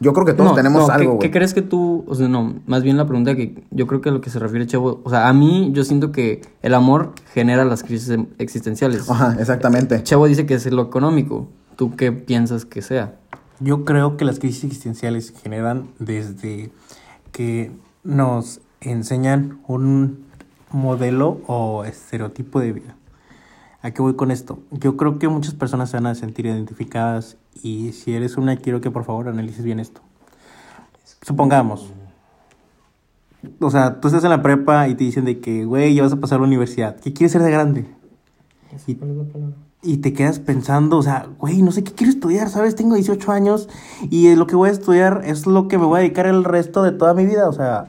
Yo 0.00 0.12
creo 0.12 0.26
que 0.26 0.32
todos 0.34 0.50
No, 0.50 0.56
tenemos 0.56 0.82
no, 0.82 0.86
¿qué- 0.88 0.92
algo, 0.92 1.12
¿Qué 1.12 1.28
güey. 1.28 1.30
crees 1.30 1.54
que 1.54 1.62
tú, 1.62 2.04
o 2.08 2.14
sea, 2.16 2.26
no, 2.28 2.56
más 2.66 2.82
bien 2.82 2.96
la 2.96 3.06
pregunta 3.06 3.36
que 3.36 3.62
yo 3.70 3.86
creo 3.86 4.00
que 4.00 4.08
a 4.08 4.12
lo 4.12 4.20
que 4.20 4.28
se 4.28 4.40
refiere 4.40 4.66
Chavo, 4.66 5.00
o 5.04 5.08
sea, 5.10 5.28
a 5.28 5.32
mí 5.32 5.70
yo 5.72 5.84
siento 5.84 6.10
que 6.10 6.42
el 6.62 6.74
amor 6.74 7.12
genera 7.32 7.64
las 7.64 7.84
crisis 7.84 8.18
existenciales. 8.38 9.08
Ajá, 9.08 9.36
exactamente. 9.38 10.02
Chavo 10.02 10.26
dice 10.26 10.44
que 10.46 10.54
es 10.54 10.66
lo 10.70 10.82
económico. 10.82 11.48
¿Tú 11.76 11.96
qué 11.96 12.12
piensas 12.12 12.64
que 12.64 12.82
sea? 12.82 13.16
Yo 13.60 13.84
creo 13.84 14.16
que 14.16 14.24
las 14.24 14.38
crisis 14.38 14.64
existenciales 14.64 15.26
se 15.26 15.34
generan 15.34 15.88
desde 15.98 16.70
que 17.32 17.72
nos 18.02 18.60
enseñan 18.80 19.60
un 19.66 20.26
modelo 20.70 21.40
o 21.46 21.84
estereotipo 21.84 22.60
de 22.60 22.72
vida. 22.72 22.96
¿A 23.82 23.90
qué 23.90 24.02
voy 24.02 24.14
con 24.14 24.30
esto? 24.30 24.60
Yo 24.70 24.96
creo 24.96 25.18
que 25.18 25.28
muchas 25.28 25.54
personas 25.54 25.90
se 25.90 25.96
van 25.96 26.06
a 26.06 26.14
sentir 26.14 26.46
identificadas 26.46 27.36
y 27.62 27.92
si 27.92 28.14
eres 28.14 28.36
una, 28.36 28.56
quiero 28.56 28.80
que 28.80 28.90
por 28.90 29.04
favor 29.04 29.28
analices 29.28 29.64
bien 29.64 29.80
esto. 29.80 30.00
Supongamos, 31.22 31.92
o 33.60 33.70
sea, 33.70 34.00
tú 34.00 34.08
estás 34.08 34.24
en 34.24 34.30
la 34.30 34.42
prepa 34.42 34.88
y 34.88 34.94
te 34.94 35.04
dicen 35.04 35.24
de 35.24 35.40
que, 35.40 35.64
güey, 35.64 35.94
ya 35.94 36.02
vas 36.02 36.12
a 36.12 36.20
pasar 36.20 36.36
a 36.36 36.40
la 36.42 36.46
universidad. 36.46 36.98
¿Qué 37.00 37.12
quieres 37.12 37.32
ser 37.32 37.42
de 37.42 37.50
grande? 37.50 37.86
Y, 38.86 38.96
y 39.84 39.98
te 39.98 40.12
quedas 40.12 40.38
pensando, 40.38 40.98
o 40.98 41.02
sea, 41.02 41.26
güey, 41.38 41.62
no 41.62 41.70
sé 41.70 41.84
qué 41.84 41.92
quiero 41.92 42.12
estudiar, 42.12 42.48
¿sabes? 42.48 42.74
Tengo 42.74 42.94
18 42.94 43.30
años 43.30 43.68
y 44.10 44.34
lo 44.34 44.46
que 44.46 44.56
voy 44.56 44.70
a 44.70 44.72
estudiar 44.72 45.22
es 45.24 45.46
lo 45.46 45.68
que 45.68 45.78
me 45.78 45.84
voy 45.84 45.98
a 45.98 46.00
dedicar 46.00 46.26
el 46.26 46.44
resto 46.44 46.82
de 46.82 46.92
toda 46.92 47.14
mi 47.14 47.26
vida, 47.26 47.48
o 47.48 47.52
sea, 47.52 47.88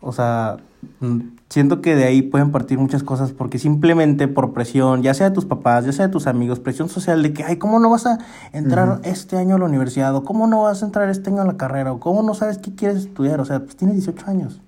o 0.00 0.12
sea, 0.12 0.56
mm, 1.00 1.20
siento 1.48 1.80
que 1.80 1.94
de 1.94 2.04
ahí 2.04 2.22
pueden 2.22 2.50
partir 2.50 2.78
muchas 2.78 3.02
cosas 3.02 3.32
porque 3.32 3.58
simplemente 3.58 4.28
por 4.28 4.52
presión, 4.52 5.02
ya 5.02 5.14
sea 5.14 5.28
de 5.28 5.34
tus 5.34 5.44
papás, 5.44 5.84
ya 5.84 5.92
sea 5.92 6.06
de 6.06 6.12
tus 6.12 6.26
amigos, 6.26 6.58
presión 6.60 6.88
social 6.88 7.22
de 7.22 7.32
que, 7.32 7.44
ay, 7.44 7.58
¿cómo 7.58 7.78
no 7.78 7.90
vas 7.90 8.06
a 8.06 8.18
entrar 8.52 9.00
este 9.04 9.36
año 9.36 9.56
a 9.56 9.58
la 9.58 9.66
universidad? 9.66 10.14
¿O 10.16 10.24
cómo 10.24 10.46
no 10.46 10.62
vas 10.62 10.82
a 10.82 10.86
entrar 10.86 11.08
este 11.10 11.30
año 11.30 11.42
a 11.42 11.46
la 11.46 11.56
carrera? 11.56 11.92
¿O 11.92 12.00
cómo 12.00 12.22
no 12.22 12.34
sabes 12.34 12.58
qué 12.58 12.74
quieres 12.74 12.98
estudiar? 12.98 13.40
O 13.40 13.44
sea, 13.44 13.60
pues 13.60 13.76
tienes 13.76 13.96
18 13.96 14.28
años. 14.28 14.60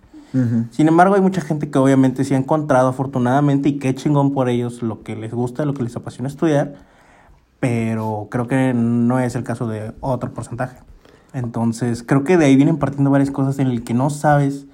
Sin 0.70 0.88
embargo, 0.88 1.14
hay 1.14 1.20
mucha 1.20 1.40
gente 1.40 1.70
que 1.70 1.78
obviamente 1.78 2.24
sí 2.24 2.34
ha 2.34 2.36
encontrado 2.36 2.88
afortunadamente 2.88 3.68
y 3.68 3.78
qué 3.78 3.94
chingón 3.94 4.32
por 4.32 4.48
ellos 4.48 4.82
lo 4.82 5.02
que 5.02 5.16
les 5.16 5.32
gusta, 5.32 5.64
lo 5.64 5.74
que 5.74 5.82
les 5.82 5.96
apasiona 5.96 6.28
estudiar, 6.28 6.74
pero 7.60 8.28
creo 8.30 8.46
que 8.46 8.74
no 8.74 9.18
es 9.18 9.34
el 9.34 9.44
caso 9.44 9.66
de 9.66 9.92
otro 10.00 10.32
porcentaje. 10.32 10.78
Entonces, 11.32 12.02
creo 12.02 12.24
que 12.24 12.36
de 12.36 12.46
ahí 12.46 12.56
vienen 12.56 12.78
partiendo 12.78 13.10
varias 13.10 13.30
cosas 13.30 13.58
en 13.58 13.66
el 13.68 13.84
que 13.84 13.94
no 13.94 14.10
sabes 14.10 14.66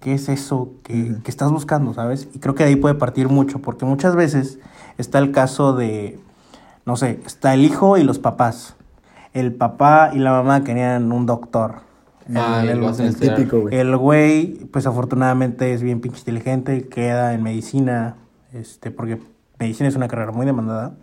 qué 0.00 0.14
es 0.14 0.28
eso 0.28 0.72
que, 0.82 1.16
que 1.22 1.30
estás 1.30 1.50
buscando, 1.50 1.94
¿sabes? 1.94 2.28
Y 2.34 2.38
creo 2.38 2.54
que 2.54 2.64
de 2.64 2.70
ahí 2.70 2.76
puede 2.76 2.94
partir 2.94 3.28
mucho, 3.28 3.60
porque 3.60 3.84
muchas 3.84 4.16
veces 4.16 4.58
está 4.98 5.18
el 5.18 5.32
caso 5.32 5.74
de, 5.74 6.18
no 6.86 6.96
sé, 6.96 7.20
está 7.26 7.54
el 7.54 7.64
hijo 7.64 7.98
y 7.98 8.04
los 8.04 8.18
papás. 8.18 8.76
El 9.32 9.54
papá 9.54 10.10
y 10.12 10.18
la 10.18 10.32
mamá 10.32 10.64
querían 10.64 11.12
un 11.12 11.26
doctor. 11.26 11.89
Ah, 12.34 12.62
El- 12.64 12.78
lo 12.80 12.90
el- 12.90 13.16
típico, 13.16 13.60
güey. 13.62 13.74
el 13.76 13.96
güey, 13.96 14.54
pues 14.72 14.86
afortunadamente 14.86 15.72
es 15.74 15.82
bien 15.82 16.00
pinche 16.00 16.18
inteligente, 16.20 16.88
queda 16.88 17.34
en 17.34 17.42
medicina, 17.42 18.16
este, 18.52 18.90
porque 18.90 19.20
medicina 19.58 19.88
es 19.88 19.96
una 19.96 20.08
carrera 20.08 20.32
muy 20.32 20.46
demandada. 20.46 20.94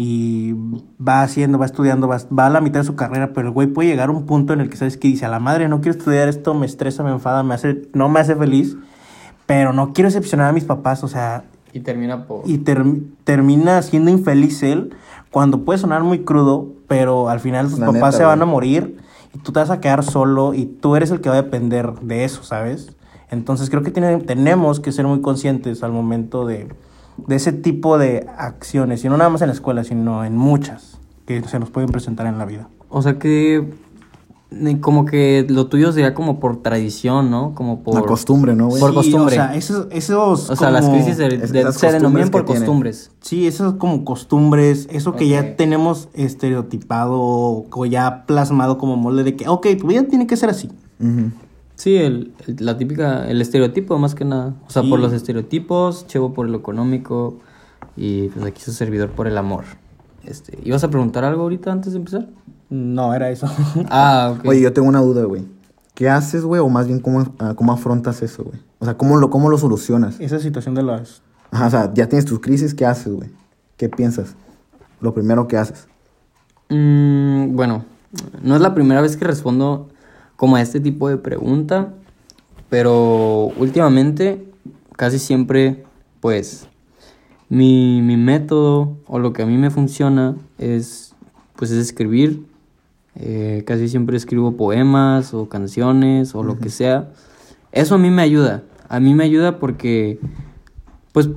Y 0.00 0.54
va 1.04 1.22
haciendo, 1.22 1.58
va 1.58 1.66
estudiando, 1.66 2.06
va, 2.06 2.18
va 2.36 2.46
a 2.46 2.50
la 2.50 2.60
mitad 2.60 2.80
de 2.80 2.86
su 2.86 2.94
carrera, 2.94 3.32
pero 3.34 3.48
el 3.48 3.52
güey 3.54 3.66
puede 3.66 3.88
llegar 3.88 4.08
a 4.10 4.12
un 4.12 4.26
punto 4.26 4.52
en 4.52 4.60
el 4.60 4.70
que 4.70 4.76
sabes 4.76 4.96
que 4.96 5.08
dice, 5.08 5.24
a 5.26 5.28
la 5.28 5.40
madre, 5.40 5.68
no 5.68 5.80
quiero 5.80 5.98
estudiar 5.98 6.28
esto, 6.28 6.54
me 6.54 6.66
estresa, 6.66 7.02
me 7.02 7.10
enfada, 7.10 7.42
me 7.42 7.54
hace, 7.54 7.82
no 7.94 8.08
me 8.08 8.20
hace 8.20 8.36
feliz, 8.36 8.76
pero 9.46 9.72
no 9.72 9.92
quiero 9.92 10.08
decepcionar 10.08 10.48
a 10.50 10.52
mis 10.52 10.64
papás, 10.64 11.02
o 11.02 11.08
sea, 11.08 11.44
Y 11.72 11.80
termina 11.80 12.26
por... 12.26 12.42
y 12.48 12.58
ter- 12.58 12.84
termina 13.24 13.82
siendo 13.82 14.10
infeliz 14.12 14.62
él 14.62 14.94
cuando 15.32 15.64
puede 15.64 15.80
sonar 15.80 16.04
muy 16.04 16.20
crudo, 16.20 16.68
pero 16.86 17.28
al 17.28 17.40
final 17.40 17.68
sus 17.68 17.80
La 17.80 17.86
papás 17.86 18.00
neta, 18.00 18.12
se 18.12 18.24
van 18.24 18.40
a 18.40 18.46
morir 18.46 18.98
tú 19.42 19.52
te 19.52 19.60
vas 19.60 19.70
a 19.70 19.80
quedar 19.80 20.04
solo 20.04 20.54
y 20.54 20.66
tú 20.66 20.96
eres 20.96 21.10
el 21.10 21.20
que 21.20 21.28
va 21.28 21.36
a 21.36 21.42
depender 21.42 21.92
de 22.00 22.24
eso, 22.24 22.42
¿sabes? 22.42 22.96
Entonces 23.30 23.70
creo 23.70 23.82
que 23.82 23.90
tenemos 23.90 24.80
que 24.80 24.92
ser 24.92 25.06
muy 25.06 25.20
conscientes 25.20 25.82
al 25.82 25.92
momento 25.92 26.46
de, 26.46 26.68
de 27.26 27.36
ese 27.36 27.52
tipo 27.52 27.98
de 27.98 28.26
acciones, 28.36 29.04
y 29.04 29.08
no 29.08 29.16
nada 29.16 29.30
más 29.30 29.42
en 29.42 29.48
la 29.48 29.54
escuela, 29.54 29.84
sino 29.84 30.24
en 30.24 30.36
muchas 30.36 30.98
que 31.26 31.42
se 31.42 31.58
nos 31.58 31.70
pueden 31.70 31.90
presentar 31.90 32.26
en 32.26 32.38
la 32.38 32.44
vida. 32.44 32.68
O 32.88 33.02
sea 33.02 33.18
que... 33.18 33.70
Como 34.80 35.04
que 35.04 35.44
lo 35.48 35.66
tuyo 35.66 35.92
sería 35.92 36.14
como 36.14 36.40
por 36.40 36.62
tradición, 36.62 37.30
¿no? 37.30 37.54
Como 37.54 37.80
por... 37.82 37.94
La 37.94 38.00
costumbre, 38.02 38.54
¿no, 38.54 38.68
güey? 38.68 38.80
Por 38.80 38.90
Sí, 38.90 38.94
costumbre. 38.96 39.34
O 39.34 39.36
sea, 39.36 39.54
esos... 39.54 39.88
esos 39.90 40.48
O 40.48 40.56
sea, 40.56 40.70
las 40.70 40.86
como- 40.86 40.96
crisis 40.96 41.18
de- 41.18 41.26
Es- 41.26 41.50
se 41.50 41.92
denominan 41.92 42.00
costumbres 42.00 42.30
por 42.30 42.44
tienen. 42.46 42.62
costumbres. 42.62 43.10
Sí, 43.20 43.46
esas 43.46 43.74
como 43.74 44.06
costumbres, 44.06 44.88
eso 44.90 45.14
que 45.16 45.28
ya 45.28 45.54
tenemos 45.56 46.08
estereotipado 46.14 47.18
o 47.20 47.86
ya 47.86 48.24
plasmado 48.26 48.78
como 48.78 48.96
molde 48.96 49.22
de 49.22 49.36
que, 49.36 49.46
ok, 49.48 49.66
tu 49.78 49.88
vida 49.88 50.04
tiene 50.04 50.26
que 50.26 50.36
ser 50.38 50.48
así. 50.48 50.70
Sí, 51.74 51.96
el, 51.96 52.32
el- 52.46 52.56
la 52.60 52.78
típica, 52.78 53.28
el 53.28 53.42
estereotipo 53.42 53.98
más 53.98 54.14
que 54.14 54.24
nada. 54.24 54.54
O 54.66 54.70
sea, 54.70 54.82
Sí. 54.82 54.88
por 54.88 54.98
los 54.98 55.12
estereotipos, 55.12 56.06
Chevo 56.06 56.32
por 56.32 56.48
lo 56.48 56.56
económico 56.56 57.36
y 57.98 58.28
pues 58.28 58.46
aquí 58.46 58.62
su 58.62 58.72
servidor 58.72 59.10
por 59.10 59.26
el 59.28 59.36
amor. 59.36 59.64
Este, 60.24 60.58
¿Ibas 60.64 60.82
a 60.84 60.88
preguntar 60.90 61.24
algo 61.24 61.42
ahorita 61.42 61.70
antes 61.70 61.92
de 61.92 61.98
empezar? 61.98 62.28
No, 62.70 63.14
era 63.14 63.30
eso. 63.30 63.46
Ah, 63.90 64.34
ok. 64.36 64.46
Oye, 64.46 64.60
yo 64.60 64.72
tengo 64.72 64.88
una 64.88 65.00
duda, 65.00 65.24
güey. 65.24 65.46
¿Qué 65.94 66.08
haces, 66.08 66.44
güey? 66.44 66.60
O 66.60 66.68
más 66.68 66.86
bien, 66.86 67.00
¿cómo, 67.00 67.34
ah, 67.38 67.54
cómo 67.56 67.72
afrontas 67.72 68.22
eso, 68.22 68.44
güey? 68.44 68.60
O 68.78 68.84
sea, 68.84 68.96
¿cómo 68.96 69.16
lo, 69.16 69.30
¿cómo 69.30 69.50
lo 69.50 69.58
solucionas? 69.58 70.20
Esa 70.20 70.38
situación 70.38 70.74
de 70.74 70.82
las... 70.82 71.22
Ajá, 71.50 71.66
o 71.66 71.70
sea, 71.70 71.94
ya 71.94 72.08
tienes 72.08 72.24
tus 72.24 72.40
crisis, 72.40 72.74
¿qué 72.74 72.86
haces, 72.86 73.12
güey? 73.12 73.30
¿Qué 73.76 73.88
piensas? 73.88 74.34
Lo 75.00 75.14
primero 75.14 75.48
que 75.48 75.56
haces. 75.56 75.88
Mm, 76.68 77.56
bueno, 77.56 77.84
no 78.42 78.54
es 78.54 78.60
la 78.60 78.74
primera 78.74 79.00
vez 79.00 79.16
que 79.16 79.24
respondo 79.24 79.88
como 80.36 80.56
a 80.56 80.60
este 80.60 80.80
tipo 80.80 81.08
de 81.08 81.16
pregunta, 81.16 81.94
pero 82.68 83.46
últimamente 83.58 84.46
casi 84.96 85.18
siempre, 85.18 85.84
pues, 86.20 86.68
mi, 87.48 88.02
mi 88.02 88.16
método 88.16 88.96
o 89.06 89.18
lo 89.18 89.32
que 89.32 89.42
a 89.42 89.46
mí 89.46 89.56
me 89.56 89.70
funciona 89.70 90.36
es, 90.58 91.14
pues, 91.56 91.70
es 91.70 91.78
escribir. 91.78 92.46
Eh, 93.16 93.64
casi 93.66 93.88
siempre 93.88 94.16
escribo 94.16 94.56
poemas 94.56 95.34
o 95.34 95.48
canciones 95.48 96.34
o 96.34 96.42
lo 96.42 96.58
que 96.58 96.68
sea. 96.70 97.08
Eso 97.72 97.96
a 97.96 97.98
mí 97.98 98.10
me 98.10 98.22
ayuda. 98.22 98.62
A 98.88 99.00
mí 99.00 99.12
me 99.14 99.24
ayuda 99.24 99.58
porque, 99.58 100.18
pues, 101.12 101.28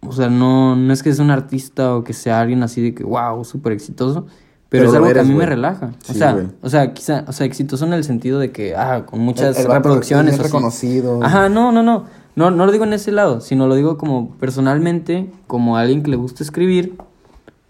o 0.00 0.12
sea, 0.12 0.28
no, 0.28 0.74
no 0.74 0.92
es 0.92 1.02
que 1.02 1.12
sea 1.12 1.24
un 1.24 1.30
artista 1.30 1.94
o 1.94 2.02
que 2.02 2.12
sea 2.12 2.40
alguien 2.40 2.62
así 2.62 2.80
de 2.82 2.94
que, 2.94 3.04
wow, 3.04 3.44
súper 3.44 3.72
exitoso. 3.72 4.26
Pero, 4.68 4.84
Pero 4.84 4.88
es 4.90 4.94
algo 4.96 5.12
que 5.12 5.20
a 5.20 5.24
mí 5.24 5.34
me 5.34 5.44
relaja. 5.44 5.92
o 6.08 6.14
sea, 6.14 6.46
o 6.62 6.68
sea, 6.70 6.94
quizá, 6.94 7.24
o 7.28 7.32
sea, 7.32 7.46
exitoso 7.46 7.84
en 7.84 7.92
el 7.92 8.04
sentido 8.04 8.38
de 8.38 8.50
que, 8.52 8.74
ah, 8.74 9.04
con 9.04 9.20
muchas 9.20 9.56
El- 9.56 9.62
el 9.62 9.68
vato 9.68 9.78
reproducciones. 9.80 10.32
es 10.34 10.40
así. 10.40 10.48
reconocido. 10.48 11.22
Ajá, 11.22 11.48
no, 11.50 11.72
no, 11.72 11.82
no. 11.82 12.04
No, 12.34 12.50
no 12.50 12.64
lo 12.64 12.72
digo 12.72 12.84
en 12.84 12.94
ese 12.94 13.12
lado, 13.12 13.42
sino 13.42 13.66
lo 13.66 13.74
digo 13.74 13.98
como 13.98 14.30
personalmente, 14.36 15.30
como 15.46 15.76
alguien 15.76 16.02
que 16.02 16.10
le 16.10 16.16
gusta 16.16 16.42
escribir, 16.42 16.96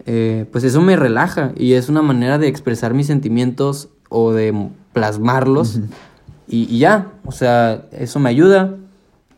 eh, 0.05 0.45
pues 0.51 0.63
eso 0.63 0.81
me 0.81 0.95
relaja 0.95 1.51
y 1.55 1.73
es 1.73 1.89
una 1.89 2.01
manera 2.01 2.37
de 2.37 2.47
expresar 2.47 2.93
mis 2.93 3.07
sentimientos 3.07 3.89
o 4.09 4.33
de 4.33 4.69
plasmarlos 4.91 5.79
y, 6.47 6.63
y 6.73 6.79
ya, 6.79 7.11
o 7.25 7.31
sea, 7.31 7.85
eso 7.91 8.19
me 8.19 8.29
ayuda. 8.29 8.75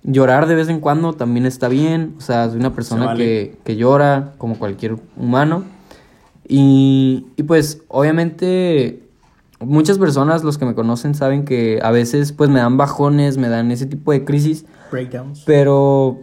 Llorar 0.03 0.47
de 0.47 0.55
vez 0.55 0.69
en 0.69 0.79
cuando 0.79 1.13
también 1.13 1.45
está 1.45 1.67
bien, 1.67 2.15
o 2.17 2.21
sea, 2.21 2.49
soy 2.49 2.59
una 2.59 2.73
persona 2.73 3.05
vale. 3.05 3.23
que, 3.23 3.57
que 3.63 3.75
llora 3.75 4.33
como 4.37 4.57
cualquier 4.59 4.97
humano. 5.17 5.63
Y, 6.47 7.25
y 7.37 7.43
pues 7.43 7.81
obviamente 7.87 9.01
muchas 9.59 9.97
personas, 9.97 10.43
los 10.43 10.57
que 10.57 10.65
me 10.65 10.75
conocen, 10.75 11.15
saben 11.15 11.45
que 11.45 11.79
a 11.81 11.91
veces 11.91 12.31
pues 12.31 12.49
me 12.49 12.59
dan 12.59 12.77
bajones, 12.77 13.37
me 13.37 13.49
dan 13.49 13.71
ese 13.71 13.85
tipo 13.85 14.11
de 14.11 14.25
crisis, 14.25 14.65
Breakdowns. 14.91 15.43
pero 15.45 16.19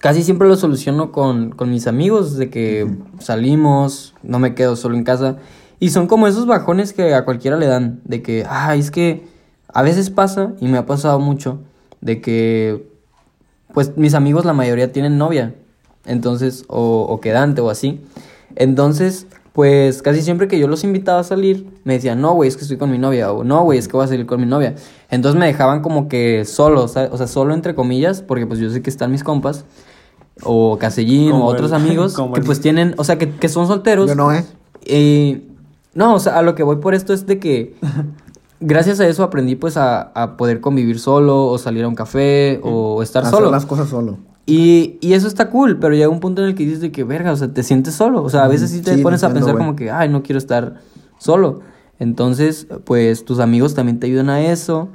casi 0.00 0.22
siempre 0.22 0.48
lo 0.48 0.56
soluciono 0.56 1.12
con, 1.12 1.50
con 1.50 1.70
mis 1.70 1.86
amigos, 1.86 2.36
de 2.36 2.50
que 2.50 2.88
salimos, 3.18 4.14
no 4.22 4.38
me 4.38 4.54
quedo 4.54 4.76
solo 4.76 4.96
en 4.96 5.04
casa. 5.04 5.36
Y 5.78 5.90
son 5.90 6.06
como 6.06 6.26
esos 6.26 6.46
bajones 6.46 6.92
que 6.92 7.14
a 7.14 7.24
cualquiera 7.24 7.56
le 7.56 7.66
dan, 7.66 8.00
de 8.04 8.22
que, 8.22 8.46
ay, 8.48 8.80
es 8.80 8.90
que 8.90 9.26
a 9.72 9.82
veces 9.82 10.10
pasa, 10.10 10.52
y 10.60 10.68
me 10.68 10.78
ha 10.78 10.86
pasado 10.86 11.18
mucho, 11.18 11.60
de 12.00 12.20
que, 12.20 12.88
pues 13.74 13.96
mis 13.96 14.14
amigos 14.14 14.44
la 14.44 14.52
mayoría 14.52 14.92
tienen 14.92 15.18
novia, 15.18 15.54
entonces, 16.06 16.64
o, 16.68 17.02
o 17.02 17.20
quedante 17.20 17.60
o 17.60 17.68
así. 17.68 18.00
Entonces, 18.54 19.26
pues 19.56 20.02
casi 20.02 20.20
siempre 20.20 20.48
que 20.48 20.58
yo 20.58 20.68
los 20.68 20.84
invitaba 20.84 21.20
a 21.20 21.24
salir, 21.24 21.66
me 21.84 21.94
decían, 21.94 22.20
no, 22.20 22.34
güey, 22.34 22.46
es 22.46 22.56
que 22.56 22.62
estoy 22.62 22.76
con 22.76 22.90
mi 22.90 22.98
novia, 22.98 23.32
o 23.32 23.42
no, 23.42 23.62
güey, 23.64 23.78
es 23.78 23.88
que 23.88 23.96
voy 23.96 24.04
a 24.04 24.06
salir 24.06 24.26
con 24.26 24.38
mi 24.38 24.46
novia. 24.46 24.74
Entonces 25.10 25.40
me 25.40 25.46
dejaban 25.46 25.80
como 25.80 26.08
que 26.08 26.44
solo, 26.44 26.84
o 26.84 26.88
sea, 26.88 27.26
solo 27.26 27.54
entre 27.54 27.74
comillas, 27.74 28.20
porque 28.20 28.46
pues 28.46 28.60
yo 28.60 28.68
sé 28.68 28.82
que 28.82 28.90
están 28.90 29.10
mis 29.10 29.24
compas, 29.24 29.64
o 30.42 30.78
Casellín, 30.78 31.32
o 31.32 31.44
otros 31.44 31.70
el- 31.72 31.76
amigos, 31.82 32.14
que 32.16 32.40
el- 32.40 32.44
pues 32.44 32.60
tienen, 32.60 32.94
o 32.98 33.04
sea, 33.04 33.18
que, 33.18 33.30
que 33.30 33.48
son 33.48 33.66
solteros. 33.66 34.08
Yo 34.08 34.14
no, 34.14 34.32
¿eh? 34.32 34.44
Y 34.86 35.42
no, 35.94 36.14
o 36.14 36.20
sea, 36.20 36.38
a 36.38 36.42
lo 36.42 36.54
que 36.54 36.62
voy 36.62 36.76
por 36.76 36.94
esto 36.94 37.12
es 37.12 37.26
de 37.26 37.38
que 37.38 37.74
gracias 38.60 39.00
a 39.00 39.06
eso 39.06 39.22
aprendí 39.22 39.56
pues 39.56 39.76
a, 39.76 40.00
a 40.14 40.36
poder 40.36 40.60
convivir 40.60 40.98
solo 40.98 41.46
o 41.46 41.58
salir 41.58 41.84
a 41.84 41.88
un 41.88 41.94
café 41.94 42.60
o 42.62 43.02
estar 43.02 43.22
Hacer 43.24 43.34
solo. 43.38 43.50
las 43.50 43.66
cosas 43.66 43.88
solo. 43.88 44.18
Y, 44.48 44.98
y 45.00 45.14
eso 45.14 45.26
está 45.26 45.50
cool, 45.50 45.78
pero 45.80 45.94
llega 45.94 46.08
un 46.08 46.20
punto 46.20 46.40
en 46.42 46.48
el 46.48 46.54
que 46.54 46.64
dices 46.64 46.80
de 46.80 46.92
que, 46.92 47.02
verga, 47.02 47.32
o 47.32 47.36
sea, 47.36 47.48
te 47.52 47.64
sientes 47.64 47.94
solo. 47.94 48.22
O 48.22 48.30
sea, 48.30 48.44
a 48.44 48.48
veces 48.48 48.70
sí 48.70 48.80
te 48.80 48.94
Sí, 48.94 49.02
pones 49.02 49.24
a 49.24 49.32
pensar 49.32 49.56
como 49.56 49.74
que, 49.74 49.90
ay, 49.90 50.08
no 50.08 50.22
quiero 50.22 50.38
estar 50.38 50.74
solo. 51.18 51.60
Entonces, 51.98 52.68
pues 52.84 53.24
tus 53.24 53.40
amigos 53.40 53.74
también 53.74 53.98
te 53.98 54.06
ayudan 54.06 54.30
a 54.30 54.40
eso. 54.42 54.88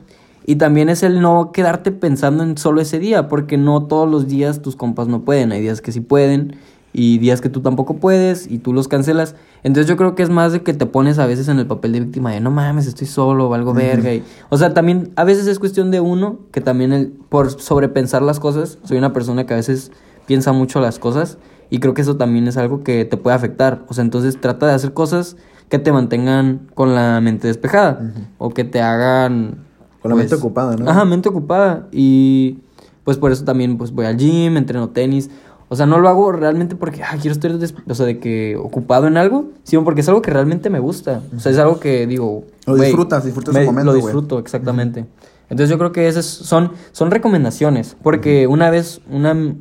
Y 0.45 0.55
también 0.55 0.89
es 0.89 1.03
el 1.03 1.21
no 1.21 1.51
quedarte 1.51 1.91
pensando 1.91 2.43
en 2.43 2.57
solo 2.57 2.81
ese 2.81 2.99
día, 2.99 3.27
porque 3.27 3.57
no 3.57 3.83
todos 3.83 4.09
los 4.09 4.27
días 4.27 4.61
tus 4.61 4.75
compas 4.75 5.07
no 5.07 5.21
pueden. 5.21 5.51
Hay 5.51 5.61
días 5.61 5.81
que 5.81 5.91
sí 5.91 6.01
pueden 6.01 6.55
y 6.93 7.19
días 7.19 7.41
que 7.41 7.49
tú 7.49 7.61
tampoco 7.61 7.97
puedes 7.97 8.49
y 8.49 8.57
tú 8.57 8.73
los 8.73 8.87
cancelas. 8.87 9.35
Entonces 9.63 9.87
yo 9.87 9.97
creo 9.97 10.15
que 10.15 10.23
es 10.23 10.29
más 10.29 10.51
de 10.51 10.61
que 10.61 10.73
te 10.73 10.85
pones 10.85 11.19
a 11.19 11.25
veces 11.25 11.47
en 11.47 11.59
el 11.59 11.67
papel 11.67 11.93
de 11.93 12.01
víctima 12.01 12.31
de 12.31 12.39
no 12.39 12.51
mames, 12.51 12.87
estoy 12.87 13.07
solo, 13.07 13.49
valgo 13.49 13.73
verga. 13.73 14.13
Y, 14.13 14.23
o 14.49 14.57
sea, 14.57 14.73
también 14.73 15.11
a 15.15 15.23
veces 15.23 15.47
es 15.47 15.59
cuestión 15.59 15.91
de 15.91 15.99
uno, 15.99 16.39
que 16.51 16.61
también 16.61 16.91
el, 16.91 17.07
por 17.29 17.51
sobrepensar 17.51 18.21
las 18.21 18.39
cosas, 18.39 18.79
soy 18.83 18.97
una 18.97 19.13
persona 19.13 19.45
que 19.45 19.53
a 19.53 19.57
veces 19.57 19.91
piensa 20.25 20.51
mucho 20.51 20.81
las 20.81 20.99
cosas 20.99 21.37
y 21.69 21.79
creo 21.79 21.93
que 21.93 22.01
eso 22.01 22.17
también 22.17 22.47
es 22.47 22.57
algo 22.57 22.83
que 22.83 23.05
te 23.05 23.17
puede 23.17 23.35
afectar. 23.35 23.83
O 23.87 23.93
sea, 23.93 24.03
entonces 24.03 24.39
trata 24.39 24.67
de 24.67 24.73
hacer 24.73 24.93
cosas 24.93 25.37
que 25.69 25.79
te 25.79 25.91
mantengan 25.93 26.67
con 26.73 26.95
la 26.95 27.21
mente 27.21 27.47
despejada 27.47 28.11
o 28.37 28.49
que 28.49 28.63
te 28.63 28.81
hagan... 28.81 29.70
Con 30.01 30.09
la 30.09 30.15
mente 30.15 30.31
pues, 30.31 30.41
ocupada, 30.41 30.75
¿no? 30.75 30.89
Ajá, 30.89 31.05
mente 31.05 31.29
ocupada. 31.29 31.87
Y 31.91 32.59
pues 33.03 33.17
por 33.17 33.31
eso 33.31 33.43
también 33.43 33.77
pues 33.77 33.91
voy 33.91 34.05
al 34.05 34.17
gym, 34.17 34.57
entreno 34.57 34.89
tenis. 34.89 35.29
O 35.69 35.75
sea, 35.75 35.85
no 35.85 35.99
lo 35.99 36.09
hago 36.09 36.33
realmente 36.33 36.75
porque 36.75 37.01
ah, 37.01 37.15
quiero 37.21 37.31
estar 37.31 37.51
o 37.51 37.95
sea, 37.95 38.05
de 38.05 38.19
que 38.19 38.57
ocupado 38.57 39.07
en 39.07 39.15
algo, 39.15 39.51
sino 39.63 39.85
porque 39.85 40.01
es 40.01 40.07
algo 40.09 40.21
que 40.21 40.31
realmente 40.31 40.69
me 40.69 40.79
gusta. 40.79 41.21
O 41.35 41.39
sea, 41.39 41.51
es 41.51 41.57
algo 41.59 41.79
que 41.79 42.07
digo, 42.07 42.43
Lo 42.65 42.75
disfrutas, 42.75 43.23
disfrutas 43.23 43.55
el 43.55 43.65
momento, 43.65 43.91
Lo 43.91 43.95
disfruto, 43.95 44.39
exactamente. 44.39 45.05
Entonces 45.49 45.69
yo 45.69 45.77
creo 45.77 45.91
que 45.91 46.07
esas 46.07 46.25
son 46.25 46.71
son 46.91 47.11
recomendaciones, 47.11 47.95
porque 48.03 48.47
una 48.47 48.69
vez 48.69 49.01
una 49.09 49.55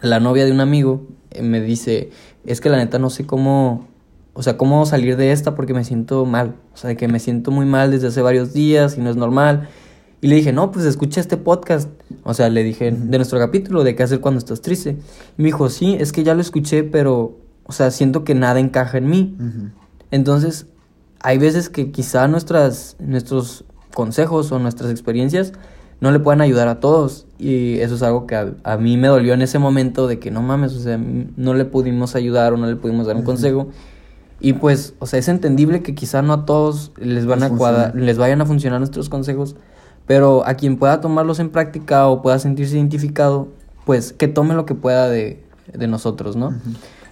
la 0.00 0.18
novia 0.20 0.46
de 0.46 0.52
un 0.52 0.60
amigo 0.60 1.06
eh, 1.30 1.42
me 1.42 1.60
dice, 1.60 2.10
"Es 2.44 2.60
que 2.60 2.70
la 2.70 2.78
neta 2.78 2.98
no 2.98 3.10
sé 3.10 3.26
cómo 3.26 3.86
o 4.32 4.42
sea, 4.42 4.56
cómo 4.56 4.86
salir 4.86 5.16
de 5.16 5.32
esta 5.32 5.54
porque 5.54 5.74
me 5.74 5.84
siento 5.84 6.24
mal. 6.24 6.54
O 6.72 6.76
sea, 6.76 6.88
de 6.88 6.96
que 6.96 7.08
me 7.08 7.18
siento 7.18 7.50
muy 7.50 7.66
mal 7.66 7.90
desde 7.90 8.08
hace 8.08 8.22
varios 8.22 8.52
días 8.52 8.96
y 8.96 9.00
no 9.00 9.10
es 9.10 9.16
normal. 9.16 9.68
Y 10.20 10.28
le 10.28 10.36
dije, 10.36 10.52
no, 10.52 10.70
pues 10.70 10.84
escucha 10.84 11.20
este 11.20 11.36
podcast. 11.36 11.88
O 12.24 12.34
sea, 12.34 12.48
le 12.48 12.62
dije 12.62 12.90
de 12.90 13.18
nuestro 13.18 13.38
capítulo 13.38 13.84
de 13.84 13.96
qué 13.96 14.02
hacer 14.02 14.20
cuando 14.20 14.38
estás 14.38 14.60
triste. 14.60 14.98
Y 15.38 15.42
me 15.42 15.46
dijo, 15.46 15.68
sí, 15.68 15.96
es 15.98 16.12
que 16.12 16.22
ya 16.22 16.34
lo 16.34 16.40
escuché, 16.40 16.84
pero, 16.84 17.38
o 17.64 17.72
sea, 17.72 17.90
siento 17.90 18.22
que 18.22 18.34
nada 18.34 18.60
encaja 18.60 18.98
en 18.98 19.08
mí. 19.08 19.36
Entonces, 20.10 20.66
hay 21.20 21.38
veces 21.38 21.68
que 21.68 21.90
quizá 21.90 22.28
nuestras, 22.28 22.96
nuestros 22.98 23.64
consejos 23.94 24.52
o 24.52 24.58
nuestras 24.58 24.90
experiencias 24.90 25.52
no 26.00 26.10
le 26.12 26.20
puedan 26.20 26.40
ayudar 26.40 26.68
a 26.68 26.80
todos. 26.80 27.26
Y 27.38 27.78
eso 27.78 27.94
es 27.94 28.02
algo 28.02 28.26
que 28.26 28.36
a, 28.36 28.54
a 28.62 28.76
mí 28.76 28.96
me 28.96 29.08
dolió 29.08 29.32
en 29.34 29.42
ese 29.42 29.58
momento 29.58 30.06
de 30.06 30.18
que 30.18 30.30
no 30.30 30.42
mames, 30.42 30.74
o 30.74 30.80
sea, 30.80 30.98
no 30.98 31.54
le 31.54 31.64
pudimos 31.64 32.14
ayudar 32.14 32.52
o 32.52 32.56
no 32.56 32.66
le 32.66 32.76
pudimos 32.76 33.06
dar 33.06 33.16
un 33.16 33.22
consejo. 33.22 33.68
Y 34.40 34.54
pues, 34.54 34.94
o 34.98 35.06
sea, 35.06 35.18
es 35.18 35.28
entendible 35.28 35.82
que 35.82 35.94
quizá 35.94 36.22
no 36.22 36.32
a 36.32 36.46
todos 36.46 36.92
les 36.96 37.26
van 37.26 37.40
Les 37.40 37.50
a 37.50 37.92
les 37.94 38.18
vayan 38.18 38.40
a 38.40 38.46
funcionar 38.46 38.80
nuestros 38.80 39.08
consejos, 39.08 39.56
pero 40.06 40.46
a 40.46 40.54
quien 40.54 40.78
pueda 40.78 41.00
tomarlos 41.00 41.38
en 41.40 41.50
práctica 41.50 42.08
o 42.08 42.22
pueda 42.22 42.38
sentirse 42.38 42.76
identificado, 42.76 43.48
pues 43.84 44.12
que 44.12 44.28
tome 44.28 44.54
lo 44.54 44.64
que 44.64 44.74
pueda 44.74 45.08
de, 45.08 45.42
de 45.72 45.86
nosotros, 45.86 46.36
¿no? 46.36 46.54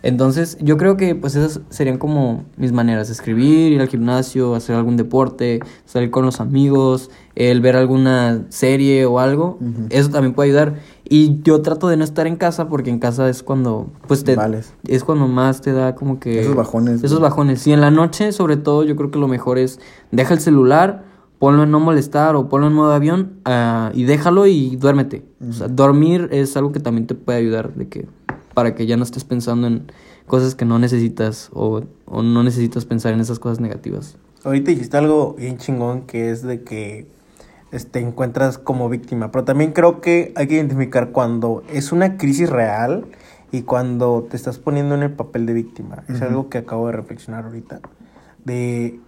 Entonces, 0.08 0.56
yo 0.60 0.78
creo 0.78 0.96
que 0.96 1.14
pues 1.14 1.36
esas 1.36 1.60
serían 1.68 1.98
como 1.98 2.44
mis 2.56 2.72
maneras, 2.72 3.10
escribir, 3.10 3.72
ir 3.72 3.80
al 3.80 3.88
gimnasio, 3.88 4.54
hacer 4.54 4.74
algún 4.74 4.96
deporte, 4.96 5.60
salir 5.84 6.10
con 6.10 6.24
los 6.24 6.40
amigos, 6.40 7.10
el 7.34 7.60
ver 7.60 7.76
alguna 7.76 8.46
serie 8.48 9.04
o 9.04 9.18
algo, 9.20 9.58
eso 9.90 10.08
también 10.08 10.32
puede 10.32 10.48
ayudar. 10.48 10.76
Y 11.08 11.40
yo 11.42 11.60
trato 11.60 11.88
de 11.88 11.96
no 11.98 12.04
estar 12.04 12.26
en 12.26 12.36
casa 12.36 12.68
porque 12.68 12.88
en 12.90 12.98
casa 12.98 13.28
es 13.28 13.42
cuando 13.42 13.90
pues 14.06 14.24
te 14.24 14.34
Vales. 14.34 14.72
es 14.86 15.04
cuando 15.04 15.28
más 15.28 15.60
te 15.60 15.72
da 15.72 15.94
como 15.94 16.18
que 16.20 16.40
Esos 16.40 16.54
bajones, 16.56 17.02
Esos 17.02 17.18
güey. 17.18 17.30
bajones. 17.30 17.66
Y 17.66 17.72
en 17.72 17.80
la 17.80 17.90
noche, 17.90 18.32
sobre 18.32 18.56
todo, 18.56 18.84
yo 18.84 18.96
creo 18.96 19.10
que 19.10 19.18
lo 19.18 19.28
mejor 19.28 19.58
es 19.58 19.78
deja 20.10 20.32
el 20.34 20.40
celular, 20.40 21.04
ponlo 21.38 21.64
en 21.64 21.70
no 21.70 21.80
molestar 21.80 22.34
o 22.34 22.48
ponlo 22.48 22.66
en 22.66 22.72
modo 22.72 22.92
avión 22.92 23.34
ah, 23.44 23.90
y 23.94 24.04
déjalo 24.04 24.46
y 24.46 24.76
duérmete. 24.76 25.24
O 25.46 25.52
sea, 25.52 25.68
dormir 25.68 26.28
es 26.32 26.56
algo 26.56 26.72
que 26.72 26.80
también 26.80 27.06
te 27.06 27.14
puede 27.14 27.38
ayudar 27.38 27.74
de 27.74 27.88
que 27.88 28.06
para 28.58 28.74
que 28.74 28.86
ya 28.86 28.96
no 28.96 29.04
estés 29.04 29.22
pensando 29.22 29.68
en 29.68 29.92
cosas 30.26 30.56
que 30.56 30.64
no 30.64 30.80
necesitas 30.80 31.48
o, 31.52 31.82
o 32.06 32.22
no 32.24 32.42
necesitas 32.42 32.86
pensar 32.86 33.12
en 33.12 33.20
esas 33.20 33.38
cosas 33.38 33.60
negativas. 33.60 34.16
Ahorita 34.42 34.72
dijiste 34.72 34.96
algo 34.96 35.34
bien 35.34 35.58
chingón 35.58 36.02
que 36.08 36.32
es 36.32 36.42
de 36.42 36.64
que 36.64 37.06
este, 37.70 38.00
encuentras 38.00 38.58
como 38.58 38.88
víctima, 38.88 39.30
pero 39.30 39.44
también 39.44 39.70
creo 39.70 40.00
que 40.00 40.32
hay 40.34 40.48
que 40.48 40.54
identificar 40.54 41.12
cuando 41.12 41.62
es 41.72 41.92
una 41.92 42.16
crisis 42.16 42.50
real 42.50 43.06
y 43.52 43.62
cuando 43.62 44.26
te 44.28 44.36
estás 44.36 44.58
poniendo 44.58 44.96
en 44.96 45.04
el 45.04 45.12
papel 45.12 45.46
de 45.46 45.52
víctima. 45.52 46.02
Es 46.08 46.20
algo 46.20 46.48
que 46.48 46.58
acabo 46.58 46.88
de 46.88 46.94
reflexionar 46.94 47.44
ahorita. 47.44 47.78
De, 48.44 48.98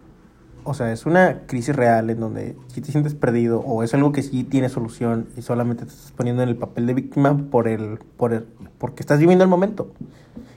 o 0.65 0.75
sea, 0.75 0.93
es 0.93 1.07
una 1.07 1.47
crisis 1.47 1.75
real 1.75 2.11
en 2.11 2.21
donde 2.21 2.57
si 2.69 2.81
te 2.81 2.93
sientes 2.93 3.15
perdido 3.15 3.61
o 3.61 3.83
es 3.83 3.95
algo 3.95 4.13
que 4.13 4.23
sí 4.23 4.45
tiene 4.45 4.69
solución 4.69 5.29
y 5.37 5.43
solamente 5.43 5.85
te 5.85 5.93
estás 5.93 6.13
poniendo 6.13 6.43
en 6.43 6.49
el 6.49 6.57
papel 6.57 6.87
de 6.87 6.95
víctima 6.95 7.37
por 7.51 7.69
el, 7.69 7.99
por 8.17 8.33
el, 8.33 8.45
porque 8.79 9.03
estás 9.03 9.19
viviendo 9.19 9.45
el 9.45 9.51
momento 9.51 9.91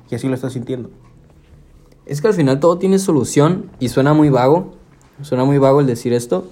y 0.10 0.16
así 0.16 0.28
lo 0.28 0.36
estás 0.36 0.54
sintiendo. 0.54 0.90
Es 2.06 2.22
que 2.22 2.28
al 2.28 2.34
final 2.34 2.60
todo 2.60 2.78
tiene 2.78 3.00
solución 3.00 3.72
y 3.80 3.90
suena 3.90 4.14
muy 4.14 4.30
vago, 4.30 4.74
suena 5.22 5.46
muy 5.46 5.58
vago 5.58 5.80
el 5.80 5.88
decir 5.88 6.14
esto, 6.14 6.48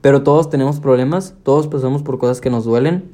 pero 0.00 0.22
todos 0.22 0.48
tenemos 0.48 0.80
problemas, 0.80 1.34
todos 1.42 1.68
pasamos 1.68 2.02
por 2.02 2.18
cosas 2.18 2.40
que 2.40 2.50
nos 2.50 2.64
duelen. 2.64 3.10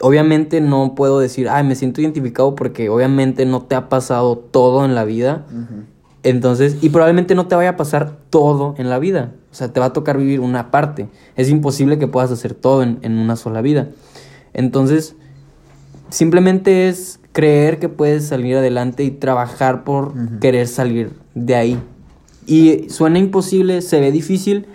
Obviamente 0.00 0.60
no 0.60 0.94
puedo 0.94 1.18
decir, 1.18 1.48
ay, 1.48 1.64
me 1.64 1.74
siento 1.74 2.00
identificado 2.00 2.54
porque 2.54 2.90
obviamente 2.90 3.46
no 3.46 3.62
te 3.62 3.74
ha 3.74 3.88
pasado 3.88 4.36
todo 4.36 4.84
en 4.84 4.94
la 4.94 5.04
vida. 5.04 5.46
Ujú. 5.48 5.84
Entonces, 6.22 6.78
y 6.82 6.88
probablemente 6.88 7.34
no 7.34 7.46
te 7.46 7.54
vaya 7.54 7.70
a 7.70 7.76
pasar 7.76 8.16
todo 8.30 8.74
en 8.78 8.90
la 8.90 8.98
vida. 8.98 9.32
O 9.50 9.54
sea, 9.54 9.72
te 9.72 9.80
va 9.80 9.86
a 9.86 9.92
tocar 9.92 10.18
vivir 10.18 10.40
una 10.40 10.70
parte. 10.70 11.08
Es 11.36 11.48
imposible 11.48 11.98
que 11.98 12.08
puedas 12.08 12.30
hacer 12.30 12.54
todo 12.54 12.82
en, 12.82 12.98
en 13.02 13.18
una 13.18 13.36
sola 13.36 13.62
vida. 13.62 13.88
Entonces, 14.52 15.14
simplemente 16.10 16.88
es 16.88 17.20
creer 17.32 17.78
que 17.78 17.88
puedes 17.88 18.26
salir 18.26 18.56
adelante 18.56 19.04
y 19.04 19.10
trabajar 19.10 19.84
por 19.84 20.12
querer 20.40 20.66
salir 20.66 21.12
de 21.34 21.54
ahí. 21.54 21.80
Y 22.46 22.88
suena 22.88 23.18
imposible, 23.18 23.82
se 23.82 24.00
ve 24.00 24.10
difícil, 24.10 24.66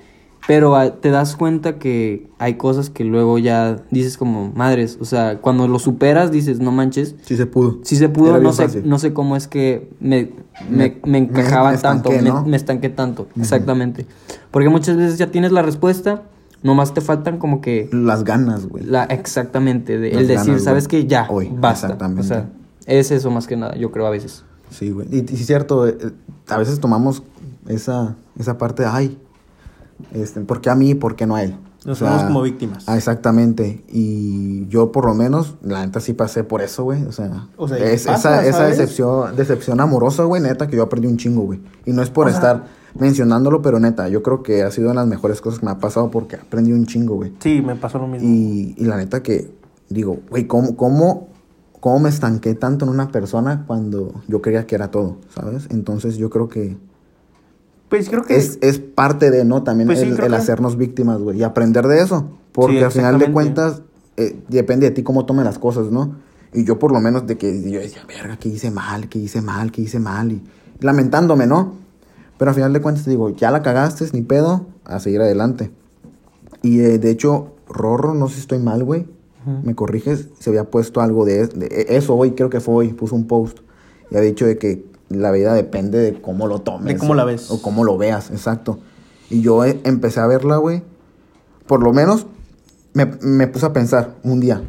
pero 0.46 0.76
ah, 0.76 0.96
te 1.00 1.10
das 1.10 1.36
cuenta 1.36 1.80
que 1.80 2.30
hay 2.38 2.56
cosas 2.56 2.89
que 2.89 3.04
luego 3.06 3.38
ya 3.39 3.78
dices 3.91 4.18
como 4.18 4.52
madres. 4.54 4.98
O 5.00 5.06
sea, 5.06 5.39
cuando 5.39 5.68
lo 5.68 5.80
superas 5.80 6.32
dices, 6.32 6.60
no 6.60 6.72
manches, 6.72 7.16
Sí 7.24 7.38
se 7.38 7.46
pudo. 7.46 7.80
Sí 7.84 7.96
se 7.96 8.10
pudo, 8.10 8.32
Era 8.32 8.39
no 8.39 8.52
sé, 8.54 8.64
fácil. 8.64 8.89
no 8.89 9.00
sé 9.00 9.14
cómo 9.14 9.36
es 9.38 9.48
que 9.48 9.89
me, 10.00 10.32
Me- 10.70 11.00
me, 11.06 11.18
encajaba 11.20 11.72
me 11.72 11.78
tanto, 11.78 12.10
estanqué, 12.10 12.22
me, 12.22 12.30
¿no? 12.30 12.46
me 12.46 12.58
estanqué 12.58 12.89
tanto, 12.89 13.28
exactamente. 13.39 14.06
Porque 14.52 14.70
muchas 14.70 14.98
veces 14.98 15.18
ya 15.18 15.32
tienes 15.32 15.52
la 15.52 15.62
respuesta, 15.62 16.24
nomás 16.62 16.94
te 16.94 17.02
faltan 17.02 17.38
como 17.38 17.60
que 17.62 17.89
Las 17.91 18.24
ganas, 18.24 18.68
güey. 18.68 18.84
la 18.86 19.04
exactamente, 19.06 19.98
de, 19.98 20.12
el 20.12 20.28
decir, 20.28 20.48
ganas, 20.48 20.64
sabes 20.64 20.88
que 20.88 21.06
ya, 21.08 21.28
Hoy, 21.30 21.50
basta. 21.54 21.88
exactamente. 21.88 22.22
O 22.22 22.24
sea, 22.26 22.50
es 22.86 23.12
eso 23.12 23.32
más 23.32 23.48
que 23.48 23.56
nada, 23.58 23.76
yo 23.76 23.91
creo 23.91 24.06
a 24.08 24.10
veces. 24.10 24.44
Sí, 24.70 24.91
güey. 24.91 25.08
Y, 25.12 25.20
y 25.20 25.38
cierto, 25.38 25.88
eh, 25.88 25.98
eh, 26.00 26.12
a 26.50 26.58
veces 26.58 26.80
tomamos 26.80 27.24
esa, 27.68 28.16
esa 28.38 28.58
parte 28.58 28.84
de, 28.84 28.89
ay, 28.89 29.18
este, 30.12 30.41
¿por 30.41 30.62
qué 30.62 30.70
a 30.70 30.76
mí? 30.76 30.95
¿Por 30.95 31.16
qué 31.16 31.26
no 31.26 31.36
a 31.36 31.43
él? 31.43 31.56
Nos 31.86 32.01
O 32.01 32.06
sea, 32.06 32.12
vemos 32.12 32.24
como 32.28 32.41
víctimas. 32.43 32.86
ah, 32.88 32.95
exactamente. 32.95 33.84
Y 33.89 34.68
yo 34.68 34.91
por 34.93 35.06
lo 35.06 35.14
menos, 35.14 35.56
la 35.62 35.86
neta 35.86 35.99
sí 35.99 36.14
pasé 36.14 36.43
por 36.45 36.62
eso, 36.62 36.84
güey. 36.86 37.04
O 37.04 37.12
sea, 37.12 37.47
O 37.58 37.68
sea, 37.68 37.78
y 37.78 37.82
es- 37.82 38.06
pasa, 38.06 38.45
esa, 38.45 38.47
esa 38.49 38.66
decepción, 38.68 39.36
decepción 39.36 39.82
amorosa, 39.82 40.24
güey, 40.24 40.41
neta, 40.41 40.68
que 40.68 40.78
yo 40.78 40.84
aprendí 40.84 41.08
un 41.08 41.18
chingo, 41.18 41.41
güey. 41.41 41.60
Y 41.86 41.91
no 41.91 42.01
es 42.01 42.10
por 42.10 42.28
O 42.28 42.30
sea- 42.30 42.38
estar 42.38 42.64
mencionándolo, 42.97 43.62
pero 43.62 43.80
neta, 43.80 44.08
yo 44.08 44.24
creo 44.24 44.43
que 44.43 44.64
ha 44.64 44.72
sido 44.72 44.91
una 44.91 45.01
de 45.01 45.08
las 45.08 45.16
mejores 45.16 45.41
cosas 45.41 45.60
que 45.60 45.66
me 45.66 45.72
ha 45.72 45.80
pasado 45.80 46.10
porque 46.10 46.38
aprendí 46.38 46.72
un 46.72 46.86
chingo, 46.86 47.16
güey. 47.16 47.34
Sí, 47.39 47.62
me 47.62 47.76
pasó 47.76 47.97
lo 47.99 48.08
mismo. 48.08 48.30
Y, 48.30 48.76
y 48.78 48.86
la 48.86 48.95
neta 48.97 49.22
que 49.22 49.51
digo, 49.89 50.20
güey, 50.30 50.47
¿cómo, 50.47 50.78
cómo, 50.78 51.28
¿cómo 51.82 51.99
me 51.99 52.10
estanqué 52.10 52.54
tanto 52.54 52.86
en 52.86 52.91
una 52.91 53.10
persona 53.12 53.66
cuando 53.68 54.22
yo 54.30 54.41
creía 54.41 54.66
que 54.66 54.76
era 54.76 54.89
todo, 54.89 55.18
¿sabes? 55.36 55.68
Entonces 55.70 56.16
yo 56.16 56.30
creo 56.30 56.47
que 56.47 56.78
Pues 57.94 58.10
creo 58.10 58.24
que... 58.24 58.36
es, 58.36 58.58
es 58.62 58.80
parte 58.80 59.30
de, 59.30 59.46
¿no? 59.46 59.62
También 59.62 59.88
Pues 59.88 60.00
el, 60.00 60.14
creo 60.16 60.26
el 60.26 60.32
que- 60.32 60.38
hacernos 60.38 60.78
víctimas, 60.78 61.20
güey. 61.22 61.38
Y 61.38 61.44
aprender 61.44 61.86
de 61.88 62.02
eso. 62.02 62.26
Porque 62.52 62.80
Sí, 62.80 62.84
al 62.84 62.91
final 62.91 63.20
de 63.20 63.32
cuentas, 63.32 63.82
eh, 64.18 64.36
depende 64.50 64.88
de 64.89 64.96
ti 64.96 65.04
cómo 65.04 65.26
tomes 65.28 65.46
las 65.46 65.60
cosas, 65.60 65.91
¿no? 65.91 66.16
Y 66.54 66.64
yo 66.66 66.80
por 66.80 66.91
lo 66.91 67.00
menos 67.00 67.28
de 67.28 67.38
que 67.38 67.70
yo 67.70 67.80
decía, 67.80 68.02
verga, 68.08 68.38
que 68.38 68.50
hice 68.50 68.72
mal, 68.72 69.10
que 69.10 69.20
hice 69.20 69.41
mal, 69.44 69.72
que 69.72 69.82
hice 69.84 70.00
mal. 70.00 70.32
Y 70.32 70.41
lamentándome, 70.80 71.46
¿no? 71.46 71.74
Pero 72.39 72.50
al 72.50 72.56
final 72.56 72.74
de 72.74 72.82
cuentas 72.82 73.04
te 73.04 73.12
digo, 73.12 73.30
ya 73.30 73.52
la 73.52 73.62
cagaste, 73.62 74.06
ni 74.14 74.24
pedo, 74.24 74.66
a 74.86 75.00
seguir 75.00 75.22
adelante. 75.22 75.70
Y 76.64 76.80
eh, 76.80 76.98
de 76.98 77.12
hecho, 77.12 77.54
Rorro, 77.70 78.16
no 78.16 78.28
sé 78.28 78.36
si 78.36 78.41
estoy 78.41 78.58
mal, 78.60 78.84
güey. 78.84 79.06
Me 79.64 79.76
corriges, 79.76 80.30
se 80.39 80.50
había 80.50 80.64
puesto 80.64 81.02
algo 81.02 81.26
de, 81.26 81.48
de 81.48 81.86
eso 81.89 82.16
hoy, 82.16 82.32
creo 82.32 82.50
que 82.50 82.60
fue 82.60 82.74
hoy, 82.76 82.94
puso 82.94 83.14
un 83.16 83.28
post. 83.28 83.60
Y 84.10 84.16
ha 84.16 84.22
dicho 84.22 84.46
de 84.46 84.58
que 84.58 84.86
la 85.14 85.32
vida 85.32 85.53
depende 85.53 85.99
de 85.99 86.22
cómo 86.22 86.47
lo 86.47 86.59
tomes. 86.59 86.93
De 86.93 86.97
cómo 86.97 87.16
la 87.16 87.24
ves. 87.24 87.51
O 87.51 87.61
cómo 87.61 87.84
lo 87.84 87.97
veas, 87.97 88.32
exacto. 88.32 88.80
Y 89.30 89.41
yo 89.41 89.64
eh, 89.66 89.80
empecé 89.84 90.20
a 90.20 90.28
verla, 90.28 90.57
güey. 90.57 90.84
Por 91.68 91.82
lo 91.82 91.93
menos 91.93 92.28
me, 92.93 93.05
me 93.22 93.47
puse 93.47 93.66
a 93.66 93.74
pensar 93.74 94.16
un 94.24 94.39
día, 94.39 94.61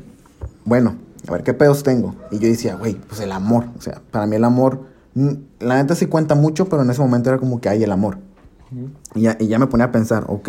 bueno, 0.65 0.97
a 1.29 1.33
ver 1.33 1.43
qué 1.43 1.55
pedos 1.55 1.83
tengo. 1.83 2.15
Y 2.31 2.39
yo 2.39 2.49
decía, 2.49 2.77
güey, 2.77 2.95
pues 2.95 3.21
el 3.21 3.33
amor. 3.33 3.67
O 3.79 3.81
sea, 3.81 4.01
para 4.11 4.27
mí 4.27 4.37
el 4.37 4.45
amor, 4.45 4.81
mm, 5.15 5.31
la 5.61 5.77
neta 5.77 5.95
sí 5.95 6.07
cuenta 6.07 6.35
mucho, 6.35 6.67
pero 6.67 6.83
en 6.83 6.91
ese 6.91 7.01
momento 7.01 7.31
era 7.31 7.39
como 7.39 7.61
que 7.61 7.69
hay 7.69 7.83
el 7.83 7.93
amor. 7.93 8.19
Y 9.15 9.23
ya, 9.23 9.37
y 9.39 9.47
ya 9.47 9.59
me 9.59 9.69
ponía 9.69 9.87
a 9.87 9.93
pensar, 9.93 10.25
ok, 10.27 10.49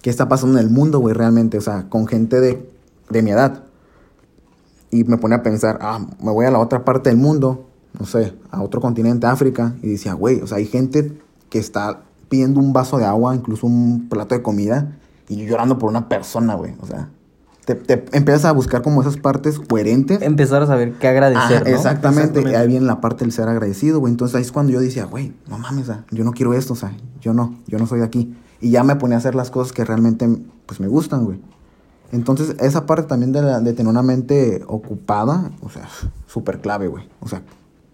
¿qué 0.00 0.10
está 0.10 0.28
pasando 0.28 0.58
en 0.58 0.64
el 0.64 0.70
mundo, 0.70 0.98
güey, 0.98 1.14
realmente? 1.14 1.58
O 1.58 1.60
sea, 1.60 1.88
con 1.88 2.06
gente 2.06 2.40
de, 2.40 2.70
de 3.10 3.22
mi 3.22 3.32
edad. 3.32 3.64
Y 4.90 5.04
me 5.04 5.18
ponía 5.18 5.38
a 5.38 5.42
pensar, 5.42 5.78
ah, 5.82 6.00
me 6.20 6.30
voy 6.32 6.46
a 6.46 6.50
la 6.50 6.58
otra 6.58 6.84
parte 6.84 7.10
del 7.10 7.18
mundo, 7.18 7.69
no 7.98 8.06
sé, 8.06 8.34
a 8.50 8.62
otro 8.62 8.80
continente, 8.80 9.26
África. 9.26 9.74
Y 9.82 9.90
decía, 9.92 10.14
güey, 10.14 10.40
o 10.40 10.46
sea, 10.46 10.58
hay 10.58 10.66
gente 10.66 11.18
que 11.48 11.58
está 11.58 12.02
pidiendo 12.28 12.60
un 12.60 12.72
vaso 12.72 12.98
de 12.98 13.04
agua, 13.04 13.34
incluso 13.34 13.66
un 13.66 14.08
plato 14.08 14.34
de 14.34 14.42
comida, 14.42 14.96
y 15.28 15.36
yo 15.36 15.44
llorando 15.44 15.78
por 15.78 15.88
una 15.90 16.08
persona, 16.08 16.54
güey. 16.54 16.74
O 16.80 16.86
sea, 16.86 17.08
te, 17.64 17.74
te 17.74 18.04
empiezas 18.16 18.44
a 18.46 18.52
buscar 18.52 18.82
como 18.82 19.00
esas 19.00 19.16
partes 19.16 19.58
coherentes. 19.58 20.22
Empezar 20.22 20.62
a 20.62 20.66
saber 20.66 20.92
qué 20.94 21.08
agradecer. 21.08 21.66
Exactamente, 21.68 21.74
Exactamente. 22.40 22.56
ahí 22.56 22.68
viene 22.68 22.86
la 22.86 23.00
parte 23.00 23.24
del 23.24 23.32
ser 23.32 23.48
agradecido, 23.48 23.98
güey. 24.00 24.12
Entonces 24.12 24.36
ahí 24.36 24.42
es 24.42 24.52
cuando 24.52 24.72
yo 24.72 24.80
decía, 24.80 25.04
güey, 25.04 25.32
no 25.48 25.58
mames, 25.58 25.86
sea, 25.86 26.04
yo 26.10 26.24
no 26.24 26.32
quiero 26.32 26.54
esto, 26.54 26.72
o 26.72 26.76
sea, 26.76 26.92
yo 27.20 27.34
no, 27.34 27.56
yo 27.66 27.78
no 27.78 27.86
soy 27.86 28.00
de 28.00 28.06
aquí. 28.06 28.34
Y 28.60 28.70
ya 28.70 28.84
me 28.84 28.96
ponía 28.96 29.16
a 29.16 29.18
hacer 29.18 29.34
las 29.34 29.50
cosas 29.50 29.72
que 29.72 29.84
realmente, 29.84 30.28
pues, 30.66 30.80
me 30.80 30.86
gustan, 30.88 31.24
güey. 31.24 31.40
Entonces, 32.12 32.56
esa 32.60 32.86
parte 32.86 33.04
también 33.04 33.30
de, 33.32 33.42
la- 33.42 33.60
de 33.60 33.72
tener 33.72 33.88
una 33.90 34.02
mente 34.02 34.64
ocupada, 34.66 35.50
o 35.62 35.70
sea, 35.70 35.88
súper 36.26 36.60
clave, 36.60 36.88
güey. 36.88 37.08
O 37.20 37.28
sea, 37.28 37.42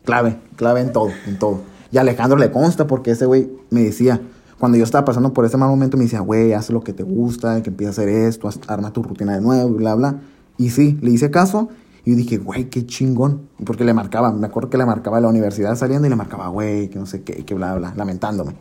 clave, 0.07 0.39
clave 0.57 0.81
en 0.81 0.93
todo, 0.93 1.11
en 1.27 1.39
todo. 1.39 1.61
Y 1.93 1.99
a 1.99 2.01
Alejandro 2.01 2.39
le 2.39 2.51
consta 2.51 2.87
porque 2.87 3.11
ese 3.11 3.27
güey 3.27 3.51
me 3.69 3.83
decía, 3.83 4.23
cuando 4.59 4.79
yo 4.79 4.85
estaba 4.85 5.05
pasando 5.05 5.35
por 5.35 5.45
ese 5.45 5.59
mal 5.59 5.69
momento, 5.69 5.99
me 5.99 6.05
decía, 6.05 6.21
güey, 6.21 6.55
haz 6.55 6.71
lo 6.71 6.83
que 6.83 6.95
te 6.95 7.03
gusta, 7.03 7.63
que 7.63 7.69
empieza 7.69 7.91
a 7.91 7.93
hacer 7.93 8.09
esto, 8.09 8.49
arma 8.69 8.93
tu 8.93 9.03
rutina 9.03 9.35
de 9.35 9.43
nuevo, 9.43 9.69
bla, 9.75 9.95
bla. 9.95 10.21
Y 10.57 10.71
sí, 10.71 10.99
le 11.03 11.11
hice 11.11 11.31
caso 11.31 11.69
y 12.07 12.15
dije, 12.15 12.39
güey, 12.39 12.71
qué 12.71 12.87
chingón. 12.87 13.49
Porque 13.67 13.85
le 13.85 13.93
marcaba, 13.93 14.33
me 14.33 14.47
acuerdo 14.47 14.71
que 14.71 14.79
le 14.79 14.87
marcaba 14.87 15.19
a 15.19 15.21
la 15.21 15.29
universidad 15.29 15.77
saliendo 15.77 16.07
y 16.07 16.11
le 16.11 16.17
marcaba, 16.17 16.49
güey, 16.49 16.89
que 16.89 16.99
no 16.99 17.05
sé 17.05 17.23
qué, 17.23 17.45
que 17.45 17.55
bla, 17.55 17.75
bla, 17.75 17.93
lamentándome. 17.97 18.55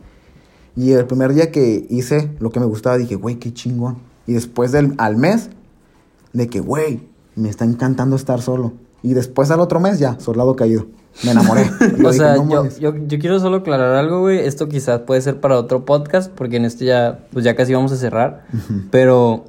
Y 0.76 0.90
el 0.92 1.06
primer 1.06 1.32
día 1.32 1.50
que 1.50 1.86
hice 1.88 2.30
lo 2.38 2.50
que 2.50 2.60
me 2.60 2.66
gustaba, 2.66 2.98
dije, 2.98 3.14
güey, 3.14 3.36
qué 3.36 3.54
chingón. 3.54 3.96
Y 4.26 4.34
después 4.34 4.72
del, 4.72 4.94
al 4.98 5.16
mes, 5.16 5.48
de 6.34 6.48
que, 6.48 6.60
güey, 6.60 7.08
me 7.34 7.48
está 7.48 7.64
encantando 7.64 8.16
estar 8.16 8.42
solo. 8.42 8.74
Y 9.02 9.14
después 9.14 9.50
al 9.50 9.60
otro 9.60 9.80
mes, 9.80 9.98
ya, 9.98 10.20
soldado 10.20 10.56
caído. 10.56 10.86
Me 11.24 11.30
enamoré. 11.32 11.62
O 11.80 12.10
dije, 12.10 12.12
sea, 12.12 12.36
"No 12.36 12.48
yo, 12.50 12.56
mames". 12.58 12.78
yo, 12.78 12.94
yo 13.06 13.18
quiero 13.18 13.40
solo 13.40 13.58
aclarar 13.58 13.94
algo, 13.94 14.20
güey. 14.20 14.38
Esto 14.40 14.68
quizás 14.68 15.00
puede 15.00 15.20
ser 15.22 15.40
para 15.40 15.56
otro 15.58 15.84
podcast, 15.84 16.30
porque 16.32 16.56
en 16.56 16.64
este 16.64 16.84
ya, 16.84 17.20
pues 17.32 17.44
ya 17.44 17.54
casi 17.56 17.72
vamos 17.74 17.92
a 17.92 17.96
cerrar. 17.96 18.44
Pero 18.90 19.44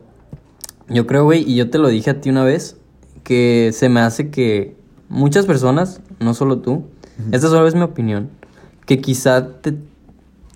yo 0.89 1.05
creo, 1.07 1.25
güey, 1.25 1.43
y 1.49 1.55
yo 1.55 1.69
te 1.69 1.77
lo 1.77 1.89
dije 1.89 2.11
a 2.11 2.21
ti 2.21 2.29
una 2.29 2.43
vez, 2.43 2.77
que 3.23 3.71
se 3.73 3.89
me 3.89 3.99
hace 3.99 4.29
que 4.29 4.75
muchas 5.09 5.45
personas, 5.45 5.99
no 6.19 6.33
solo 6.33 6.59
tú, 6.59 6.83
esta 7.31 7.47
solo 7.49 7.67
es 7.67 7.75
mi 7.75 7.81
opinión, 7.81 8.29
que 8.85 8.99
quizá 9.01 9.59
te... 9.61 9.75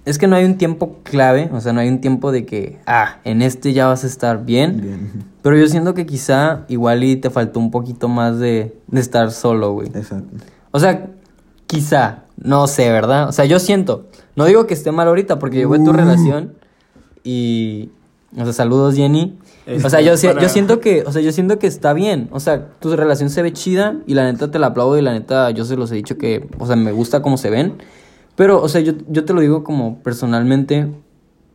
Es 0.05 0.17
que 0.17 0.25
no 0.27 0.35
hay 0.35 0.45
un 0.45 0.57
tiempo 0.57 0.97
clave, 1.03 1.49
o 1.53 1.59
sea, 1.61 1.73
no 1.73 1.79
hay 1.81 1.89
un 1.89 2.01
tiempo 2.01 2.31
de 2.31 2.45
que, 2.45 2.79
ah, 2.87 3.17
en 3.23 3.41
este 3.43 3.73
ya 3.73 3.85
vas 3.87 4.03
a 4.03 4.07
estar 4.07 4.45
bien. 4.45 4.79
Bien. 4.81 5.09
Pero 5.43 5.57
yo 5.57 5.67
siento 5.67 5.93
que 5.93 6.05
quizá 6.07 6.65
igual 6.69 7.03
y 7.03 7.17
te 7.17 7.29
faltó 7.29 7.59
un 7.59 7.69
poquito 7.69 8.07
más 8.07 8.39
de, 8.39 8.75
de 8.87 8.99
estar 9.01 9.29
solo, 9.31 9.73
güey. 9.73 9.89
Exacto. 9.89 10.37
O 10.71 10.79
sea, 10.79 11.09
quizá, 11.67 12.23
no 12.37 12.67
sé, 12.67 12.89
¿verdad? 12.91 13.29
O 13.29 13.31
sea, 13.31 13.45
yo 13.45 13.59
siento, 13.59 14.05
no 14.35 14.45
digo 14.45 14.67
que 14.67 14.73
esté 14.73 14.91
mal 14.91 15.07
ahorita 15.07 15.39
porque 15.39 15.65
veo 15.65 15.83
tu 15.83 15.91
Uh. 15.91 15.93
relación 15.93 16.53
y, 17.23 17.89
o 18.37 18.43
sea, 18.43 18.53
saludos 18.53 18.95
Jenny. 18.95 19.37
O 19.83 19.89
sea, 19.89 19.99
Este, 19.99 20.27
yo, 20.27 20.33
para- 20.33 20.41
yo 20.41 20.49
siento 20.49 20.79
que, 20.79 21.03
o 21.05 21.11
sea, 21.11 21.21
yo 21.21 21.31
siento 21.31 21.59
que 21.59 21.67
está 21.67 21.93
bien. 21.93 22.29
O 22.31 22.39
sea, 22.39 22.67
tu 22.79 22.95
relación 22.95 23.29
se 23.29 23.41
ve 23.41 23.53
chida 23.53 23.97
y 24.07 24.15
la 24.15 24.23
neta 24.31 24.49
te 24.49 24.57
la 24.59 24.67
aplaudo 24.67 24.97
y 24.97 25.01
la 25.01 25.13
neta 25.13 25.51
yo 25.51 25.65
se 25.65 25.75
los 25.77 25.91
he 25.91 25.95
dicho 25.95 26.17
que, 26.17 26.47
o 26.57 26.65
sea, 26.65 26.75
me 26.75 26.91
gusta 26.91 27.21
cómo 27.21 27.37
se 27.37 27.49
ven. 27.49 27.73
Pero, 28.35 28.61
o 28.61 28.67
sea, 28.69 28.81
yo, 28.81 28.93
yo 29.07 29.23
te 29.23 29.33
lo 29.33 29.41
digo 29.41 29.63
como 29.63 29.99
personalmente, 29.99 30.87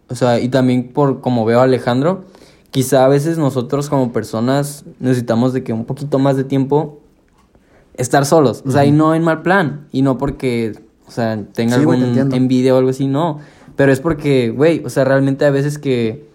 o 0.08 0.14
sea, 0.14 0.38
y 0.38 0.48
también 0.48 0.88
por 0.92 1.20
como 1.20 1.44
veo 1.44 1.60
a 1.60 1.64
Alejandro, 1.64 2.24
quizá 2.70 3.04
a 3.04 3.08
veces 3.08 3.38
nosotros 3.38 3.88
como 3.88 4.12
personas 4.12 4.84
necesitamos 5.00 5.52
de 5.52 5.64
que 5.64 5.72
un 5.72 5.84
poquito 5.84 6.18
más 6.18 6.36
de 6.36 6.44
tiempo 6.44 7.00
estar 7.97 8.26
solos, 8.26 8.62
o 8.66 8.70
sea, 8.70 8.84
y 8.84 8.92
no 8.92 9.14
en 9.14 9.22
mal 9.22 9.42
plan, 9.42 9.86
y 9.92 10.03
no 10.03 10.18
porque, 10.18 10.78
o 11.07 11.11
sea, 11.11 11.36
tenga 11.53 11.76
Sí, 11.76 11.76
te 11.76 11.80
algún 11.80 12.03
entiendo. 12.03 12.36
envidia 12.36 12.74
o 12.74 12.78
algo 12.78 12.90
así, 12.90 13.07
no, 13.07 13.38
pero 13.76 13.92
es 13.92 14.01
porque, 14.01 14.51
güey, 14.51 14.82
o 14.84 14.90
sea, 14.90 15.05
realmente 15.05 15.44
a 15.44 15.51
veces 15.51 15.78
que 15.78 16.26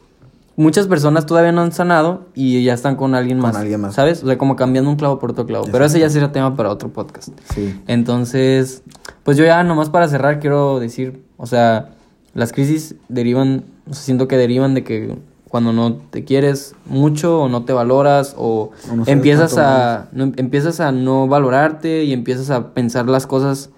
muchas 0.56 0.88
personas 0.88 1.26
todavía 1.26 1.52
no 1.52 1.62
han 1.62 1.72
sanado 1.72 2.28
y 2.36 2.64
ya 2.64 2.74
están 2.74 2.96
con 2.96 3.16
alguien 3.16 3.40
Con 3.40 3.50
más, 3.50 3.58
alguien 3.58 3.82
más. 3.82 3.96
¿sabes? 3.96 4.24
O 4.24 4.28
sea, 4.28 4.38
como 4.38 4.56
cambiando 4.56 4.90
un 4.92 4.96
clavo 4.96 5.18
por 5.18 5.32
otro 5.32 5.46
clavo, 5.46 5.66
pero 5.72 5.86
ese 5.86 6.00
ya 6.00 6.10
sería 6.10 6.32
tema 6.32 6.56
para 6.56 6.70
otro 6.70 6.90
podcast. 6.90 7.30
Sí. 7.54 7.80
Entonces, 7.88 8.84
pues 9.24 9.38
yo 9.38 9.46
ya 9.46 9.64
nomás 9.64 9.90
para 9.90 10.08
cerrar 10.08 10.40
quiero 10.40 10.80
decir, 10.80 11.24
o 11.38 11.48
sea, 11.48 11.92
las 12.34 12.52
crisis 12.54 12.96
derivan, 13.10 13.66
o 13.90 13.94
sea, 13.94 14.04
siento 14.04 14.28
que 14.28 14.38
derivan 14.38 14.74
de 14.74 14.84
que 14.84 15.18
cuando 15.52 15.74
no 15.74 15.96
te 15.96 16.24
quieres 16.24 16.76
mucho 16.86 17.42
o 17.42 17.50
no 17.50 17.66
te 17.66 17.74
valoras 17.74 18.36
o, 18.38 18.72
O 18.90 18.96
no 18.96 19.04
empiezas 19.06 19.58
a 19.58 20.08
no, 20.14 20.32
empiezas 20.38 20.80
a 20.80 20.94
no 20.94 21.28
valorarte 21.28 22.06
y 22.06 22.14
empiezas 22.14 22.50
a 22.50 22.74
pensar 22.74 23.08
las 23.08 23.28
cosas 23.28 23.70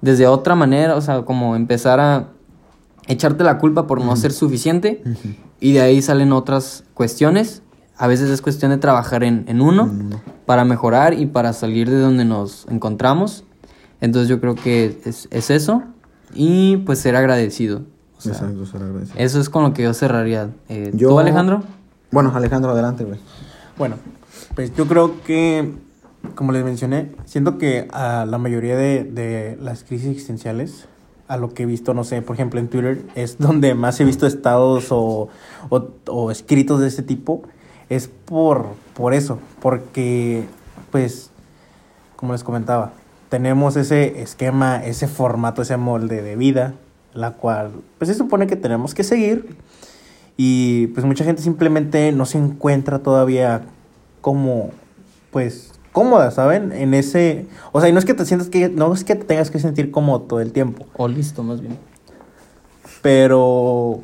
desde 0.00 0.26
otra 0.26 0.54
manera, 0.54 0.96
o 0.96 1.00
sea, 1.02 1.22
como 1.22 1.56
empezar 1.56 2.00
a 2.00 2.28
echarte 3.06 3.44
la 3.44 3.58
culpa 3.58 3.86
por 3.86 4.02
no 4.02 4.16
ser 4.16 4.32
suficiente 4.32 5.02
y 5.60 5.74
de 5.74 5.82
ahí 5.82 6.00
salen 6.00 6.32
otras 6.32 6.84
cuestiones. 6.94 7.62
A 7.98 8.06
veces 8.06 8.30
es 8.30 8.40
cuestión 8.40 8.70
de 8.70 8.78
trabajar 8.78 9.22
en, 9.22 9.44
en 9.46 9.60
uno 9.60 9.90
para 10.46 10.64
mejorar 10.64 11.12
y 11.12 11.26
para 11.26 11.52
salir 11.52 11.90
de 11.90 11.98
donde 11.98 12.24
nos 12.24 12.66
encontramos. 12.70 13.44
Entonces 14.00 14.30
yo 14.30 14.40
creo 14.40 14.54
que 14.54 14.98
es, 15.04 15.28
es 15.30 15.50
eso 15.50 15.82
y 16.34 16.78
pues 16.78 16.98
ser 16.98 17.14
agradecido. 17.14 17.82
O 18.20 18.22
sea, 18.22 18.32
Exacto, 18.32 18.66
ser 18.66 18.82
agradecido. 18.82 19.18
eso 19.18 19.40
es 19.40 19.48
con 19.50 19.62
lo 19.64 19.72
que 19.72 19.82
yo 19.82 19.94
cerraría. 19.94 20.50
Eh, 20.68 20.90
Yo- 20.94 21.08
¿Tú, 21.10 21.18
Alejandro? 21.18 21.62
Bueno, 22.12 22.32
Alejandro, 22.34 22.70
adelante, 22.72 23.04
güey. 23.04 23.18
Bueno, 23.78 23.96
pues 24.54 24.74
yo 24.74 24.86
creo 24.86 25.22
que, 25.22 25.72
como 26.34 26.52
les 26.52 26.64
mencioné, 26.64 27.12
siento 27.24 27.56
que 27.56 27.88
a 27.92 28.26
la 28.26 28.36
mayoría 28.38 28.76
de, 28.76 29.04
de 29.04 29.56
las 29.60 29.84
crisis 29.84 30.08
existenciales, 30.08 30.86
a 31.28 31.36
lo 31.36 31.54
que 31.54 31.62
he 31.62 31.66
visto, 31.66 31.94
no 31.94 32.04
sé, 32.04 32.20
por 32.22 32.34
ejemplo 32.36 32.60
en 32.60 32.68
Twitter, 32.68 33.02
es 33.14 33.38
donde 33.38 33.74
más 33.74 33.98
he 34.00 34.04
visto 34.04 34.26
estados 34.26 34.88
o, 34.90 35.28
o, 35.70 35.88
o 36.08 36.30
escritos 36.30 36.80
de 36.80 36.88
este 36.88 37.02
tipo, 37.02 37.42
es 37.88 38.08
por, 38.08 38.66
por 38.94 39.14
eso, 39.14 39.38
porque, 39.62 40.44
pues, 40.90 41.30
como 42.16 42.32
les 42.32 42.44
comentaba, 42.44 42.92
tenemos 43.30 43.76
ese 43.76 44.20
esquema, 44.22 44.84
ese 44.84 45.06
formato, 45.06 45.62
ese 45.62 45.76
molde 45.76 46.20
de 46.20 46.36
vida, 46.36 46.74
la 47.14 47.32
cual, 47.32 47.72
pues 47.98 48.08
se 48.08 48.14
supone 48.14 48.46
que 48.46 48.56
tenemos 48.56 48.94
que 48.94 49.04
seguir. 49.04 49.56
Y 50.36 50.86
pues 50.88 51.04
mucha 51.04 51.24
gente 51.24 51.42
simplemente 51.42 52.12
no 52.12 52.24
se 52.24 52.38
encuentra 52.38 53.00
todavía 53.00 53.62
como, 54.20 54.70
pues, 55.30 55.72
cómoda, 55.92 56.30
¿saben? 56.30 56.72
En 56.72 56.94
ese... 56.94 57.46
O 57.72 57.80
sea, 57.80 57.88
y 57.88 57.92
no 57.92 57.98
es 57.98 58.04
que 58.04 58.14
te 58.14 58.24
sientas 58.24 58.48
que... 58.48 58.68
No 58.68 58.92
es 58.94 59.04
que 59.04 59.16
te 59.16 59.24
tengas 59.24 59.50
que 59.50 59.58
sentir 59.58 59.90
cómodo 59.90 60.22
todo 60.22 60.40
el 60.40 60.52
tiempo. 60.52 60.86
O 60.96 61.08
listo, 61.08 61.42
más 61.42 61.60
bien. 61.60 61.76
Pero... 63.02 64.00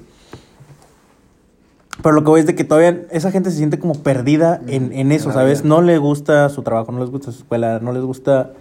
Pero 2.02 2.14
lo 2.14 2.22
que 2.22 2.28
voy 2.28 2.40
es 2.40 2.46
de 2.46 2.54
que 2.54 2.64
todavía 2.64 3.07
esa 3.11 3.30
gente 3.30 3.50
se 3.50 3.57
siente 3.57 3.78
como 3.78 3.94
perdida 3.94 4.61
en, 4.66 4.92
en 4.92 5.12
eso, 5.12 5.32
¿sabes? 5.32 5.62
vida. 5.62 5.68
No 5.70 5.80
le 5.80 5.96
gusta 5.96 6.50
su 6.50 6.62
trabajo, 6.62 6.92
no 6.92 7.00
les 7.00 7.09
gusta 7.09 7.32
su 7.32 7.38
escuela, 7.38 7.80
no 7.80 7.92
les 7.92 8.02
gusta 8.02 8.52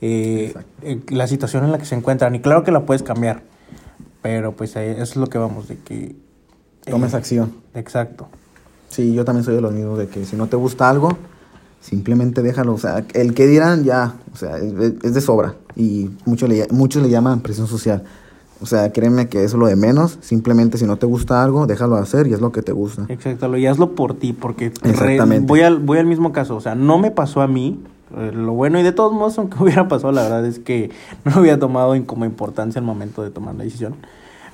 eh, 0.00 0.54
eh, 0.80 1.00
la 1.10 1.26
situación 1.26 1.64
en 1.64 1.72
la 1.72 1.78
que 1.78 1.84
se 1.84 1.94
encuentran. 1.94 2.34
Y 2.34 2.40
claro 2.40 2.64
que 2.64 2.72
la 2.72 2.86
puedes 2.86 3.02
cambiar. 3.02 3.42
Pero 4.22 4.52
pues 4.56 4.76
ahí- 4.76 4.90
eso 4.90 5.02
es 5.02 5.16
lo 5.16 5.26
que 5.28 5.38
vamos, 5.38 5.68
de 5.68 5.76
que... 5.78 6.14
Tomes 6.86 7.12
eh, 7.12 7.16
acción. 7.16 7.52
Exacto. 7.74 8.28
Sí, 8.88 9.12
yo 9.14 9.24
también 9.24 9.44
soy 9.44 9.54
de 9.54 9.60
los 9.60 9.72
mismos 9.72 9.98
de 9.98 10.08
que 10.08 10.24
si 10.24 10.34
no 10.36 10.46
te 10.48 10.56
gusta 10.56 10.90
algo, 10.90 11.16
simplemente 11.80 12.42
déjalo. 12.42 12.74
O 12.74 12.78
sea, 12.78 13.04
el 13.14 13.34
que 13.34 13.46
dirán 13.46 13.84
ya, 13.84 14.14
o 14.32 14.36
sea, 14.36 14.58
es, 14.58 14.74
de 15.14 15.20
sobra. 15.20 15.54
Y 15.76 16.10
muchos 16.24 16.48
le, 16.48 16.66
muchos 16.70 17.02
le 17.02 17.10
llaman 17.10 17.40
presión 17.40 17.66
social. 17.66 18.04
O 18.62 18.66
sea, 18.66 18.92
créeme 18.92 19.28
que 19.28 19.44
eso 19.44 19.56
es 19.56 19.60
lo 19.60 19.66
de 19.68 19.76
menos. 19.76 20.18
Simplemente 20.20 20.76
si 20.76 20.84
no 20.84 20.96
te 20.98 21.06
gusta 21.06 21.42
algo, 21.42 21.66
déjalo 21.66 21.96
hacer 21.96 22.26
y 22.26 22.34
es 22.34 22.40
lo 22.40 22.52
que 22.52 22.62
te 22.62 22.72
gusta. 22.72 23.06
Exacto, 23.08 23.56
y 23.56 23.66
hazlo 23.66 23.94
por 23.94 24.14
ti, 24.14 24.32
porque 24.34 24.70
re- 24.82 24.90
Exactamente. 24.90 25.46
voy, 25.46 25.60
al, 25.62 25.78
voy 25.78 25.98
al 25.98 26.06
mismo 26.06 26.32
caso. 26.32 26.56
O 26.56 26.60
sea, 26.60 26.74
no 26.74 26.98
me 26.98 27.10
pasó 27.10 27.40
a 27.40 27.46
mí. 27.46 27.82
Eh, 28.16 28.32
lo 28.32 28.52
bueno, 28.52 28.78
y 28.78 28.82
de 28.82 28.92
todos 28.92 29.12
modos, 29.12 29.38
aunque 29.38 29.58
hubiera 29.62 29.88
pasado, 29.88 30.12
la 30.12 30.22
verdad 30.22 30.46
es 30.46 30.58
que 30.58 30.90
no 31.24 31.32
lo 31.32 31.38
había 31.38 31.58
tomado 31.58 31.94
en 31.94 32.04
como 32.04 32.24
importancia 32.24 32.78
el 32.78 32.84
momento 32.84 33.22
de 33.22 33.30
tomar 33.30 33.54
la 33.54 33.64
decisión. 33.64 33.96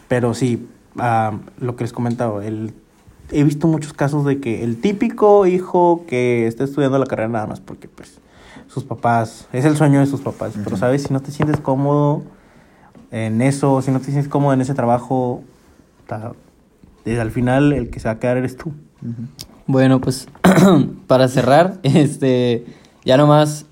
Pero 0.09 0.35
sí, 0.35 0.69
ah, 0.99 1.39
lo 1.59 1.77
que 1.77 1.85
les 1.85 1.93
comentaba, 1.93 2.45
el, 2.45 2.75
he 3.31 3.45
visto 3.45 3.67
muchos 3.67 3.93
casos 3.93 4.25
de 4.25 4.41
que 4.41 4.63
el 4.63 4.81
típico 4.81 5.47
hijo 5.47 6.05
que 6.07 6.47
está 6.47 6.65
estudiando 6.65 6.99
la 6.99 7.07
carrera 7.07 7.29
nada 7.29 7.47
más 7.47 7.61
porque, 7.61 7.89
pues, 7.89 8.21
sus 8.69 8.85
papás, 8.85 9.49
es 9.53 9.65
el 9.65 9.77
sueño 9.77 10.01
de 10.01 10.07
sus 10.07 10.21
papás. 10.21 10.55
Pero, 10.63 10.77
¿sabes? 10.77 11.05
Si 11.05 11.13
no 11.13 11.21
te 11.21 11.31
sientes 11.31 11.61
cómodo 11.61 12.23
en 13.11 13.41
eso, 13.43 13.81
si 13.83 13.91
no 13.91 14.01
te 14.01 14.07
sientes 14.07 14.29
cómodo 14.29 14.53
en 14.53 14.61
ese 14.61 14.75
trabajo, 14.75 15.43
desde 17.05 17.21
al 17.21 17.31
final 17.31 17.73
el 17.73 17.91
que 17.91 18.01
se 18.01 18.09
va 18.09 18.13
a 18.13 18.19
quedar 18.19 18.37
eres 18.37 18.57
tú. 18.57 18.73
Bueno, 19.67 20.01
pues 20.01 20.29
para 21.07 21.29
cerrar, 21.29 21.79
este, 21.83 22.67
ya 23.07 23.17
nomás 23.17 23.67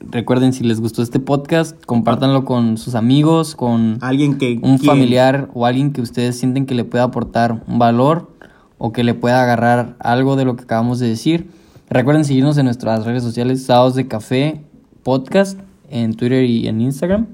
recuerden 0.00 0.54
si 0.54 0.64
les 0.64 0.80
gustó 0.80 1.02
este 1.02 1.20
podcast, 1.20 1.84
compártanlo 1.84 2.46
con 2.46 2.78
sus 2.78 2.94
amigos, 2.94 3.54
con 3.54 3.98
Alguien 4.00 4.38
que... 4.38 4.58
un 4.62 4.78
familiar 4.78 5.50
o 5.52 5.66
alguien 5.66 5.92
que 5.92 6.00
ustedes 6.00 6.38
sienten 6.38 6.64
que 6.64 6.74
le 6.74 6.84
pueda 6.84 7.04
aportar 7.04 7.62
un 7.68 7.78
valor 7.78 8.30
o 8.78 8.92
que 8.92 9.04
le 9.04 9.12
pueda 9.12 9.42
agarrar 9.42 9.96
algo 9.98 10.36
de 10.36 10.46
lo 10.46 10.56
que 10.56 10.64
acabamos 10.64 10.98
de 10.98 11.08
decir. 11.08 11.50
Recuerden 11.90 12.24
seguirnos 12.24 12.56
en 12.56 12.64
nuestras 12.64 13.04
redes 13.04 13.22
sociales, 13.22 13.62
Sábados 13.62 13.94
de 13.94 14.08
Café 14.08 14.62
Podcast, 15.02 15.60
en 15.90 16.14
Twitter 16.14 16.44
y 16.44 16.68
en 16.68 16.80
Instagram. 16.80 17.26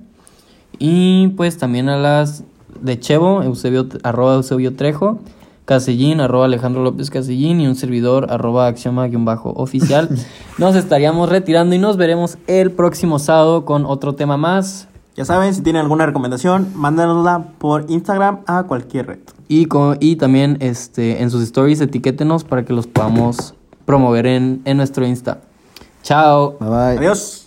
Y 0.80 1.28
pues 1.36 1.58
también 1.58 1.88
a 1.90 1.96
las 1.96 2.42
de 2.80 2.98
Chevo, 2.98 3.44
Eusebio, 3.44 3.86
arroba 4.02 4.34
Eusebio 4.34 4.74
Trejo, 4.74 5.20
Casellín, 5.64 6.20
arroba 6.20 6.46
Alejandro 6.46 6.82
López 6.82 7.08
Casellín 7.10 7.60
y 7.60 7.66
un 7.68 7.76
servidor, 7.76 8.26
arroba 8.30 8.66
axioma-oficial. 8.66 10.08
Nos 10.58 10.74
estaríamos 10.76 11.28
retirando 11.28 11.74
y 11.74 11.78
nos 11.78 11.96
veremos 11.96 12.36
el 12.46 12.72
próximo 12.72 13.18
sábado 13.18 13.64
con 13.64 13.86
otro 13.86 14.14
tema 14.14 14.36
más. 14.36 14.88
Ya 15.14 15.24
saben, 15.24 15.54
si 15.54 15.60
tienen 15.62 15.82
alguna 15.82 16.06
recomendación, 16.06 16.68
mándanosla 16.74 17.44
por 17.58 17.84
Instagram 17.90 18.40
a 18.46 18.62
cualquier 18.64 19.06
red. 19.06 19.18
Y, 19.46 19.66
co- 19.66 19.94
y 20.00 20.16
también 20.16 20.56
este, 20.60 21.22
en 21.22 21.30
sus 21.30 21.42
stories 21.42 21.80
etiquétenos 21.80 22.44
para 22.44 22.64
que 22.64 22.72
los 22.72 22.86
podamos 22.86 23.54
promover 23.84 24.26
en, 24.26 24.62
en 24.64 24.78
nuestro 24.78 25.06
Insta. 25.06 25.40
Chao. 26.02 26.56
Bye 26.58 26.68
bye. 26.68 26.98
Adiós. 26.98 27.41